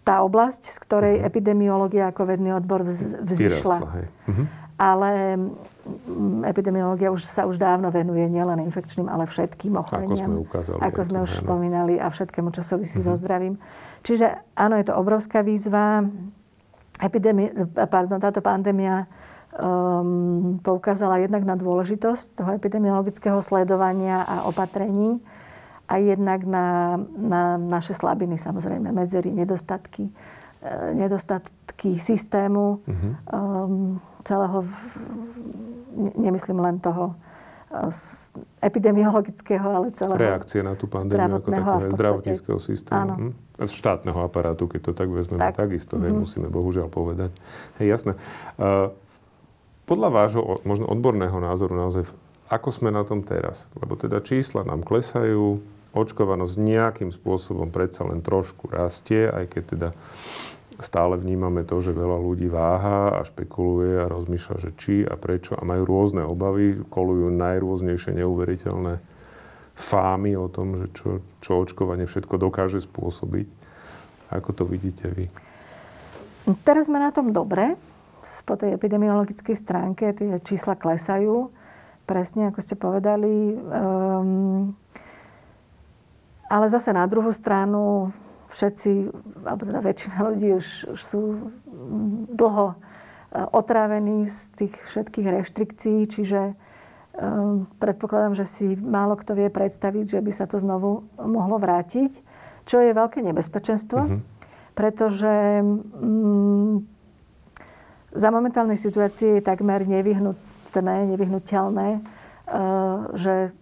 tá 0.02 0.26
oblasť, 0.26 0.74
z 0.74 0.78
ktorej 0.82 1.16
uh-huh. 1.22 1.30
epidemiológia 1.30 2.10
ako 2.10 2.34
vedný 2.34 2.58
odbor 2.58 2.82
vz, 2.82 3.22
vzýšla. 3.22 3.78
Uh-huh. 3.78 4.46
Ale 4.82 5.38
mm, 5.38 6.42
epidemiológia 6.50 7.14
už 7.14 7.22
sa 7.22 7.46
už 7.46 7.62
dávno 7.62 7.94
venuje 7.94 8.26
nielen 8.26 8.66
infekčným, 8.66 9.06
ale 9.06 9.30
všetkým 9.30 9.78
ochoreniam. 9.78 10.26
Ako 10.26 10.26
sme 10.26 10.42
ukázali. 10.42 10.80
Ako 10.82 11.00
sme 11.06 11.20
už 11.22 11.32
spomínali 11.38 11.94
a 12.02 12.10
všetkému, 12.10 12.50
čo 12.50 12.66
súvisí 12.66 12.98
uh-huh. 12.98 13.14
so 13.14 13.22
zdravím. 13.22 13.62
Čiže 14.02 14.58
áno, 14.58 14.82
je 14.82 14.90
to 14.90 14.98
obrovská 14.98 15.46
výzva. 15.46 16.02
Epidemi- 16.98 17.54
pardon, 17.86 18.18
táto 18.18 18.42
pandémia 18.42 19.06
um, 19.54 20.58
poukázala 20.66 21.22
jednak 21.22 21.46
na 21.46 21.54
dôležitosť 21.54 22.42
toho 22.42 22.50
epidemiologického 22.58 23.38
sledovania 23.46 24.26
a 24.26 24.50
opatrení 24.50 25.22
a 25.92 26.00
jednak 26.00 26.48
na, 26.48 26.96
na 27.20 27.60
naše 27.60 27.92
slabiny, 27.92 28.40
samozrejme, 28.40 28.96
medzery, 28.96 29.28
nedostatky, 29.36 30.08
nedostatky 30.94 31.98
systému 31.98 32.86
um, 32.86 33.98
celého, 34.24 34.66
nemyslím 36.18 36.60
len 36.62 36.78
toho 36.78 37.18
e, 37.74 37.90
epidemiologického, 38.62 39.66
ale 39.66 39.90
celého 39.92 40.22
Reakcie 40.22 40.62
na 40.62 40.78
tú 40.78 40.86
pandémiu 40.86 41.42
ako 41.42 41.50
takého 41.50 41.80
zdravotníckého 41.98 42.60
systému. 42.62 43.02
Áno. 43.02 43.16
Hm? 43.18 43.32
A 43.58 43.64
štátneho 43.66 44.20
aparátu, 44.22 44.70
keď 44.70 44.82
to 44.86 44.92
tak 44.94 45.10
vezmeme, 45.10 45.42
tak. 45.42 45.58
takisto, 45.58 45.98
hej, 45.98 46.14
mhm. 46.14 46.20
musíme 46.22 46.48
bohužiaľ 46.54 46.88
povedať. 46.94 47.34
Hej, 47.82 47.88
jasné. 47.98 48.14
Uh, 48.62 48.94
podľa 49.90 50.10
vášho 50.14 50.42
možno 50.64 50.88
odborného 50.88 51.42
názoru 51.42 51.74
naozaj, 51.74 52.06
ako 52.54 52.70
sme 52.70 52.94
na 52.94 53.02
tom 53.02 53.26
teraz? 53.26 53.66
Lebo 53.76 53.98
teda 53.98 54.22
čísla 54.22 54.62
nám 54.62 54.86
klesajú, 54.86 55.60
očkovanosť 55.92 56.56
nejakým 56.56 57.12
spôsobom 57.12 57.68
predsa 57.68 58.08
len 58.08 58.24
trošku 58.24 58.72
rastie, 58.72 59.28
aj 59.28 59.46
keď 59.52 59.64
teda 59.76 59.90
stále 60.82 61.20
vnímame 61.20 61.62
to, 61.68 61.78
že 61.84 61.94
veľa 61.94 62.18
ľudí 62.18 62.48
váha 62.50 63.20
a 63.20 63.28
špekuluje 63.28 64.02
a 64.02 64.10
rozmýšľa, 64.10 64.56
že 64.58 64.72
či 64.80 64.96
a 65.06 65.14
prečo 65.20 65.54
a 65.54 65.62
majú 65.62 65.86
rôzne 65.86 66.26
obavy, 66.26 66.82
kolujú 66.90 67.30
najrôznejšie 67.30 68.18
neuveriteľné 68.18 68.98
fámy 69.78 70.36
o 70.36 70.48
tom, 70.50 70.80
že 70.82 70.88
čo, 70.96 71.10
čo 71.40 71.62
očkovanie 71.62 72.10
všetko 72.10 72.36
dokáže 72.40 72.82
spôsobiť. 72.82 73.48
Ako 74.32 74.56
to 74.56 74.64
vidíte 74.64 75.12
vy? 75.12 75.28
Teraz 76.64 76.90
sme 76.90 76.98
na 76.98 77.14
tom 77.14 77.36
dobre. 77.36 77.78
Po 78.46 78.54
tej 78.54 78.78
epidemiologickej 78.78 79.58
stránke 79.58 80.14
tie 80.14 80.38
čísla 80.42 80.78
klesajú. 80.78 81.50
Presne 82.06 82.54
ako 82.54 82.60
ste 82.62 82.76
povedali. 82.78 83.58
Um, 83.58 84.78
ale 86.52 86.68
zase 86.68 86.92
na 86.92 87.08
druhú 87.08 87.32
stranu 87.32 88.12
všetci, 88.52 89.08
alebo 89.48 89.64
teda 89.64 89.80
väčšina 89.80 90.18
ľudí 90.28 90.50
už, 90.60 90.68
už 90.92 91.00
sú 91.00 91.22
dlho 92.36 92.76
e, 92.76 92.76
otrávení 93.56 94.28
z 94.28 94.52
tých 94.60 94.76
všetkých 94.76 95.28
reštrikcií, 95.32 96.04
čiže 96.04 96.52
um, 97.16 97.64
predpokladám, 97.80 98.36
že 98.36 98.44
si 98.44 98.76
málo 98.76 99.16
kto 99.16 99.40
vie 99.40 99.48
predstaviť, 99.48 100.20
že 100.20 100.20
by 100.20 100.32
sa 100.36 100.46
to 100.52 100.60
znovu 100.60 101.08
mohlo 101.16 101.56
vrátiť, 101.56 102.20
čo 102.68 102.84
je 102.84 102.92
veľké 102.92 103.24
nebezpečenstvo, 103.24 104.00
mm-hmm. 104.04 104.20
pretože 104.76 105.64
um, 105.64 106.84
za 108.12 108.28
momentálnej 108.28 108.76
situácie 108.76 109.40
je 109.40 109.48
takmer 109.48 109.88
nevyhnutné, 109.88 111.16
nevyhnutelné, 111.16 112.04
uh, 112.04 113.08
že 113.16 113.56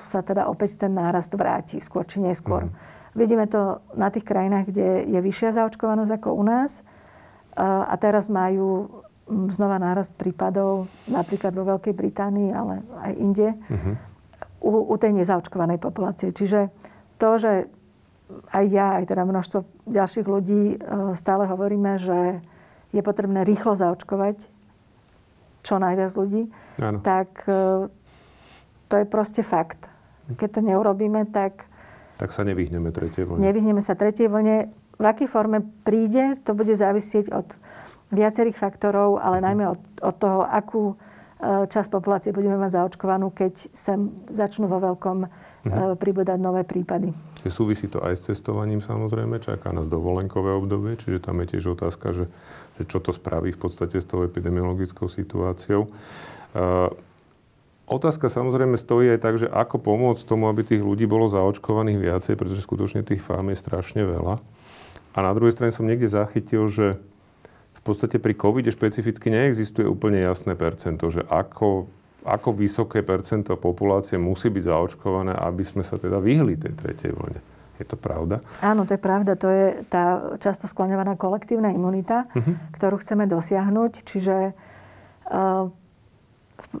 sa 0.00 0.24
teda 0.24 0.48
opäť 0.48 0.80
ten 0.80 0.92
nárast 0.92 1.32
vráti, 1.36 1.78
skôr 1.78 2.08
či 2.08 2.24
neskôr. 2.24 2.68
Mm. 2.68 2.72
Vidíme 3.18 3.46
to 3.50 3.82
na 3.98 4.12
tých 4.12 4.24
krajinách, 4.24 4.70
kde 4.70 5.08
je 5.10 5.18
vyššia 5.18 5.56
zaočkovanosť 5.58 6.12
ako 6.22 6.28
u 6.38 6.44
nás. 6.46 6.86
A 7.58 7.90
teraz 7.98 8.30
majú 8.30 9.02
znova 9.28 9.76
nárast 9.76 10.16
prípadov, 10.16 10.88
napríklad 11.10 11.52
vo 11.52 11.66
Veľkej 11.66 11.92
Británii, 11.92 12.50
ale 12.54 12.80
aj 13.02 13.12
inde, 13.18 13.48
mm-hmm. 13.52 13.94
u, 14.64 14.70
u 14.88 14.94
tej 14.96 15.12
nezaočkovanej 15.12 15.76
populácie. 15.82 16.32
Čiže 16.32 16.72
to, 17.20 17.36
že 17.36 17.52
aj 18.52 18.64
ja, 18.68 18.86
aj 19.00 19.04
teda 19.08 19.28
množstvo 19.28 19.58
ďalších 19.88 20.26
ľudí 20.28 20.62
e, 20.72 20.76
stále 21.12 21.44
hovoríme, 21.48 21.96
že 22.00 22.40
je 22.92 23.02
potrebné 23.04 23.44
rýchlo 23.44 23.76
zaočkovať 23.76 24.48
čo 25.60 25.76
najviac 25.76 26.12
ľudí, 26.16 26.48
ano. 26.80 27.00
tak 27.04 27.44
e, 27.44 27.88
to 28.88 28.98
je 28.98 29.06
proste 29.06 29.44
fakt. 29.44 29.92
Keď 30.28 30.48
to 30.58 30.60
neurobíme, 30.60 31.28
tak... 31.28 31.64
Tak 32.18 32.34
sa 32.34 32.42
nevyhneme 32.42 32.90
tretej 32.90 33.28
vlne. 33.28 33.40
Nevyhneme 33.40 33.80
sa 33.84 33.94
tretej 33.94 34.28
vlne. 34.28 34.72
V 34.98 35.04
akej 35.06 35.30
forme 35.30 35.62
príde, 35.86 36.34
to 36.42 36.58
bude 36.58 36.74
závisieť 36.74 37.30
od 37.30 37.54
viacerých 38.10 38.58
faktorov, 38.58 39.22
ale 39.22 39.38
uh-huh. 39.38 39.46
najmä 39.46 39.64
od, 39.70 39.80
od 40.02 40.14
toho, 40.18 40.42
akú 40.42 40.98
časť 41.38 41.94
populácie 41.94 42.34
budeme 42.34 42.58
mať 42.58 42.82
zaočkovanú, 42.82 43.30
keď 43.30 43.70
sem 43.70 44.10
začnú 44.26 44.66
vo 44.66 44.82
veľkom 44.82 45.18
uh-huh. 45.22 45.94
pribúdať 45.94 46.34
nové 46.34 46.66
prípady. 46.66 47.14
Súvisí 47.46 47.86
to 47.86 48.02
aj 48.02 48.18
s 48.18 48.34
cestovaním 48.34 48.82
samozrejme, 48.82 49.38
čaká 49.38 49.70
nás 49.70 49.86
dovolenkové 49.86 50.50
obdobie, 50.50 50.98
čiže 50.98 51.22
tam 51.22 51.38
je 51.38 51.54
tiež 51.54 51.78
otázka, 51.78 52.10
že, 52.10 52.26
že 52.74 52.82
čo 52.90 52.98
to 52.98 53.14
spraví 53.14 53.54
v 53.54 53.60
podstate 53.62 54.02
s 54.02 54.06
tou 54.10 54.26
epidemiologickou 54.26 55.06
situáciou. 55.06 55.86
Uh, 56.58 56.90
Otázka 57.88 58.28
samozrejme 58.28 58.76
stojí 58.76 59.08
aj 59.16 59.20
tak, 59.24 59.34
že 59.40 59.48
ako 59.48 59.80
pomôcť 59.80 60.28
tomu, 60.28 60.52
aby 60.52 60.60
tých 60.60 60.84
ľudí 60.84 61.08
bolo 61.08 61.24
zaočkovaných 61.24 61.96
viacej, 61.96 62.34
pretože 62.36 62.60
skutočne 62.60 63.00
tých 63.00 63.24
fám 63.24 63.48
je 63.48 63.56
strašne 63.56 64.04
veľa. 64.04 64.36
A 65.16 65.18
na 65.24 65.32
druhej 65.32 65.56
strane 65.56 65.72
som 65.72 65.88
niekde 65.88 66.04
zachytil, 66.04 66.68
že 66.68 67.00
v 67.74 67.80
podstate 67.80 68.20
pri 68.20 68.36
covide 68.36 68.68
špecificky 68.68 69.32
neexistuje 69.32 69.88
úplne 69.88 70.20
jasné 70.20 70.52
percento, 70.52 71.08
že 71.08 71.24
ako, 71.24 71.88
ako 72.28 72.48
vysoké 72.52 73.00
percento 73.00 73.56
populácie 73.56 74.20
musí 74.20 74.52
byť 74.52 74.68
zaočkované, 74.68 75.32
aby 75.32 75.64
sme 75.64 75.80
sa 75.80 75.96
teda 75.96 76.20
vyhli 76.20 76.60
tej 76.60 76.76
tretej 76.76 77.16
vlne. 77.16 77.40
Je 77.80 77.86
to 77.86 77.94
pravda? 77.94 78.42
Áno, 78.60 78.84
to 78.84 78.98
je 78.98 79.00
pravda. 79.00 79.38
To 79.38 79.48
je 79.48 79.66
tá 79.86 80.34
často 80.42 80.66
skloňovaná 80.66 81.14
kolektívna 81.14 81.70
imunita, 81.70 82.26
uh-huh. 82.34 82.74
ktorú 82.74 82.98
chceme 82.98 83.30
dosiahnuť. 83.30 83.92
Čiže 84.02 84.36
uh, 85.30 85.70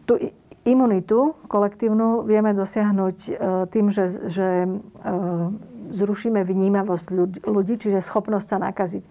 tu 0.04 0.14
Imunitu 0.66 1.38
kolektívnu 1.46 2.26
vieme 2.26 2.50
dosiahnuť 2.52 3.18
e, 3.26 3.32
tým, 3.70 3.86
že, 3.94 4.10
že 4.26 4.66
e, 4.66 4.68
zrušíme 5.94 6.42
vnímavosť 6.42 7.06
ľudí, 7.46 7.74
čiže 7.78 8.02
schopnosť 8.02 8.46
sa 8.46 8.58
nakaziť. 8.60 9.04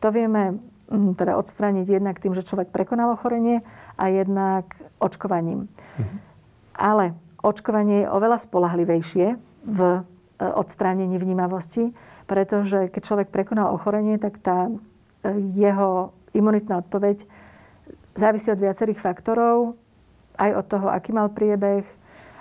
To 0.00 0.08
vieme 0.14 0.62
teda 0.92 1.40
odstrániť 1.40 1.86
jednak 1.88 2.20
tým, 2.20 2.36
že 2.36 2.44
človek 2.44 2.68
prekonal 2.68 3.16
ochorenie 3.16 3.64
a 3.96 4.12
jednak 4.12 4.68
očkovaním. 5.00 5.66
Mhm. 5.98 6.16
Ale 6.78 7.04
očkovanie 7.42 8.06
je 8.06 8.12
oveľa 8.12 8.38
spolahlivejšie 8.46 9.26
v 9.66 9.80
e, 9.82 10.00
odstránení 10.42 11.18
vnímavosti, 11.18 11.92
pretože 12.30 12.88
keď 12.88 13.02
človek 13.02 13.28
prekonal 13.34 13.74
ochorenie, 13.74 14.16
tak 14.16 14.38
tá 14.38 14.70
jeho 15.54 16.10
imunitná 16.34 16.82
odpoveď 16.82 17.28
závisí 18.14 18.50
od 18.52 18.60
viacerých 18.60 19.00
faktorov, 19.00 19.76
aj 20.36 20.50
od 20.62 20.66
toho, 20.68 20.86
aký 20.88 21.10
mal 21.12 21.28
priebeh, 21.32 21.84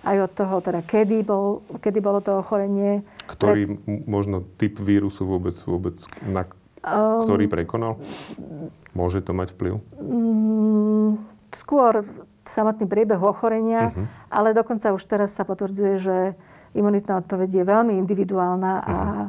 aj 0.01 0.17
od 0.17 0.31
toho, 0.33 0.55
teda 0.65 0.81
kedy, 0.81 1.21
bol, 1.21 1.61
kedy 1.77 1.99
bolo 2.01 2.19
to 2.25 2.41
ochorenie. 2.41 3.05
Ktorý 3.29 3.77
Pred... 3.77 4.09
možno 4.09 4.41
typ 4.57 4.81
vírusu 4.81 5.29
vôbec, 5.29 5.53
vôbec 5.69 6.01
na 6.25 6.49
um, 6.81 7.23
ktorý 7.25 7.45
prekonal? 7.45 8.01
Môže 8.97 9.21
to 9.21 9.37
mať 9.37 9.53
vplyv? 9.53 9.77
Um, 10.01 11.21
skôr 11.53 12.01
samotný 12.41 12.89
priebeh 12.89 13.21
ochorenia, 13.21 13.93
uh-huh. 13.93 14.05
ale 14.33 14.57
dokonca 14.57 14.89
už 14.89 15.05
teraz 15.05 15.37
sa 15.37 15.45
potvrdzuje, 15.45 15.95
že 16.01 16.17
imunitná 16.73 17.21
odpoveď 17.21 17.61
je 17.61 17.63
veľmi 17.67 17.93
individuálna 18.01 18.73
uh-huh. 18.81 18.89
a, 18.89 18.97
mhm. 18.97 19.27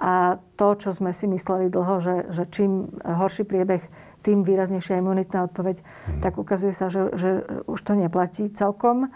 a 0.00 0.12
to, 0.56 0.68
čo 0.80 0.90
sme 0.96 1.12
si 1.12 1.28
mysleli 1.28 1.68
dlho, 1.68 2.00
že, 2.00 2.16
že 2.32 2.48
čím 2.48 2.88
horší 3.04 3.44
priebeh, 3.44 3.84
tým 4.24 4.40
výraznejšia 4.40 5.04
imunitná 5.04 5.44
odpoveď, 5.44 5.84
mm. 5.84 6.20
tak 6.24 6.40
ukazuje 6.40 6.72
sa, 6.72 6.88
že, 6.88 7.12
že 7.12 7.44
už 7.68 7.80
to 7.84 7.92
neplatí 7.92 8.48
celkom. 8.48 9.12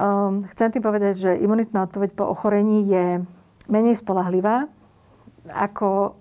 Um, 0.00 0.42
chcem 0.50 0.74
tým 0.74 0.82
povedať, 0.82 1.14
že 1.14 1.30
imunitná 1.38 1.86
odpoveď 1.86 2.18
po 2.18 2.26
ochorení 2.26 2.82
je 2.90 3.22
menej 3.70 3.94
spolahlivá, 3.94 4.66
ako, 5.48 6.20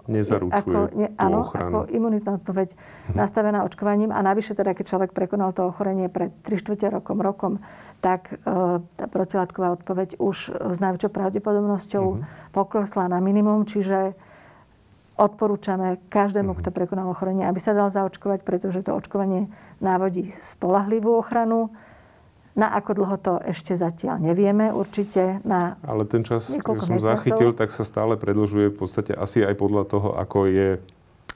ako, 0.50 0.80
ne, 0.96 1.12
áno, 1.20 1.44
ako 1.44 1.92
imunitná 1.92 2.40
odpoveď 2.40 2.72
mm. 2.72 3.16
nastavená 3.20 3.68
očkovaním. 3.68 4.16
A 4.16 4.24
navyše 4.24 4.56
teda, 4.56 4.72
keď 4.72 4.86
človek 4.88 5.12
prekonal 5.12 5.52
to 5.52 5.68
ochorenie 5.68 6.08
pred 6.08 6.32
3 6.46 6.56
čtvrte 6.56 6.88
rokom, 6.88 7.20
rokom, 7.20 7.54
tak 8.00 8.32
e, 8.32 8.36
tá 8.80 9.06
protilátková 9.12 9.76
odpoveď 9.76 10.16
už 10.24 10.56
s 10.56 10.78
najväčšou 10.80 11.12
pravdepodobnosťou 11.12 12.06
mm. 12.16 12.22
poklesla 12.56 13.12
na 13.12 13.20
minimum, 13.20 13.68
čiže 13.68 14.16
odporúčame 15.20 16.00
každému, 16.08 16.56
kto 16.56 16.72
prekonal 16.72 17.12
ochorenie, 17.12 17.44
aby 17.44 17.60
sa 17.60 17.76
dal 17.76 17.92
zaočkovať, 17.92 18.48
pretože 18.48 18.88
to 18.88 18.96
očkovanie 18.96 19.52
návodí 19.84 20.32
spolahlivú 20.32 21.12
ochranu. 21.20 21.76
Na 22.58 22.76
ako 22.76 22.92
dlho 22.98 23.18
to 23.20 23.34
ešte 23.44 23.76
zatiaľ 23.76 24.20
nevieme, 24.20 24.72
určite 24.74 25.40
na 25.48 25.80
Ale 25.84 26.04
ten 26.08 26.28
čas, 26.28 26.50
ktorý 26.50 26.80
som 26.82 26.98
mesiacov. 26.98 27.12
zachytil, 27.16 27.50
tak 27.56 27.70
sa 27.72 27.84
stále 27.88 28.20
predlžuje 28.20 28.74
v 28.74 28.78
podstate 28.80 29.16
asi 29.16 29.46
aj 29.46 29.56
podľa 29.56 29.84
toho, 29.88 30.10
ako 30.18 30.50
je 30.50 30.70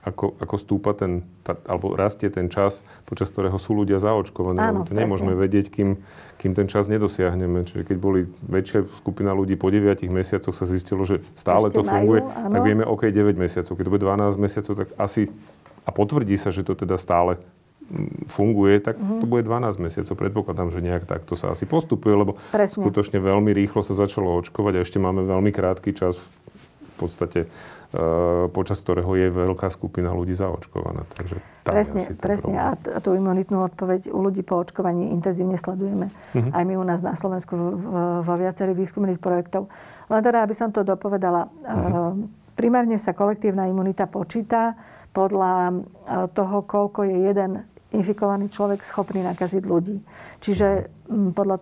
ako, 0.03 0.35
ako 0.35 0.55
stúpa 0.59 0.91
ten, 0.91 1.23
tá, 1.47 1.55
alebo 1.63 1.95
rastie 1.95 2.27
ten 2.27 2.51
čas, 2.51 2.83
počas 3.07 3.31
ktorého 3.31 3.55
sú 3.55 3.71
ľudia 3.71 4.03
zaočkovaní. 4.03 4.59
Áno, 4.59 4.83
to 4.83 4.91
nemôžeme 4.91 5.31
vedieť, 5.31 5.71
kým, 5.71 6.03
kým 6.43 6.51
ten 6.51 6.67
čas 6.67 6.91
nedosiahneme. 6.91 7.63
Čiže 7.63 7.87
keď 7.87 7.97
boli 8.03 8.27
väčšia 8.43 8.83
skupina 8.99 9.31
ľudí 9.31 9.55
po 9.55 9.71
9 9.71 10.03
mesiacoch 10.11 10.51
sa 10.51 10.67
zistilo, 10.67 11.07
že 11.07 11.23
stále 11.39 11.71
Ešte 11.71 11.79
to 11.79 11.83
funguje, 11.87 12.19
majú, 12.19 12.51
tak 12.51 12.59
vieme, 12.67 12.83
OK, 12.83 13.07
9 13.07 13.39
mesiacov. 13.39 13.73
Keď 13.79 13.83
to 13.87 13.93
bude 13.95 14.03
12 14.03 14.35
mesiacov, 14.43 14.73
tak 14.75 14.89
asi 14.99 15.31
a 15.83 15.89
potvrdí 15.91 16.35
sa, 16.39 16.51
že 16.51 16.63
to 16.63 16.75
teda 16.75 16.95
stále 16.95 17.39
mm, 17.87 18.27
funguje, 18.31 18.79
tak 18.79 18.95
mm-hmm. 18.95 19.19
to 19.23 19.25
bude 19.27 19.43
12 19.47 19.83
mesiacov. 19.83 20.15
Predpokladám, 20.15 20.71
že 20.71 20.79
nejak 20.83 21.03
takto 21.07 21.35
sa 21.35 21.51
asi 21.51 21.67
postupuje, 21.67 22.15
lebo 22.15 22.39
Presne. 22.51 22.83
skutočne 22.83 23.19
veľmi 23.19 23.51
rýchlo 23.51 23.83
sa 23.83 23.95
začalo 23.95 24.39
očkovať 24.39 24.79
a 24.79 24.83
ešte 24.83 24.99
máme 24.99 25.23
veľmi 25.27 25.51
krátky 25.51 25.95
čas 25.95 26.19
v 26.19 26.95
podstate 26.95 27.51
počas 28.49 28.81
ktorého 28.81 29.13
je 29.13 29.29
veľká 29.29 29.69
skupina 29.69 30.09
ľudí 30.09 30.33
zaočkovaná. 30.33 31.05
Takže 31.13 31.37
presne, 31.61 32.01
presne. 32.17 32.55
A, 32.57 32.73
t- 32.73 32.89
a 32.89 32.97
tú 32.97 33.13
imunitnú 33.13 33.61
odpoveď 33.61 34.09
u 34.09 34.19
ľudí 34.25 34.41
po 34.41 34.57
očkovaní 34.57 35.13
intenzívne 35.13 35.53
sledujeme. 35.53 36.09
Uh-huh. 36.33 36.49
Aj 36.49 36.63
my 36.65 36.73
u 36.73 36.85
nás 36.85 37.05
na 37.05 37.13
Slovensku 37.13 37.53
vo 38.25 38.33
viacerých 38.33 38.77
výskumných 38.77 39.21
projektov. 39.21 39.69
Len 40.09 40.21
teda, 40.25 40.41
aby 40.41 40.57
som 40.57 40.73
to 40.73 40.81
dopovedala, 40.81 41.45
uh-huh. 41.45 42.17
primárne 42.57 42.97
sa 42.97 43.13
kolektívna 43.13 43.69
imunita 43.69 44.09
počíta 44.09 44.73
podľa 45.13 45.53
eh, 45.69 45.73
toho, 46.33 46.65
koľko 46.65 47.05
je 47.05 47.17
jeden 47.29 47.61
infikovaný 47.93 48.49
človek 48.49 48.81
schopný 48.81 49.21
nakaziť 49.21 49.63
ľudí. 49.69 50.01
Čiže 50.41 50.67
uh-huh. 50.89 51.29
podľa 51.37 51.61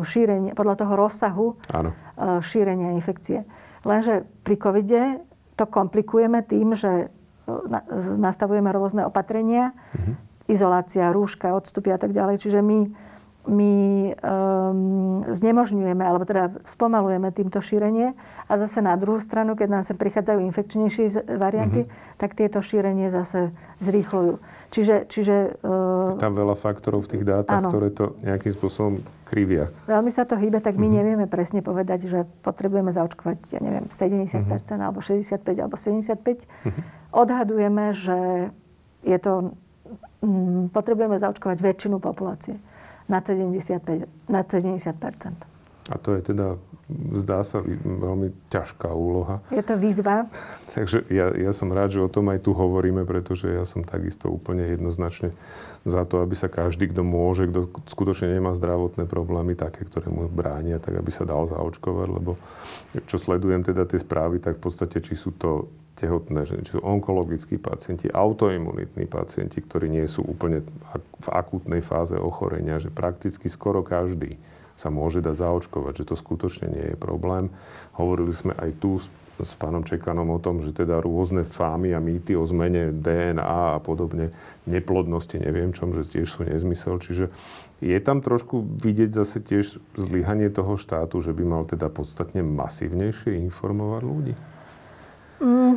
šírenia, 0.00 0.56
podľa 0.56 0.74
toho 0.80 0.92
rozsahu 0.96 1.46
Áno. 1.68 1.92
šírenia 2.40 2.96
infekcie. 2.96 3.44
Lenže 3.86 4.26
pri 4.42 4.56
covide 4.58 5.02
to 5.54 5.64
komplikujeme 5.64 6.42
tým, 6.42 6.74
že 6.74 7.06
e, 7.06 7.06
nastavujeme 8.18 8.68
rôzne 8.74 9.06
opatrenia, 9.06 9.72
mm-hmm. 9.72 10.14
izolácia, 10.50 11.14
rúška, 11.14 11.54
odstupy 11.54 11.94
a 11.94 11.98
tak 12.02 12.10
ďalej. 12.10 12.42
Čiže 12.42 12.60
my 12.60 12.78
my 13.46 13.72
um, 14.10 15.22
znemožňujeme, 15.30 16.02
alebo 16.02 16.26
teda 16.26 16.50
spomalujeme 16.66 17.30
týmto 17.30 17.62
šírenie 17.62 18.18
a 18.50 18.52
zase 18.58 18.82
na 18.82 18.98
druhú 18.98 19.22
stranu, 19.22 19.54
keď 19.54 19.68
nám 19.70 19.84
sa 19.86 19.94
prichádzajú 19.94 20.42
infekčnejšie 20.50 21.30
varianty, 21.38 21.86
mm-hmm. 21.86 22.18
tak 22.18 22.34
tieto 22.34 22.58
šírenie 22.58 23.06
zase 23.06 23.54
zrýchľujú. 23.78 24.42
Čiže... 24.74 24.96
čiže 25.06 25.62
uh, 25.62 26.18
tam 26.18 26.34
veľa 26.34 26.58
faktorov 26.58 27.06
v 27.06 27.10
tých 27.16 27.24
dátach, 27.24 27.62
áno. 27.62 27.70
ktoré 27.70 27.94
to 27.94 28.18
nejakým 28.26 28.50
spôsobom 28.50 28.94
krivia. 29.26 29.74
Veľmi 29.90 30.14
sa 30.14 30.22
to 30.22 30.38
hýbe, 30.38 30.62
tak 30.62 30.78
my 30.78 30.86
mm-hmm. 30.86 30.96
nevieme 31.02 31.26
presne 31.26 31.60
povedať, 31.60 32.06
že 32.06 32.22
potrebujeme 32.46 32.94
zaočkovať, 32.94 33.58
ja 33.58 33.60
neviem, 33.60 33.90
70% 33.90 34.46
mm-hmm. 34.46 34.78
alebo 34.78 35.02
65 35.02 35.42
alebo 35.58 35.74
75. 35.74 36.14
Mm-hmm. 36.14 36.82
Odhadujeme, 37.10 37.84
že 37.90 38.18
je 39.02 39.18
to, 39.18 39.58
mm, 40.22 40.70
potrebujeme 40.70 41.18
zaočkovať 41.18 41.58
väčšinu 41.58 41.98
populácie 41.98 42.62
na 43.10 43.22
75, 43.22 44.06
na 44.30 44.42
70% 44.42 45.90
A 45.90 45.96
to 46.02 46.18
je 46.18 46.20
teda, 46.22 46.58
zdá 47.14 47.46
sa, 47.46 47.62
veľmi 47.82 48.34
ťažká 48.50 48.90
úloha. 48.90 49.38
Je 49.54 49.62
to 49.62 49.78
výzva. 49.78 50.26
Takže 50.76 51.06
ja, 51.10 51.30
ja 51.34 51.52
som 51.54 51.70
rád, 51.70 51.94
že 51.94 52.02
o 52.02 52.10
tom 52.10 52.30
aj 52.30 52.42
tu 52.42 52.54
hovoríme, 52.54 53.06
pretože 53.06 53.46
ja 53.46 53.62
som 53.62 53.86
takisto 53.86 54.26
úplne 54.30 54.74
jednoznačne 54.74 55.30
za 55.86 56.02
to, 56.02 56.18
aby 56.18 56.34
sa 56.34 56.50
každý, 56.50 56.90
kto 56.90 57.06
môže, 57.06 57.46
kto 57.46 57.70
skutočne 57.86 58.34
nemá 58.34 58.50
zdravotné 58.58 59.06
problémy, 59.06 59.54
také, 59.54 59.86
ktoré 59.86 60.10
mu 60.10 60.26
bránia, 60.26 60.82
tak 60.82 60.98
aby 60.98 61.10
sa 61.14 61.22
dal 61.22 61.46
zaočkovať, 61.46 62.08
lebo 62.10 62.34
čo 63.06 63.16
sledujem 63.22 63.62
teda 63.62 63.86
tie 63.86 64.02
správy, 64.02 64.42
tak 64.42 64.58
v 64.58 64.66
podstate, 64.66 64.98
či 64.98 65.14
sú 65.14 65.30
to 65.38 65.70
tehotné 65.94 66.42
ženy, 66.42 66.66
či 66.66 66.76
sú 66.76 66.82
onkologickí 66.82 67.56
pacienti, 67.56 68.10
autoimunitní 68.10 69.06
pacienti, 69.06 69.62
ktorí 69.62 69.86
nie 69.86 70.04
sú 70.10 70.26
úplne 70.26 70.66
v 71.22 71.28
akútnej 71.30 71.80
fáze 71.80 72.18
ochorenia, 72.18 72.82
že 72.82 72.90
prakticky 72.90 73.46
skoro 73.46 73.86
každý 73.86 74.36
sa 74.76 74.92
môže 74.92 75.24
dať 75.24 75.40
zaočkovať, 75.40 76.04
že 76.04 76.08
to 76.12 76.14
skutočne 76.14 76.68
nie 76.68 76.84
je 76.92 76.96
problém. 77.00 77.48
Hovorili 77.96 78.30
sme 78.36 78.52
aj 78.52 78.70
tu 78.76 79.00
s, 79.00 79.08
s 79.40 79.56
pánom 79.56 79.82
Čekanom 79.82 80.28
o 80.28 80.38
tom, 80.38 80.60
že 80.60 80.76
teda 80.76 81.00
rôzne 81.00 81.48
fámy 81.48 81.96
a 81.96 82.00
mýty 82.00 82.36
o 82.36 82.44
zmene 82.44 82.92
DNA 82.92 83.76
a 83.76 83.80
podobne, 83.80 84.36
neplodnosti, 84.68 85.40
neviem 85.40 85.72
čom, 85.72 85.96
že 85.96 86.04
tiež 86.04 86.28
sú 86.28 86.44
nezmysel. 86.44 87.00
Čiže 87.00 87.32
je 87.80 87.98
tam 88.04 88.20
trošku 88.20 88.60
vidieť 88.80 89.10
zase 89.16 89.40
tiež 89.40 89.80
zlyhanie 89.96 90.52
toho 90.52 90.76
štátu, 90.76 91.24
že 91.24 91.32
by 91.32 91.44
mal 91.44 91.62
teda 91.64 91.88
podstatne 91.88 92.44
masívnejšie 92.44 93.36
informovať 93.48 94.02
ľudí? 94.04 94.34
Mm. 95.40 95.76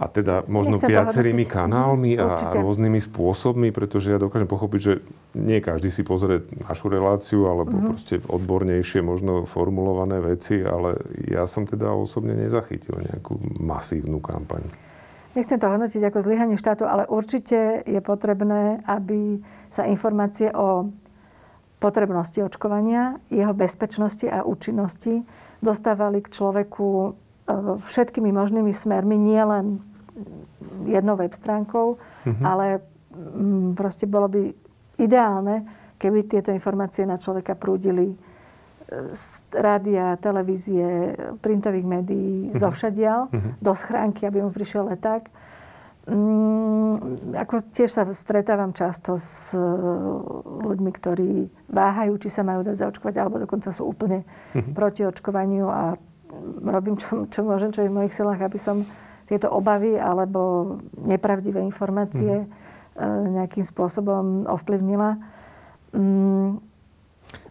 A 0.00 0.08
teda 0.08 0.48
možno 0.48 0.80
Nechcem 0.80 0.96
viacerými 0.96 1.44
hodnotiť. 1.44 1.52
kanálmi 1.52 2.12
a 2.16 2.32
Určite. 2.32 2.56
rôznymi 2.56 3.00
spôsobmi, 3.02 3.68
pretože 3.68 4.08
ja 4.08 4.16
dokážem 4.16 4.48
pochopiť, 4.48 4.80
že 4.80 4.92
nie 5.36 5.60
každý 5.60 5.92
si 5.92 6.00
pozrie 6.00 6.40
našu 6.58 6.88
reláciu 6.88 7.44
alebo 7.44 7.68
Mhm. 7.70 7.84
proste 7.86 8.14
odbornejšie 8.18 9.00
možno 9.02 9.44
formulované 9.44 10.18
veci, 10.18 10.56
ale 10.58 10.96
ja 11.22 11.44
som 11.44 11.62
teda 11.62 11.92
osobne 11.92 12.32
nezachytil 12.32 12.96
nejakú 12.98 13.36
masívnu 13.60 14.18
kampaň. 14.18 14.64
Nechcem 15.30 15.60
to 15.60 15.68
hodnotiť 15.68 16.02
ako 16.02 16.18
zlyhanie 16.18 16.56
štátu, 16.56 16.82
ale 16.84 17.04
určite 17.06 17.84
je 17.84 18.00
potrebné, 18.00 18.80
aby 18.82 19.38
sa 19.68 19.84
informácie 19.84 20.48
o 20.50 20.88
potrebnosti 21.76 22.40
očkovania, 22.40 23.20
jeho 23.28 23.52
bezpečnosti 23.52 24.24
a 24.26 24.42
účinnosti 24.42 25.24
dostávali 25.60 26.20
k 26.20 26.28
človeku 26.30 26.88
e, 26.88 27.10
všetkými 27.80 28.30
možnými 28.30 28.70
smermi, 28.70 29.16
nielen 29.16 29.80
jednou 30.86 31.16
web 31.16 31.32
stránkou, 31.32 31.96
Mhm. 32.24 32.44
ale 32.46 32.66
mm, 33.10 33.74
proste 33.74 34.06
bolo 34.06 34.28
by 34.28 34.42
ideálne, 34.96 35.64
keby 35.98 36.24
tieto 36.24 36.48
informácie 36.50 37.04
na 37.04 37.16
človeka 37.16 37.54
prúdili 37.54 38.12
e, 38.12 38.16
z 39.12 39.44
rádia, 39.52 40.16
televízie, 40.16 41.14
printových 41.38 41.86
médií, 41.86 42.50
zo 42.54 42.70
všadiaľ, 42.70 43.28
do 43.58 43.72
schránky, 43.74 44.24
aby 44.24 44.40
mu 44.40 44.50
prišiel 44.50 44.88
leták. 44.88 45.28
Mm, 46.10 46.96
ako 47.36 47.60
tiež 47.70 47.90
sa 47.92 48.02
stretávam 48.10 48.72
často 48.72 49.14
s 49.14 49.52
e, 49.52 49.60
ľuďmi, 50.64 50.90
ktorí 50.90 51.30
váhajú, 51.68 52.18
či 52.18 52.28
sa 52.32 52.42
majú 52.42 52.64
dať 52.64 52.76
zaočkovať, 52.82 53.14
alebo 53.20 53.38
dokonca 53.38 53.70
sú 53.70 53.86
úplne 53.86 54.24
proti 54.74 55.04
očkovaniu 55.04 55.68
a 55.68 55.94
robím, 56.64 56.96
čo, 56.96 57.28
čo 57.28 57.42
môžem, 57.42 57.70
čo 57.70 57.84
je 57.84 57.90
v 57.90 57.96
mojich 58.00 58.16
silách, 58.16 58.40
aby 58.40 58.58
som 58.58 58.82
tieto 59.30 59.46
obavy 59.46 59.94
alebo 59.94 60.74
nepravdivé 60.98 61.62
informácie 61.62 62.42
e, 62.42 62.46
nejakým 63.30 63.62
spôsobom 63.62 64.50
ovplyvnila. 64.50 65.22
Mm, 65.94 66.58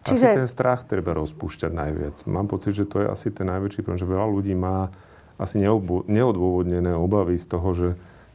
Čiže... 0.04 0.26
Asi 0.32 0.40
ten 0.44 0.50
strach 0.50 0.84
treba 0.84 1.16
rozpúšťať 1.16 1.72
najviac. 1.72 2.16
Mám 2.28 2.52
pocit, 2.52 2.76
že 2.76 2.84
to 2.84 3.00
je 3.00 3.06
asi 3.08 3.32
ten 3.32 3.48
najväčší 3.48 3.80
problém, 3.80 4.00
že 4.00 4.08
veľa 4.08 4.28
ľudí 4.28 4.52
má 4.52 4.92
asi 5.40 5.56
neobú- 5.56 6.04
neodôvodnené 6.04 6.92
obavy 6.92 7.40
z 7.40 7.46
toho, 7.48 7.68
že 7.72 7.88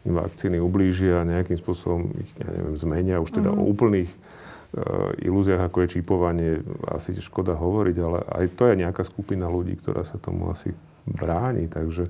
im 0.05 0.17
vakcíny 0.17 0.61
ublížia 0.61 1.21
a 1.21 1.29
nejakým 1.29 1.57
spôsobom 1.57 2.13
ich, 2.21 2.29
ja 2.37 2.49
neviem, 2.49 2.77
zmenia. 2.77 3.21
Už 3.21 3.33
teda 3.33 3.49
mm-hmm. 3.53 3.65
o 3.65 3.69
úplných 3.69 4.09
e, 4.09 4.17
ilúziách, 5.25 5.61
ako 5.69 5.77
je 5.85 5.93
čipovanie, 5.97 6.51
asi 6.89 7.17
škoda 7.17 7.57
hovoriť, 7.57 7.97
ale 8.01 8.19
aj 8.25 8.45
to 8.53 8.63
je 8.69 8.75
nejaká 8.85 9.01
skupina 9.01 9.49
ľudí, 9.49 9.77
ktorá 9.81 10.05
sa 10.05 10.21
tomu 10.21 10.49
asi 10.49 10.73
bráni. 11.05 11.65
Takže 11.69 12.09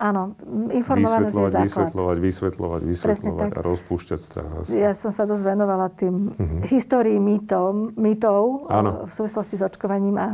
Áno, 0.00 0.32
informovanosť 0.70 1.28
je 1.28 1.44
základ. 1.46 1.66
vysvetľovať, 1.68 2.16
vysvetľovať, 2.18 2.80
vysvetľovať 2.82 3.50
a 3.52 3.60
rozpúšťať 3.60 4.18
strach. 4.18 4.48
Ja 4.66 4.96
som 4.96 5.12
sa 5.12 5.22
dosť 5.22 5.44
venovala 5.46 5.92
tým 5.92 6.32
histórii 6.66 7.20
mýtom, 7.20 7.92
mýtov 7.94 8.64
Mhm. 8.64 8.72
Áno. 8.72 8.90
v 9.04 9.12
súvislosti 9.12 9.54
s 9.54 9.62
očkovaním 9.62 10.16
a 10.16 10.28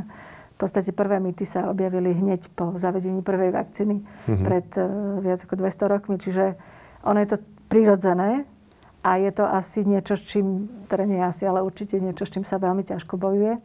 v 0.48 0.56
podstate 0.56 0.88
prvé 0.88 1.18
mýty 1.18 1.42
sa 1.42 1.66
objavili 1.66 2.14
hneď 2.14 2.48
po 2.48 2.72
zavedení 2.74 3.20
prvej 3.20 3.50
vakcíny 3.50 4.06
Mhm. 4.24 4.40
pred 4.40 4.68
e, 4.72 4.82
viac 5.20 5.42
ako 5.42 5.54
200 5.54 5.84
rokmi. 5.84 6.16
Čiže 6.16 6.54
ono 7.02 7.18
je 7.18 7.28
to 7.28 7.36
prirodzené 7.66 8.46
a 9.02 9.10
je 9.16 9.30
to 9.30 9.44
asi 9.44 9.82
niečo, 9.82 10.14
s 10.14 10.24
čím, 10.24 10.46
teda 10.86 11.04
nie 11.04 11.18
asi, 11.18 11.42
ale 11.42 11.60
určite 11.60 11.98
niečo, 11.98 12.22
s 12.22 12.30
čím 12.30 12.42
sa 12.42 12.56
veľmi 12.56 12.82
ťažko 12.82 13.14
bojuje. 13.16 13.58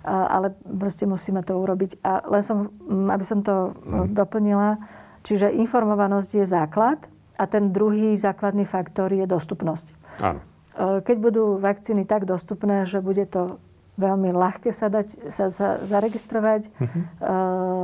A, 0.00 0.14
ale 0.30 0.46
proste 0.56 1.04
musíme 1.04 1.40
to 1.40 1.56
urobiť. 1.56 2.00
A 2.00 2.24
len 2.26 2.40
som, 2.40 2.68
m, 2.80 3.08
aby 3.08 3.20
som 3.20 3.40
to 3.40 3.76
mm. 3.76 4.14
doplnila, 4.14 4.80
čiže 5.22 5.52
informovanosť 5.52 6.30
je 6.42 6.46
základ 6.46 6.98
a 7.36 7.44
ten 7.48 7.72
druhý 7.72 8.16
základný 8.16 8.68
faktor 8.68 9.12
je 9.12 9.24
dostupnosť. 9.24 9.96
Áno. 10.20 10.40
E, 10.76 11.00
Keď 11.00 11.16
budú 11.16 11.56
vakcíny 11.56 12.04
tak 12.04 12.28
dostupné, 12.28 12.84
že 12.84 13.00
bude 13.00 13.24
to 13.24 13.56
veľmi 13.96 14.32
ľahké 14.32 14.72
sa, 14.72 14.88
dať, 14.88 15.28
sa, 15.28 15.52
sa 15.52 15.80
zaregistrovať, 15.84 16.68
e, 16.68 16.70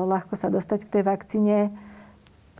ľahko 0.09 0.37
sa 0.37 0.49
dostať 0.49 0.89
k 0.89 0.93
tej 0.93 1.03
vakcíne, 1.05 1.57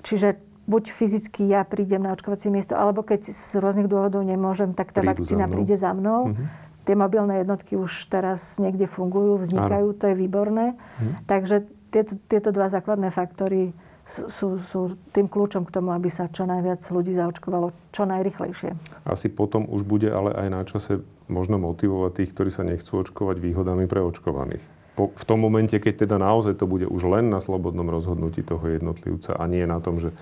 čiže 0.05 0.37
buď 0.67 0.91
fyzicky 0.91 1.47
ja 1.47 1.63
prídem 1.63 2.03
na 2.05 2.13
očkovacie 2.13 2.51
miesto, 2.51 2.75
alebo 2.75 3.07
keď 3.07 3.31
z 3.31 3.63
rôznych 3.63 3.87
dôvodov 3.87 4.27
nemôžem, 4.27 4.75
tak 4.75 4.91
tá 4.91 5.01
Prídu 5.01 5.15
vakcína 5.15 5.45
za 5.45 5.49
mnou. 5.49 5.55
príde 5.55 5.77
za 5.79 5.93
mnou. 5.95 6.21
Mhm. 6.35 6.45
Tie 6.87 6.95
mobilné 6.95 7.35
jednotky 7.43 7.75
už 7.75 8.07
teraz 8.07 8.63
niekde 8.63 8.87
fungujú, 8.87 9.43
vznikajú, 9.43 9.91
to 9.99 10.05
je 10.11 10.15
výborné. 10.15 10.67
Mhm. 11.03 11.13
Takže 11.27 11.57
tieto, 11.91 12.19
tieto 12.29 12.51
dva 12.51 12.69
základné 12.69 13.09
faktory 13.11 13.75
sú, 14.07 14.63
sú, 14.63 14.95
tým 15.11 15.27
kľúčom 15.27 15.67
k 15.67 15.75
tomu, 15.75 15.91
aby 15.91 16.07
sa 16.07 16.31
čo 16.31 16.47
najviac 16.47 16.79
ľudí 16.79 17.11
zaočkovalo 17.19 17.75
čo 17.91 18.07
najrychlejšie. 18.07 19.03
Asi 19.03 19.27
potom 19.27 19.67
už 19.67 19.83
bude 19.83 20.07
ale 20.07 20.31
aj 20.31 20.49
na 20.49 20.63
čase 20.63 21.03
možno 21.27 21.59
motivovať 21.59 22.23
tých, 22.23 22.31
ktorí 22.31 22.51
sa 22.55 22.63
nechcú 22.63 23.03
očkovať 23.03 23.43
výhodami 23.43 23.91
pre 23.91 23.99
očkovaných. 24.07 24.63
Po, 24.95 25.11
v 25.11 25.25
tom 25.27 25.43
momente, 25.43 25.77
keď 25.77 26.07
teda 26.07 26.17
naozaj 26.23 26.57
to 26.57 26.71
bude 26.71 26.87
už 26.87 27.03
len 27.11 27.29
na 27.29 27.43
slobodnom 27.43 27.91
rozhodnutí 27.91 28.47
toho 28.47 28.63
jednotlivca 28.65 29.35
a 29.37 29.45
nie 29.51 29.67
na 29.67 29.83
tom, 29.83 29.99
že 29.99 30.15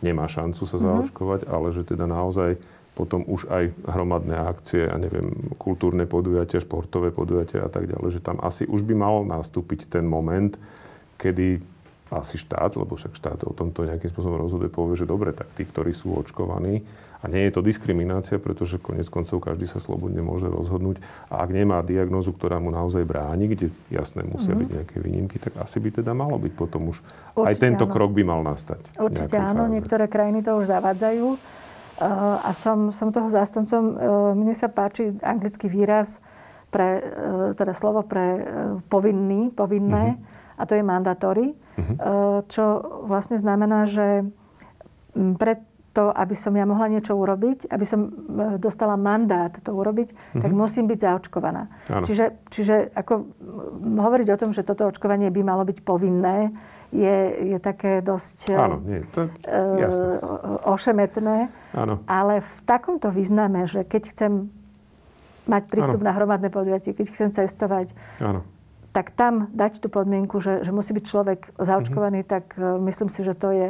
nemá 0.00 0.30
šancu 0.30 0.62
sa 0.62 0.78
zaočkovať, 0.78 1.50
ale 1.50 1.74
že 1.74 1.82
teda 1.82 2.06
naozaj 2.06 2.56
potom 2.92 3.24
už 3.24 3.48
aj 3.48 3.72
hromadné 3.88 4.36
akcie 4.36 4.84
a 4.84 4.94
neviem, 5.00 5.32
kultúrne 5.56 6.04
podujatia, 6.04 6.60
športové 6.60 7.08
podujatia 7.08 7.64
a 7.64 7.70
tak 7.72 7.88
ďalej, 7.88 8.20
že 8.20 8.24
tam 8.24 8.36
asi 8.44 8.68
už 8.68 8.84
by 8.84 8.94
mal 8.94 9.24
nastúpiť 9.24 9.88
ten 9.88 10.04
moment, 10.04 10.54
kedy 11.16 11.71
asi 12.12 12.36
štát, 12.36 12.76
lebo 12.76 12.98
však 12.98 13.16
štát 13.16 13.40
o 13.48 13.56
tomto 13.56 13.88
nejakým 13.88 14.12
spôsobom 14.12 14.36
rozhoduje, 14.36 14.68
povie, 14.68 15.00
že 15.00 15.08
dobre, 15.08 15.32
tak 15.32 15.48
tí, 15.56 15.64
ktorí 15.64 15.96
sú 15.96 16.12
očkovaní, 16.12 16.84
a 17.22 17.30
nie 17.30 17.46
je 17.46 17.54
to 17.54 17.62
diskriminácia, 17.62 18.42
pretože 18.42 18.82
konec 18.82 19.06
koncov 19.06 19.38
každý 19.38 19.70
sa 19.70 19.78
slobodne 19.78 20.18
môže 20.26 20.50
rozhodnúť. 20.50 20.98
A 21.30 21.46
ak 21.46 21.54
nemá 21.54 21.78
diagnózu, 21.86 22.34
ktorá 22.34 22.58
mu 22.58 22.74
naozaj 22.74 23.06
bráni, 23.06 23.46
kde 23.46 23.70
jasné 23.94 24.26
musia 24.26 24.58
byť 24.58 24.68
nejaké 24.68 24.96
výnimky, 24.98 25.38
tak 25.38 25.54
asi 25.62 25.78
by 25.78 26.02
teda 26.02 26.18
malo 26.18 26.34
byť 26.42 26.52
potom 26.58 26.90
už... 26.90 26.98
aj 27.38 27.54
Určite 27.54 27.62
tento 27.62 27.86
áno. 27.86 27.94
krok 27.94 28.10
by 28.10 28.22
mal 28.26 28.42
nastať. 28.42 28.98
Určite 28.98 29.38
áno, 29.38 29.70
fáze. 29.70 29.74
niektoré 29.78 30.10
krajiny 30.10 30.42
to 30.42 30.58
už 30.58 30.66
zavádzajú. 30.66 31.26
Uh, 31.30 31.38
a 32.42 32.50
som, 32.50 32.90
som 32.90 33.14
toho 33.14 33.30
zástancom. 33.30 33.82
Uh, 33.86 33.94
mne 34.34 34.58
sa 34.58 34.66
páči 34.66 35.14
anglický 35.22 35.70
výraz 35.70 36.18
pre, 36.74 37.06
uh, 37.06 37.54
teda 37.54 37.70
slovo 37.70 38.02
pre 38.02 38.42
povinný, 38.90 39.54
povinné, 39.54 40.18
a 40.58 40.66
to 40.66 40.74
je 40.74 40.82
mandatory, 40.82 41.54
uh, 41.78 42.44
čo 42.48 42.64
vlastne 43.06 43.36
znamená, 43.40 43.86
že 43.88 44.26
m, 45.16 45.34
pre 45.36 45.60
to, 45.92 46.08
aby 46.08 46.32
som 46.32 46.56
ja 46.56 46.64
mohla 46.64 46.88
niečo 46.88 47.12
urobiť, 47.12 47.68
aby 47.68 47.84
som 47.84 48.08
e, 48.08 48.10
dostala 48.56 48.96
mandát 48.96 49.52
to 49.52 49.76
urobiť, 49.76 50.40
tak 50.40 50.48
musím 50.48 50.88
byť 50.88 50.98
zaočkovaná. 51.04 51.68
Áno. 51.92 52.04
Čiže, 52.08 52.48
čiže 52.48 52.74
ako 52.96 53.12
m, 53.20 54.00
hovoriť 54.00 54.28
o 54.32 54.40
tom, 54.40 54.50
že 54.56 54.64
toto 54.64 54.88
očkovanie 54.88 55.28
by 55.28 55.44
malo 55.44 55.68
byť 55.68 55.84
povinné, 55.84 56.48
je, 56.96 57.16
je 57.52 57.58
také 57.60 58.00
dosť 58.00 58.52
e, 58.52 58.56
Áno, 58.56 58.76
nie, 58.80 59.04
to 59.12 59.28
je 59.28 59.32
jasné. 59.84 60.12
ošemetné. 60.64 61.36
Áno. 61.76 61.94
Ale 62.08 62.40
v 62.40 62.54
takomto 62.64 63.12
význame, 63.12 63.68
že 63.68 63.84
keď 63.84 64.02
chcem 64.16 64.32
mať 65.44 65.62
prístup 65.68 66.00
Áno. 66.00 66.08
na 66.08 66.12
hromadné 66.16 66.48
podujatie, 66.48 66.96
keď 66.96 67.06
chcem 67.12 67.30
cestovať, 67.36 67.92
Áno. 68.16 68.48
Tak 68.92 69.16
tam 69.16 69.48
dať 69.56 69.80
tú 69.80 69.88
podmienku, 69.88 70.38
že, 70.38 70.62
že 70.62 70.70
musí 70.70 70.92
byť 70.92 71.04
človek 71.08 71.40
zaočkovaný, 71.56 72.28
tak 72.28 72.54
e, 72.60 72.76
myslím 72.84 73.08
si, 73.08 73.24
že 73.24 73.32
to 73.32 73.48
je, 73.50 73.68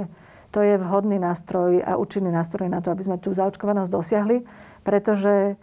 to 0.50 0.60
je 0.60 0.74
vhodný 0.82 1.22
nástroj 1.22 1.78
a 1.86 1.94
účinný 1.94 2.34
nástroj 2.34 2.66
na 2.66 2.82
to, 2.82 2.90
aby 2.90 3.06
sme 3.06 3.16
tú 3.22 3.30
zaočkovanosť 3.30 3.90
dosiahli, 3.90 4.42
pretože 4.82 5.54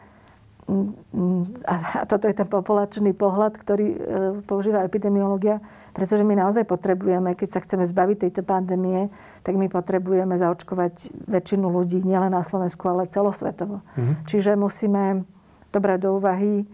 a 1.66 2.05
toto 2.05 2.30
je 2.30 2.36
ten 2.38 2.45
populačný 2.45 3.18
pohľad, 3.18 3.57
ktorý 3.57 3.88
e, 3.89 3.97
používa 4.45 4.86
epidemiológia, 4.86 5.57
pretože 5.97 6.22
my 6.22 6.38
naozaj 6.38 6.62
potrebujeme, 6.70 7.34
keď 7.34 7.49
sa 7.57 7.64
chceme 7.66 7.89
zbaviť 7.89 8.30
tejto 8.30 8.45
pandémie, 8.45 9.10
tak 9.41 9.57
my 9.57 9.66
potrebujeme 9.66 10.38
zaočkovať 10.38 11.26
väčšinu 11.26 11.66
ľudí, 11.74 12.05
nielen 12.05 12.38
na 12.38 12.45
Slovensku, 12.45 12.86
ale 12.86 13.10
celosvetovo. 13.10 13.82
Čiže 14.30 14.53
musíme 14.53 15.26
to 15.74 15.82
brať 15.82 15.99
do 16.05 16.22
úvahy 16.22 16.53
e, 16.62 16.66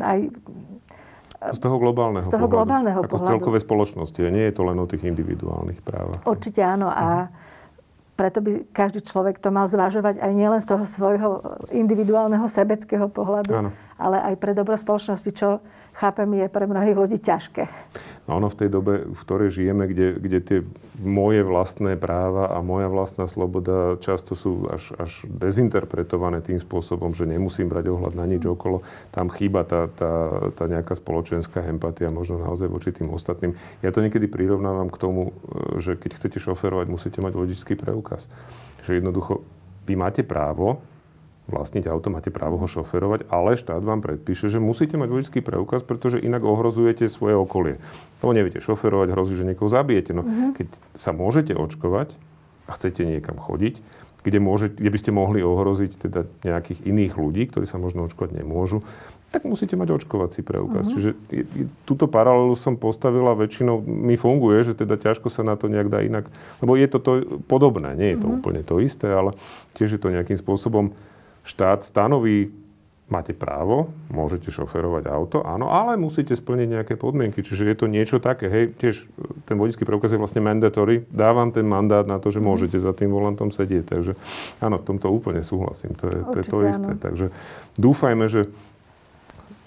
aj 0.00 0.18
Z 1.44 1.58
toho 1.60 1.76
globálneho 1.76 2.22
Z 2.22 2.30
toho 2.30 2.40
pohľadu. 2.42 2.56
globálneho 2.56 2.98
Ako 2.98 3.04
z 3.04 3.12
pohľadu. 3.12 3.30
celkovej 3.30 3.60
spoločnosti. 3.62 4.20
A 4.22 4.30
nie 4.30 4.44
je 4.44 4.54
to 4.54 4.62
len 4.62 4.76
o 4.76 4.86
tých 4.86 5.04
individuálnych 5.04 5.80
právach. 5.80 6.24
Určite 6.24 6.60
áno 6.60 6.88
a 6.88 7.28
preto 8.14 8.38
by 8.38 8.70
každý 8.70 9.02
človek 9.02 9.36
to 9.36 9.50
mal 9.50 9.66
zvažovať 9.66 10.22
aj 10.22 10.32
nielen 10.32 10.56
z 10.58 10.70
toho 10.70 10.86
svojho 10.86 11.30
individuálneho 11.68 12.46
sebeckého 12.46 13.10
pohľadu, 13.10 13.50
Áno. 13.52 13.70
ale 13.96 14.22
aj 14.22 14.34
pre 14.38 14.54
dobro 14.54 14.72
spoločnosti, 14.72 15.30
čo 15.30 15.58
chápem, 15.94 16.26
je 16.34 16.46
pre 16.50 16.66
mnohých 16.66 16.98
ľudí 16.98 17.18
ťažké. 17.22 17.70
No 18.26 18.40
ono 18.40 18.48
v 18.48 18.58
tej 18.58 18.68
dobe, 18.72 19.04
v 19.04 19.20
ktorej 19.20 19.52
žijeme, 19.52 19.84
kde, 19.86 20.16
kde 20.16 20.38
tie 20.40 20.58
moje 20.98 21.44
vlastné 21.44 21.94
práva 22.00 22.50
a 22.50 22.58
moja 22.64 22.88
vlastná 22.88 23.28
sloboda 23.28 24.00
často 24.00 24.32
sú 24.32 24.66
až, 24.72 24.96
až 24.96 25.28
dezinterpretované 25.28 26.40
tým 26.40 26.56
spôsobom, 26.56 27.12
že 27.12 27.28
nemusím 27.28 27.68
brať 27.68 27.92
ohľad 27.92 28.14
na 28.16 28.24
nič 28.24 28.48
okolo, 28.48 28.80
tam 29.12 29.28
chýba 29.28 29.62
tá, 29.68 29.86
tá, 29.92 30.12
tá 30.56 30.64
nejaká 30.66 30.96
spoločenská 30.96 31.62
empatia, 31.68 32.08
možno 32.08 32.40
naozaj 32.40 32.66
voči 32.66 32.90
tým 32.90 33.12
ostatným. 33.12 33.52
Ja 33.84 33.92
to 33.92 34.00
niekedy 34.00 34.24
prirovnávam 34.26 34.88
k 34.88 35.00
tomu, 35.00 35.36
že 35.76 35.94
keď 36.00 36.16
chcete 36.16 36.38
šoferovať, 36.40 36.86
musíte 36.88 37.20
mať 37.20 37.32
vodičský 37.36 37.76
preukaz. 37.76 38.26
Že 38.88 39.04
jednoducho, 39.04 39.44
vy 39.84 39.94
máte 40.00 40.24
právo 40.24 40.80
vlastniť 41.44 41.84
auto, 41.92 42.08
máte 42.08 42.32
právo 42.32 42.56
ho 42.56 42.64
šoferovať, 42.64 43.28
ale 43.28 43.60
štát 43.60 43.84
vám 43.84 44.00
predpíše, 44.00 44.48
že 44.48 44.64
musíte 44.64 44.96
mať 44.96 45.08
vodičský 45.12 45.40
preukaz, 45.44 45.84
pretože 45.84 46.16
inak 46.16 46.40
ohrozujete 46.40 47.04
svoje 47.04 47.36
okolie. 47.36 47.76
Lebo 48.24 48.32
neviete 48.32 48.64
šoferovať, 48.64 49.12
hrozí, 49.12 49.36
že 49.36 49.44
niekoho 49.44 49.68
zabijete. 49.68 50.16
No, 50.16 50.24
mm-hmm. 50.24 50.56
keď 50.56 50.68
sa 50.96 51.12
môžete 51.12 51.52
očkovať 51.52 52.16
a 52.64 52.70
chcete 52.72 53.04
niekam 53.04 53.36
chodiť, 53.36 53.84
kde, 54.24 54.38
môže, 54.40 54.72
kde 54.72 54.88
by 54.88 54.98
ste 54.98 55.12
mohli 55.12 55.44
ohroziť 55.44 56.08
teda 56.08 56.24
nejakých 56.48 56.80
iných 56.88 57.12
ľudí, 57.20 57.44
ktorí 57.52 57.68
sa 57.68 57.76
možno 57.76 58.08
očkovať 58.08 58.40
nemôžu, 58.40 58.80
tak 59.28 59.44
musíte 59.44 59.76
mať 59.76 60.00
očkovací 60.00 60.40
preukaz. 60.40 60.88
Mm-hmm. 60.88 60.94
Čiže 60.96 61.10
túto 61.84 62.08
paralelu 62.08 62.56
som 62.56 62.80
postavila, 62.80 63.36
väčšinou 63.36 63.84
mi 63.84 64.16
funguje, 64.16 64.64
že 64.64 64.72
teda 64.72 64.96
ťažko 64.96 65.28
sa 65.28 65.44
na 65.44 65.60
to 65.60 65.68
nejak 65.68 65.92
dá 65.92 66.00
inak, 66.00 66.30
lebo 66.64 66.72
je 66.78 66.88
to, 66.88 66.98
to 67.04 67.12
podobné, 67.50 67.92
nie 67.98 68.16
je 68.16 68.18
to 68.22 68.26
mm-hmm. 68.30 68.38
úplne 68.40 68.62
to 68.64 68.80
isté, 68.80 69.12
ale 69.12 69.36
tiež 69.76 69.98
je 69.98 70.00
to 70.00 70.08
nejakým 70.08 70.40
spôsobom 70.40 70.96
štát 71.44 71.84
stanoví, 71.84 72.50
máte 73.04 73.36
právo, 73.36 73.92
môžete 74.08 74.48
šoferovať 74.48 75.04
auto, 75.12 75.44
áno, 75.44 75.68
ale 75.68 76.00
musíte 76.00 76.32
splniť 76.32 76.68
nejaké 76.80 76.94
podmienky. 76.96 77.44
Čiže 77.44 77.68
je 77.68 77.76
to 77.76 77.86
niečo 77.86 78.16
také, 78.16 78.48
hej, 78.48 78.64
tiež 78.80 79.04
ten 79.44 79.60
vodický 79.60 79.84
preukaz 79.84 80.16
je 80.16 80.18
vlastne 80.18 80.40
mandatory, 80.40 81.04
dávam 81.12 81.52
ten 81.52 81.68
mandát 81.68 82.08
na 82.08 82.16
to, 82.16 82.32
že 82.32 82.40
mhm. 82.40 82.46
môžete 82.48 82.80
za 82.80 82.96
tým 82.96 83.12
volantom 83.12 83.52
sedieť. 83.52 83.84
Takže 83.84 84.12
áno, 84.64 84.80
v 84.80 84.84
tomto 84.88 85.12
úplne 85.12 85.44
súhlasím, 85.44 85.92
to 85.94 86.08
je, 86.08 86.18
to, 86.32 86.36
je 86.40 86.44
to 86.48 86.56
isté. 86.64 86.92
Áno. 86.96 87.00
Takže 87.00 87.26
dúfajme, 87.76 88.24
že 88.26 88.48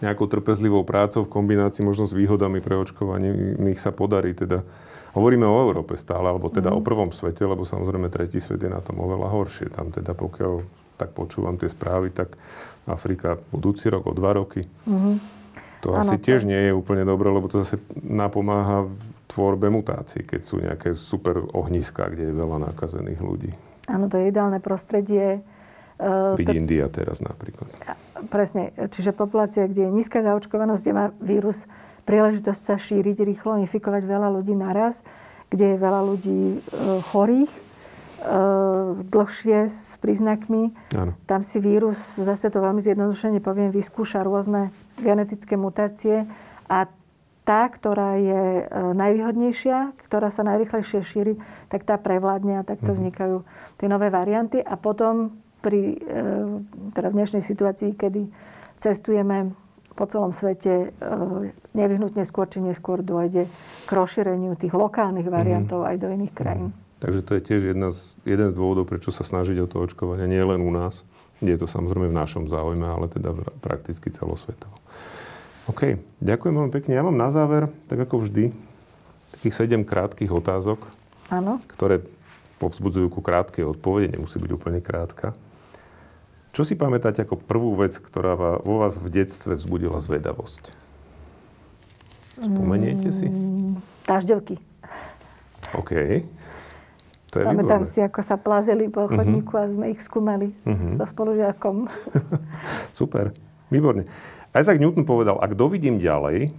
nejakou 0.01 0.29
trpezlivou 0.29 0.85
prácou 0.85 1.25
v 1.25 1.33
kombinácii 1.33 1.81
možno 1.81 2.05
s 2.05 2.13
výhodami 2.13 2.61
pre 2.61 2.77
očkovanie 2.77 3.57
nich 3.57 3.81
sa 3.81 3.89
podarí 3.89 4.33
teda 4.37 4.61
Hovoríme 5.17 5.49
o 5.49 5.57
Európe 5.65 5.97
stále, 5.97 6.29
alebo 6.29 6.53
teda 6.53 6.69
mm. 6.69 6.77
o 6.77 6.81
prvom 6.85 7.09
svete, 7.09 7.41
lebo 7.41 7.65
samozrejme 7.65 8.05
tretí 8.13 8.37
svet 8.37 8.61
je 8.61 8.69
na 8.69 8.85
tom 8.85 9.01
oveľa 9.01 9.33
horšie. 9.33 9.73
Tam 9.73 9.89
teda 9.89 10.13
pokiaľ 10.13 10.61
tak 10.97 11.13
počúvam 11.13 11.55
tie 11.55 11.69
správy, 11.69 12.11
tak 12.11 12.33
Afrika 12.89 13.37
budúci 13.53 13.87
rok 13.93 14.09
o 14.09 14.13
dva 14.17 14.33
roky. 14.33 14.65
Mm-hmm. 14.65 15.15
To 15.85 15.93
ano, 15.93 16.01
asi 16.01 16.17
to... 16.17 16.23
tiež 16.25 16.43
nie 16.49 16.57
je 16.67 16.73
úplne 16.73 17.05
dobré, 17.05 17.29
lebo 17.29 17.45
to 17.47 17.61
zase 17.61 17.77
napomáha 18.01 18.89
tvorbe 19.29 19.69
mutácií, 19.69 20.25
keď 20.25 20.41
sú 20.41 20.57
nejaké 20.57 20.97
super 20.97 21.37
ohniska, 21.53 22.09
kde 22.09 22.31
je 22.31 22.33
veľa 22.33 22.73
nakazených 22.73 23.21
ľudí. 23.21 23.51
Áno, 23.85 24.09
to 24.09 24.17
je 24.17 24.33
ideálne 24.33 24.57
prostredie. 24.57 25.45
Byť 26.01 26.47
to... 26.47 26.57
India 26.57 26.89
teraz 26.89 27.21
napríklad. 27.21 27.69
Presne. 28.33 28.73
Čiže 28.73 29.13
populácia, 29.13 29.69
kde 29.69 29.87
je 29.87 29.91
nízka 29.93 30.25
zaočkovanosť, 30.25 30.81
kde 30.81 30.93
má 30.93 31.05
vírus 31.21 31.69
príležitosť 32.07 32.61
sa 32.61 32.75
šíriť 32.79 33.27
rýchlo, 33.27 33.59
infikovať 33.61 34.07
veľa 34.07 34.31
ľudí 34.31 34.55
naraz, 34.55 35.03
kde 35.51 35.75
je 35.75 35.77
veľa 35.77 36.01
ľudí 36.07 36.41
e, 36.55 36.59
chorých, 37.11 37.51
dlhšie 39.07 39.69
s 39.69 40.01
príznakmi. 40.01 40.73
Ano. 40.97 41.13
Tam 41.29 41.45
si 41.45 41.61
vírus, 41.61 42.17
zase 42.17 42.49
to 42.49 42.59
veľmi 42.65 42.81
zjednodušene 42.81 43.37
poviem, 43.39 43.69
vyskúša 43.69 44.25
rôzne 44.25 44.73
genetické 44.97 45.53
mutácie 45.53 46.25
a 46.65 46.89
tá, 47.47 47.63
ktorá 47.71 48.19
je 48.19 48.43
eh, 48.59 48.65
najvýhodnejšia, 48.75 49.95
ktorá 50.03 50.27
sa 50.27 50.43
najrychlejšie 50.43 50.99
šíri, 50.99 51.33
tak 51.71 51.87
tá 51.87 51.95
prevládne 51.95 52.59
a 52.59 52.67
takto 52.67 52.91
mhm. 52.91 52.95
vznikajú 52.99 53.37
tie 53.79 53.87
nové 53.87 54.11
varianty. 54.11 54.59
A 54.59 54.75
potom 54.75 55.39
pri 55.63 55.95
eh, 55.95 56.59
teda 56.91 57.07
v 57.07 57.17
dnešnej 57.23 57.43
situácii, 57.45 57.95
kedy 57.95 58.27
cestujeme 58.83 59.55
po 59.97 60.05
celom 60.05 60.29
svete, 60.29 60.93
nevyhnutne 61.73 62.21
skôr 62.21 62.45
či 62.45 62.61
neskôr 62.61 63.01
dôjde 63.01 63.49
k 63.49 63.89
rozšíreniu 63.89 64.53
tých 64.53 64.77
lokálnych 64.77 65.25
variantov 65.25 65.81
mm. 65.81 65.87
aj 65.89 65.95
do 65.97 66.07
iných 66.13 66.33
krajín. 66.37 66.69
Mm. 66.69 66.86
Takže 66.97 67.21
to 67.21 67.31
je 67.37 67.41
tiež 67.45 67.61
jedna 67.77 67.93
z, 67.93 68.17
jeden 68.25 68.49
z 68.49 68.57
dôvodov, 68.57 68.89
prečo 68.89 69.13
sa 69.13 69.21
snažiť 69.21 69.61
o 69.61 69.69
to 69.69 69.85
očkovanie, 69.85 70.25
nie 70.25 70.41
len 70.41 70.61
u 70.65 70.73
nás, 70.73 71.05
kde 71.37 71.53
je 71.53 71.61
to 71.61 71.67
samozrejme 71.69 72.09
v 72.09 72.17
našom 72.17 72.49
záujme, 72.49 72.85
ale 72.89 73.05
teda 73.05 73.37
prakticky 73.61 74.09
celosvetovo. 74.09 74.73
OK, 75.69 76.01
ďakujem 76.23 76.53
veľmi 76.57 76.73
pekne. 76.73 76.97
Ja 76.97 77.05
mám 77.05 77.19
na 77.19 77.29
záver, 77.29 77.69
tak 77.91 78.01
ako 78.01 78.25
vždy, 78.25 78.55
takých 79.37 79.67
7 79.69 79.85
krátkých 79.85 80.31
otázok, 80.33 80.79
Áno. 81.29 81.61
ktoré 81.69 82.01
povzbudzujú 82.57 83.13
ku 83.13 83.21
krátkej 83.21 83.67
odpovede, 83.67 84.17
nemusí 84.17 84.41
byť 84.41 84.51
úplne 84.55 84.81
krátka. 84.81 85.37
Čo 86.57 86.65
si 86.65 86.73
pamätáte 86.73 87.21
ako 87.21 87.37
prvú 87.37 87.77
vec, 87.77 87.93
ktorá 88.01 88.33
vo 88.65 88.81
vás 88.81 88.97
v 88.97 89.13
detstve 89.13 89.53
vzbudila 89.53 90.01
zvedavosť? 90.01 90.73
Spomeniete 92.41 93.13
si? 93.13 93.29
Mm, 93.29 93.77
dažďovky. 94.09 94.57
OK. 95.77 96.25
To 97.31 97.43
je 97.43 97.45
Pamätám 97.45 97.83
výborné. 97.83 97.91
si, 97.91 97.99
ako 97.99 98.21
sa 98.23 98.39
plazili 98.39 98.87
po 98.87 99.03
mhm. 99.03 99.11
chodníku 99.19 99.51
uh-huh. 99.51 99.67
a 99.67 99.71
sme 99.71 99.85
ich 99.91 99.99
skúmali 99.99 100.55
uh-huh. 100.63 100.95
so 100.95 101.03
spolužiakom. 101.03 101.91
Super, 102.99 103.35
výborne. 103.67 104.07
Isaac 104.55 104.79
Newton 104.79 105.03
povedal, 105.03 105.35
ak 105.43 105.53
dovidím 105.59 105.99
ďalej, 105.99 106.55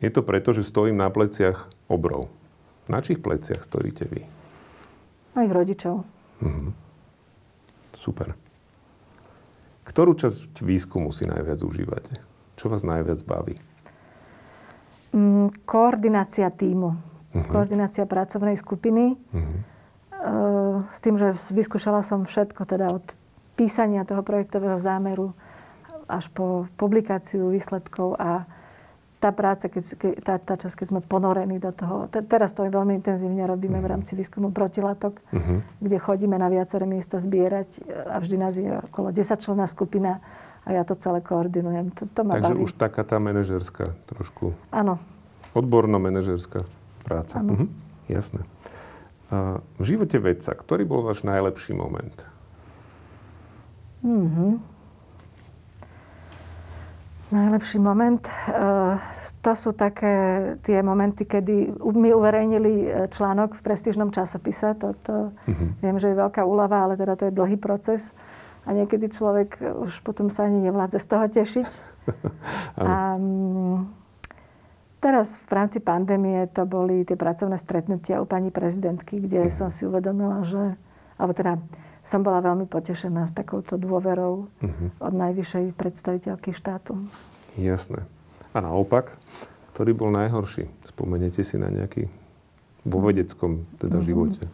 je 0.00 0.10
to 0.12 0.20
preto, 0.20 0.52
že 0.52 0.64
stojím 0.64 1.00
na 1.00 1.08
pleciach 1.08 1.72
obrov. 1.88 2.28
Na 2.88 3.00
čích 3.00 3.20
pleciach 3.20 3.64
stojíte 3.64 4.08
vy? 4.12 4.28
Mojich 5.36 5.52
rodičov. 5.52 6.04
Uh-huh. 6.44 6.72
Super. 7.96 8.36
Ktorú 9.88 10.12
časť 10.14 10.60
výskumu 10.60 11.10
si 11.16 11.24
najviac 11.24 11.64
užívate? 11.64 12.20
Čo 12.60 12.68
vás 12.68 12.84
najviac 12.84 13.24
baví? 13.24 13.56
Mm, 15.16 15.64
koordinácia 15.64 16.52
týmu. 16.52 16.92
Uh-huh. 16.92 17.48
Koordinácia 17.48 18.04
pracovnej 18.04 18.60
skupiny. 18.60 19.16
Uh-huh 19.32 19.79
s 20.90 20.98
tým, 21.00 21.16
že 21.16 21.32
vyskúšala 21.52 22.04
som 22.04 22.28
všetko, 22.28 22.68
teda 22.68 22.92
od 22.92 23.04
písania 23.56 24.04
toho 24.04 24.24
projektového 24.24 24.76
zámeru 24.76 25.32
až 26.08 26.28
po 26.32 26.66
publikáciu 26.76 27.52
výsledkov 27.52 28.18
a 28.18 28.44
tá 29.20 29.36
práca, 29.36 29.68
keď, 29.68 29.84
keď, 30.00 30.12
tá, 30.24 30.34
tá 30.40 30.54
časť, 30.56 30.80
keď 30.80 30.86
sme 30.96 31.00
ponorení 31.04 31.60
do 31.60 31.68
toho. 31.76 32.08
Te, 32.08 32.24
teraz 32.24 32.56
to 32.56 32.64
veľmi 32.64 32.96
intenzívne 33.04 33.44
robíme 33.44 33.76
v 33.76 33.84
mhm. 33.84 33.92
rámci 33.92 34.16
výskumu 34.16 34.48
protilátok, 34.48 35.20
uh-huh. 35.20 35.60
kde 35.76 35.96
chodíme 36.00 36.40
na 36.40 36.48
viaceré 36.48 36.88
miesta 36.88 37.20
zbierať 37.20 37.84
a 38.08 38.16
vždy 38.16 38.36
nás 38.40 38.56
je 38.56 38.72
okolo 38.88 39.12
10 39.12 39.20
členná 39.36 39.68
skupina 39.68 40.24
a 40.64 40.72
ja 40.72 40.88
to 40.88 40.96
celé 40.96 41.20
koordinujem. 41.20 41.92
To, 42.00 42.08
to 42.08 42.20
ma 42.24 42.40
Takže 42.40 42.56
baví. 42.56 42.64
už 42.64 42.72
taká 42.80 43.04
tá 43.04 43.20
manažerská 43.20 43.92
trošku. 44.08 44.56
Áno. 44.72 44.96
Odborno-manažerská 45.52 46.64
práca. 47.04 47.44
Áno. 47.44 47.52
Uh-huh. 47.52 47.68
Jasné. 48.08 48.40
V 49.30 49.82
živote 49.86 50.18
vedca, 50.18 50.50
ktorý 50.58 50.82
bol 50.82 51.06
váš 51.06 51.22
najlepší 51.22 51.78
moment? 51.78 52.26
Mm-hmm. 54.02 54.52
Najlepší 57.30 57.78
moment? 57.78 58.26
Uh, 58.50 58.98
to 59.38 59.54
sú 59.54 59.70
také 59.70 60.14
tie 60.66 60.82
momenty, 60.82 61.30
kedy 61.30 61.78
mi 61.94 62.10
uverejnili 62.10 62.72
e, 62.84 62.86
článok 63.08 63.56
v 63.56 63.64
prestížnom 63.64 64.10
časopise. 64.10 64.74
To, 64.82 64.98
to 65.00 65.14
mm-hmm. 65.32 65.68
viem, 65.80 65.96
že 65.96 66.10
je 66.10 66.20
veľká 66.20 66.42
úlava, 66.44 66.84
ale 66.84 66.98
teda 66.98 67.14
to 67.16 67.30
je 67.30 67.36
dlhý 67.38 67.56
proces. 67.56 68.12
A 68.66 68.74
niekedy 68.76 69.08
človek 69.08 69.62
už 69.62 70.04
potom 70.04 70.28
sa 70.28 70.50
ani 70.50 70.58
nevládze 70.68 71.00
z 71.00 71.06
toho 71.06 71.24
tešiť. 71.30 71.68
a, 72.84 73.16
Teraz 75.00 75.40
v 75.48 75.52
rámci 75.56 75.80
pandémie 75.80 76.44
to 76.52 76.68
boli 76.68 77.08
tie 77.08 77.16
pracovné 77.16 77.56
stretnutia 77.56 78.20
u 78.20 78.28
pani 78.28 78.52
prezidentky, 78.52 79.16
kde 79.16 79.48
uh-huh. 79.48 79.56
som 79.64 79.68
si 79.72 79.88
uvedomila, 79.88 80.44
že, 80.44 80.76
alebo 81.16 81.32
teda 81.32 81.56
som 82.04 82.20
bola 82.20 82.44
veľmi 82.44 82.68
potešená 82.68 83.24
s 83.24 83.32
takouto 83.32 83.80
dôverou 83.80 84.52
uh-huh. 84.60 84.88
od 85.00 85.12
najvyššej 85.16 85.72
predstaviteľky 85.72 86.52
štátu. 86.52 87.00
Jasné. 87.56 88.04
A 88.52 88.60
naopak, 88.60 89.16
ktorý 89.72 89.96
bol 89.96 90.12
najhorší? 90.12 90.68
Spomeniete 90.84 91.40
si 91.40 91.56
na 91.56 91.72
nejaký 91.72 92.12
vo 92.84 93.00
vedeckom 93.00 93.64
teda 93.80 94.04
uh-huh. 94.04 94.04
živote? 94.04 94.44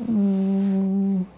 Mm, 0.00 1.28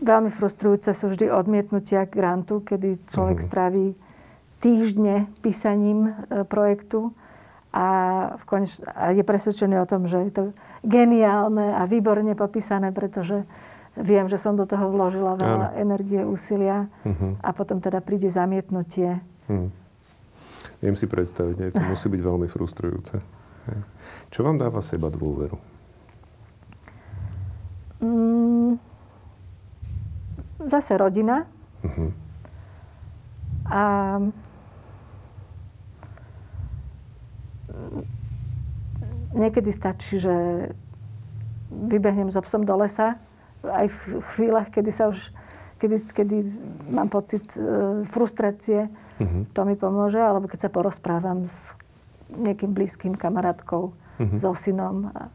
veľmi 0.00 0.30
frustrujúce 0.32 0.96
sú 0.96 1.12
vždy 1.12 1.28
odmietnutia 1.28 2.08
grantu, 2.08 2.64
kedy 2.64 3.04
človek 3.12 3.44
uh-huh. 3.44 3.48
stráví 3.52 3.86
týždne 4.64 5.28
písaním 5.44 6.08
e, 6.08 6.48
projektu 6.48 7.12
a, 7.68 7.86
v 8.40 8.44
koneč- 8.48 8.80
a 8.88 9.12
je 9.12 9.20
presvedčený 9.20 9.76
o 9.84 9.90
tom, 9.90 10.08
že 10.08 10.24
je 10.24 10.32
to 10.32 10.44
geniálne 10.80 11.76
a 11.76 11.84
výborne 11.84 12.32
popísané, 12.32 12.88
pretože 12.96 13.44
viem, 14.00 14.24
že 14.24 14.40
som 14.40 14.56
do 14.56 14.64
toho 14.64 14.88
vložila 14.88 15.36
veľa 15.36 15.68
Áno. 15.68 15.76
energie, 15.76 16.24
úsilia 16.24 16.88
uh-huh. 17.04 17.36
a 17.44 17.50
potom 17.52 17.84
teda 17.84 18.00
príde 18.00 18.32
zamietnutie. 18.32 19.20
Uh-huh. 19.52 19.68
Viem 20.80 20.96
si 20.96 21.04
predstaviť, 21.04 21.76
to 21.76 21.84
musí 21.92 22.08
byť 22.08 22.20
veľmi 22.24 22.48
frustrujúce. 22.48 23.20
Čo 24.32 24.40
vám 24.44 24.60
dáva 24.60 24.80
seba 24.80 25.08
dôveru? 25.12 25.56
Mm, 28.04 28.76
zase 30.68 30.96
rodina. 30.96 31.48
Uh-huh. 31.84 32.10
A 33.64 33.82
niekedy 39.34 39.74
stačí, 39.74 40.22
že 40.22 40.32
vybehnem 41.68 42.30
s 42.30 42.38
obsom 42.38 42.62
do 42.62 42.74
lesa, 42.78 43.18
aj 43.64 43.90
v 43.90 43.96
chvíľach, 44.36 44.68
kedy 44.70 44.90
sa 44.94 45.10
už, 45.10 45.32
kedy, 45.80 45.96
kedy 46.12 46.36
mám 46.92 47.08
pocit 47.10 47.44
e, 47.56 48.04
frustrácie, 48.06 48.92
uh-huh. 49.18 49.48
to 49.50 49.60
mi 49.64 49.74
pomôže, 49.74 50.20
alebo 50.20 50.46
keď 50.46 50.68
sa 50.68 50.70
porozprávam 50.70 51.48
s 51.48 51.74
niekým 52.30 52.76
blízkym 52.76 53.16
kamarátkou, 53.16 53.92
uh-huh. 53.92 54.38
so 54.38 54.52
synom. 54.52 55.10
A 55.16 55.32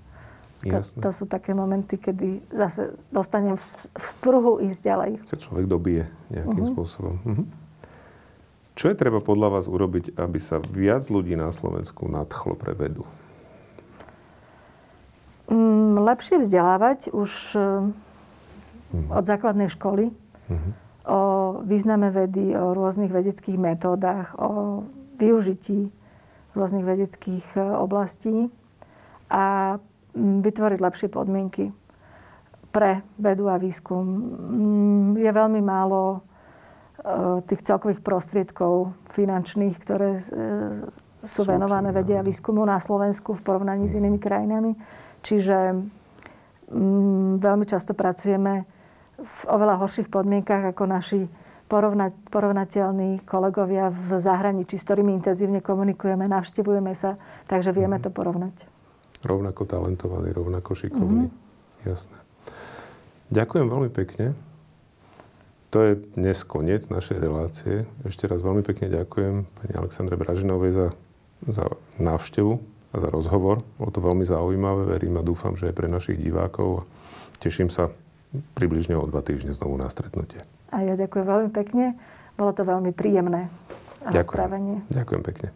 to, 0.59 0.83
to 0.83 1.09
sú 1.15 1.23
také 1.23 1.55
momenty, 1.55 1.95
kedy 1.95 2.43
zase 2.51 2.99
dostanem 3.09 3.55
v, 3.55 3.65
v 3.95 4.05
spruhu 4.05 4.59
ísť 4.59 4.79
ďalej. 4.83 5.11
Sa 5.25 5.39
človek 5.39 5.65
dobije 5.65 6.03
nejakým 6.29 6.63
uh-huh. 6.67 6.73
spôsobom. 6.75 7.15
Uh-huh. 7.25 7.45
Čo 8.79 8.91
je 8.91 8.95
treba 8.95 9.19
podľa 9.19 9.59
vás 9.59 9.65
urobiť, 9.67 10.15
aby 10.15 10.39
sa 10.39 10.63
viac 10.63 11.11
ľudí 11.11 11.35
na 11.35 11.51
Slovensku 11.51 12.07
nadchlo 12.07 12.55
pre 12.55 12.71
vedu? 12.71 13.03
Mm, 15.49 15.97
lepšie 16.05 16.45
vzdelávať 16.45 17.09
už 17.09 17.57
uh-huh. 17.57 17.89
od 19.09 19.23
základnej 19.25 19.65
školy 19.73 20.13
uh-huh. 20.13 20.71
o 21.09 21.21
význame 21.65 22.13
vedy, 22.13 22.53
o 22.53 22.77
rôznych 22.77 23.09
vedeckých 23.09 23.57
metódach, 23.57 24.37
o 24.37 24.85
využití 25.17 25.89
rôznych 26.53 26.85
vedeckých 26.85 27.45
e, 27.57 27.61
oblastí 27.65 28.53
a 29.29 29.77
vytvoriť 30.17 30.79
lepšie 30.81 31.09
podmienky 31.09 31.73
pre 32.69 33.01
vedu 33.17 33.49
a 33.49 33.57
výskum. 33.57 34.05
Je 35.17 35.31
veľmi 35.33 35.61
málo 35.65 36.01
e, 36.13 36.19
tých 37.49 37.65
celkových 37.65 38.05
prostriedkov 38.05 38.93
finančných, 39.09 39.75
ktoré 39.81 40.21
sú 41.25 41.41
venované 41.43 41.91
vede 41.91 42.15
a 42.15 42.23
výskumu 42.23 42.63
na 42.63 42.79
Slovensku 42.79 43.33
v 43.33 43.43
porovnaní 43.43 43.89
s 43.89 43.97
inými 43.97 44.21
krajinami. 44.21 44.71
Čiže 45.19 45.57
mm, 46.71 47.43
veľmi 47.43 47.65
často 47.67 47.91
pracujeme 47.93 48.63
v 49.19 49.39
oveľa 49.51 49.83
horších 49.83 50.07
podmienkach 50.07 50.71
ako 50.71 50.83
naši 50.87 51.21
porovna, 51.67 52.09
porovnateľní 52.31 53.27
kolegovia 53.27 53.91
v 53.91 54.17
zahraničí, 54.17 54.79
s 54.79 54.87
ktorými 54.87 55.11
intenzívne 55.13 55.59
komunikujeme, 55.59 56.25
navštevujeme 56.25 56.95
sa, 56.95 57.19
takže 57.45 57.75
vieme 57.75 57.99
mm. 57.99 58.03
to 58.07 58.09
porovnať. 58.09 58.55
Rovnako 59.19 59.67
talentovaný, 59.67 60.31
rovnako 60.31 60.79
šikovný. 60.79 61.27
Mm-hmm. 61.27 61.87
Jasné. 61.91 62.17
Ďakujem 63.29 63.67
veľmi 63.67 63.91
pekne. 63.91 64.33
To 65.69 65.85
je 65.85 66.01
dnes 66.17 66.33
koniec 66.47 66.89
našej 66.89 67.21
relácie. 67.21 67.85
Ešte 68.01 68.25
raz 68.25 68.41
veľmi 68.41 68.65
pekne 68.65 68.89
ďakujem 68.89 69.45
pani 69.45 69.73
Alexandre 69.77 70.17
Bražinovej 70.17 70.71
za, 70.73 70.87
za 71.45 71.69
návštevu 72.01 72.78
a 72.89 72.95
za 72.97 73.09
rozhovor. 73.11 73.61
Bolo 73.77 73.91
to 73.93 74.01
veľmi 74.01 74.25
zaujímavé, 74.25 74.89
verím 74.89 75.19
a 75.19 75.23
dúfam, 75.25 75.53
že 75.53 75.69
aj 75.69 75.75
pre 75.77 75.87
našich 75.91 76.17
divákov. 76.17 76.89
Teším 77.37 77.69
sa 77.69 77.93
približne 78.57 78.97
o 78.97 79.05
dva 79.09 79.21
týždne 79.25 79.53
znovu 79.53 79.77
na 79.77 79.89
stretnutie. 79.89 80.41
A 80.69 80.85
ja 80.85 80.93
ďakujem 80.93 81.25
veľmi 81.25 81.51
pekne. 81.53 81.97
Bolo 82.37 82.53
to 82.53 82.61
veľmi 82.65 82.93
príjemné 82.93 83.49
ďakujem. 84.07 84.87
Ďakujem 84.87 85.21
pekne. 85.23 85.47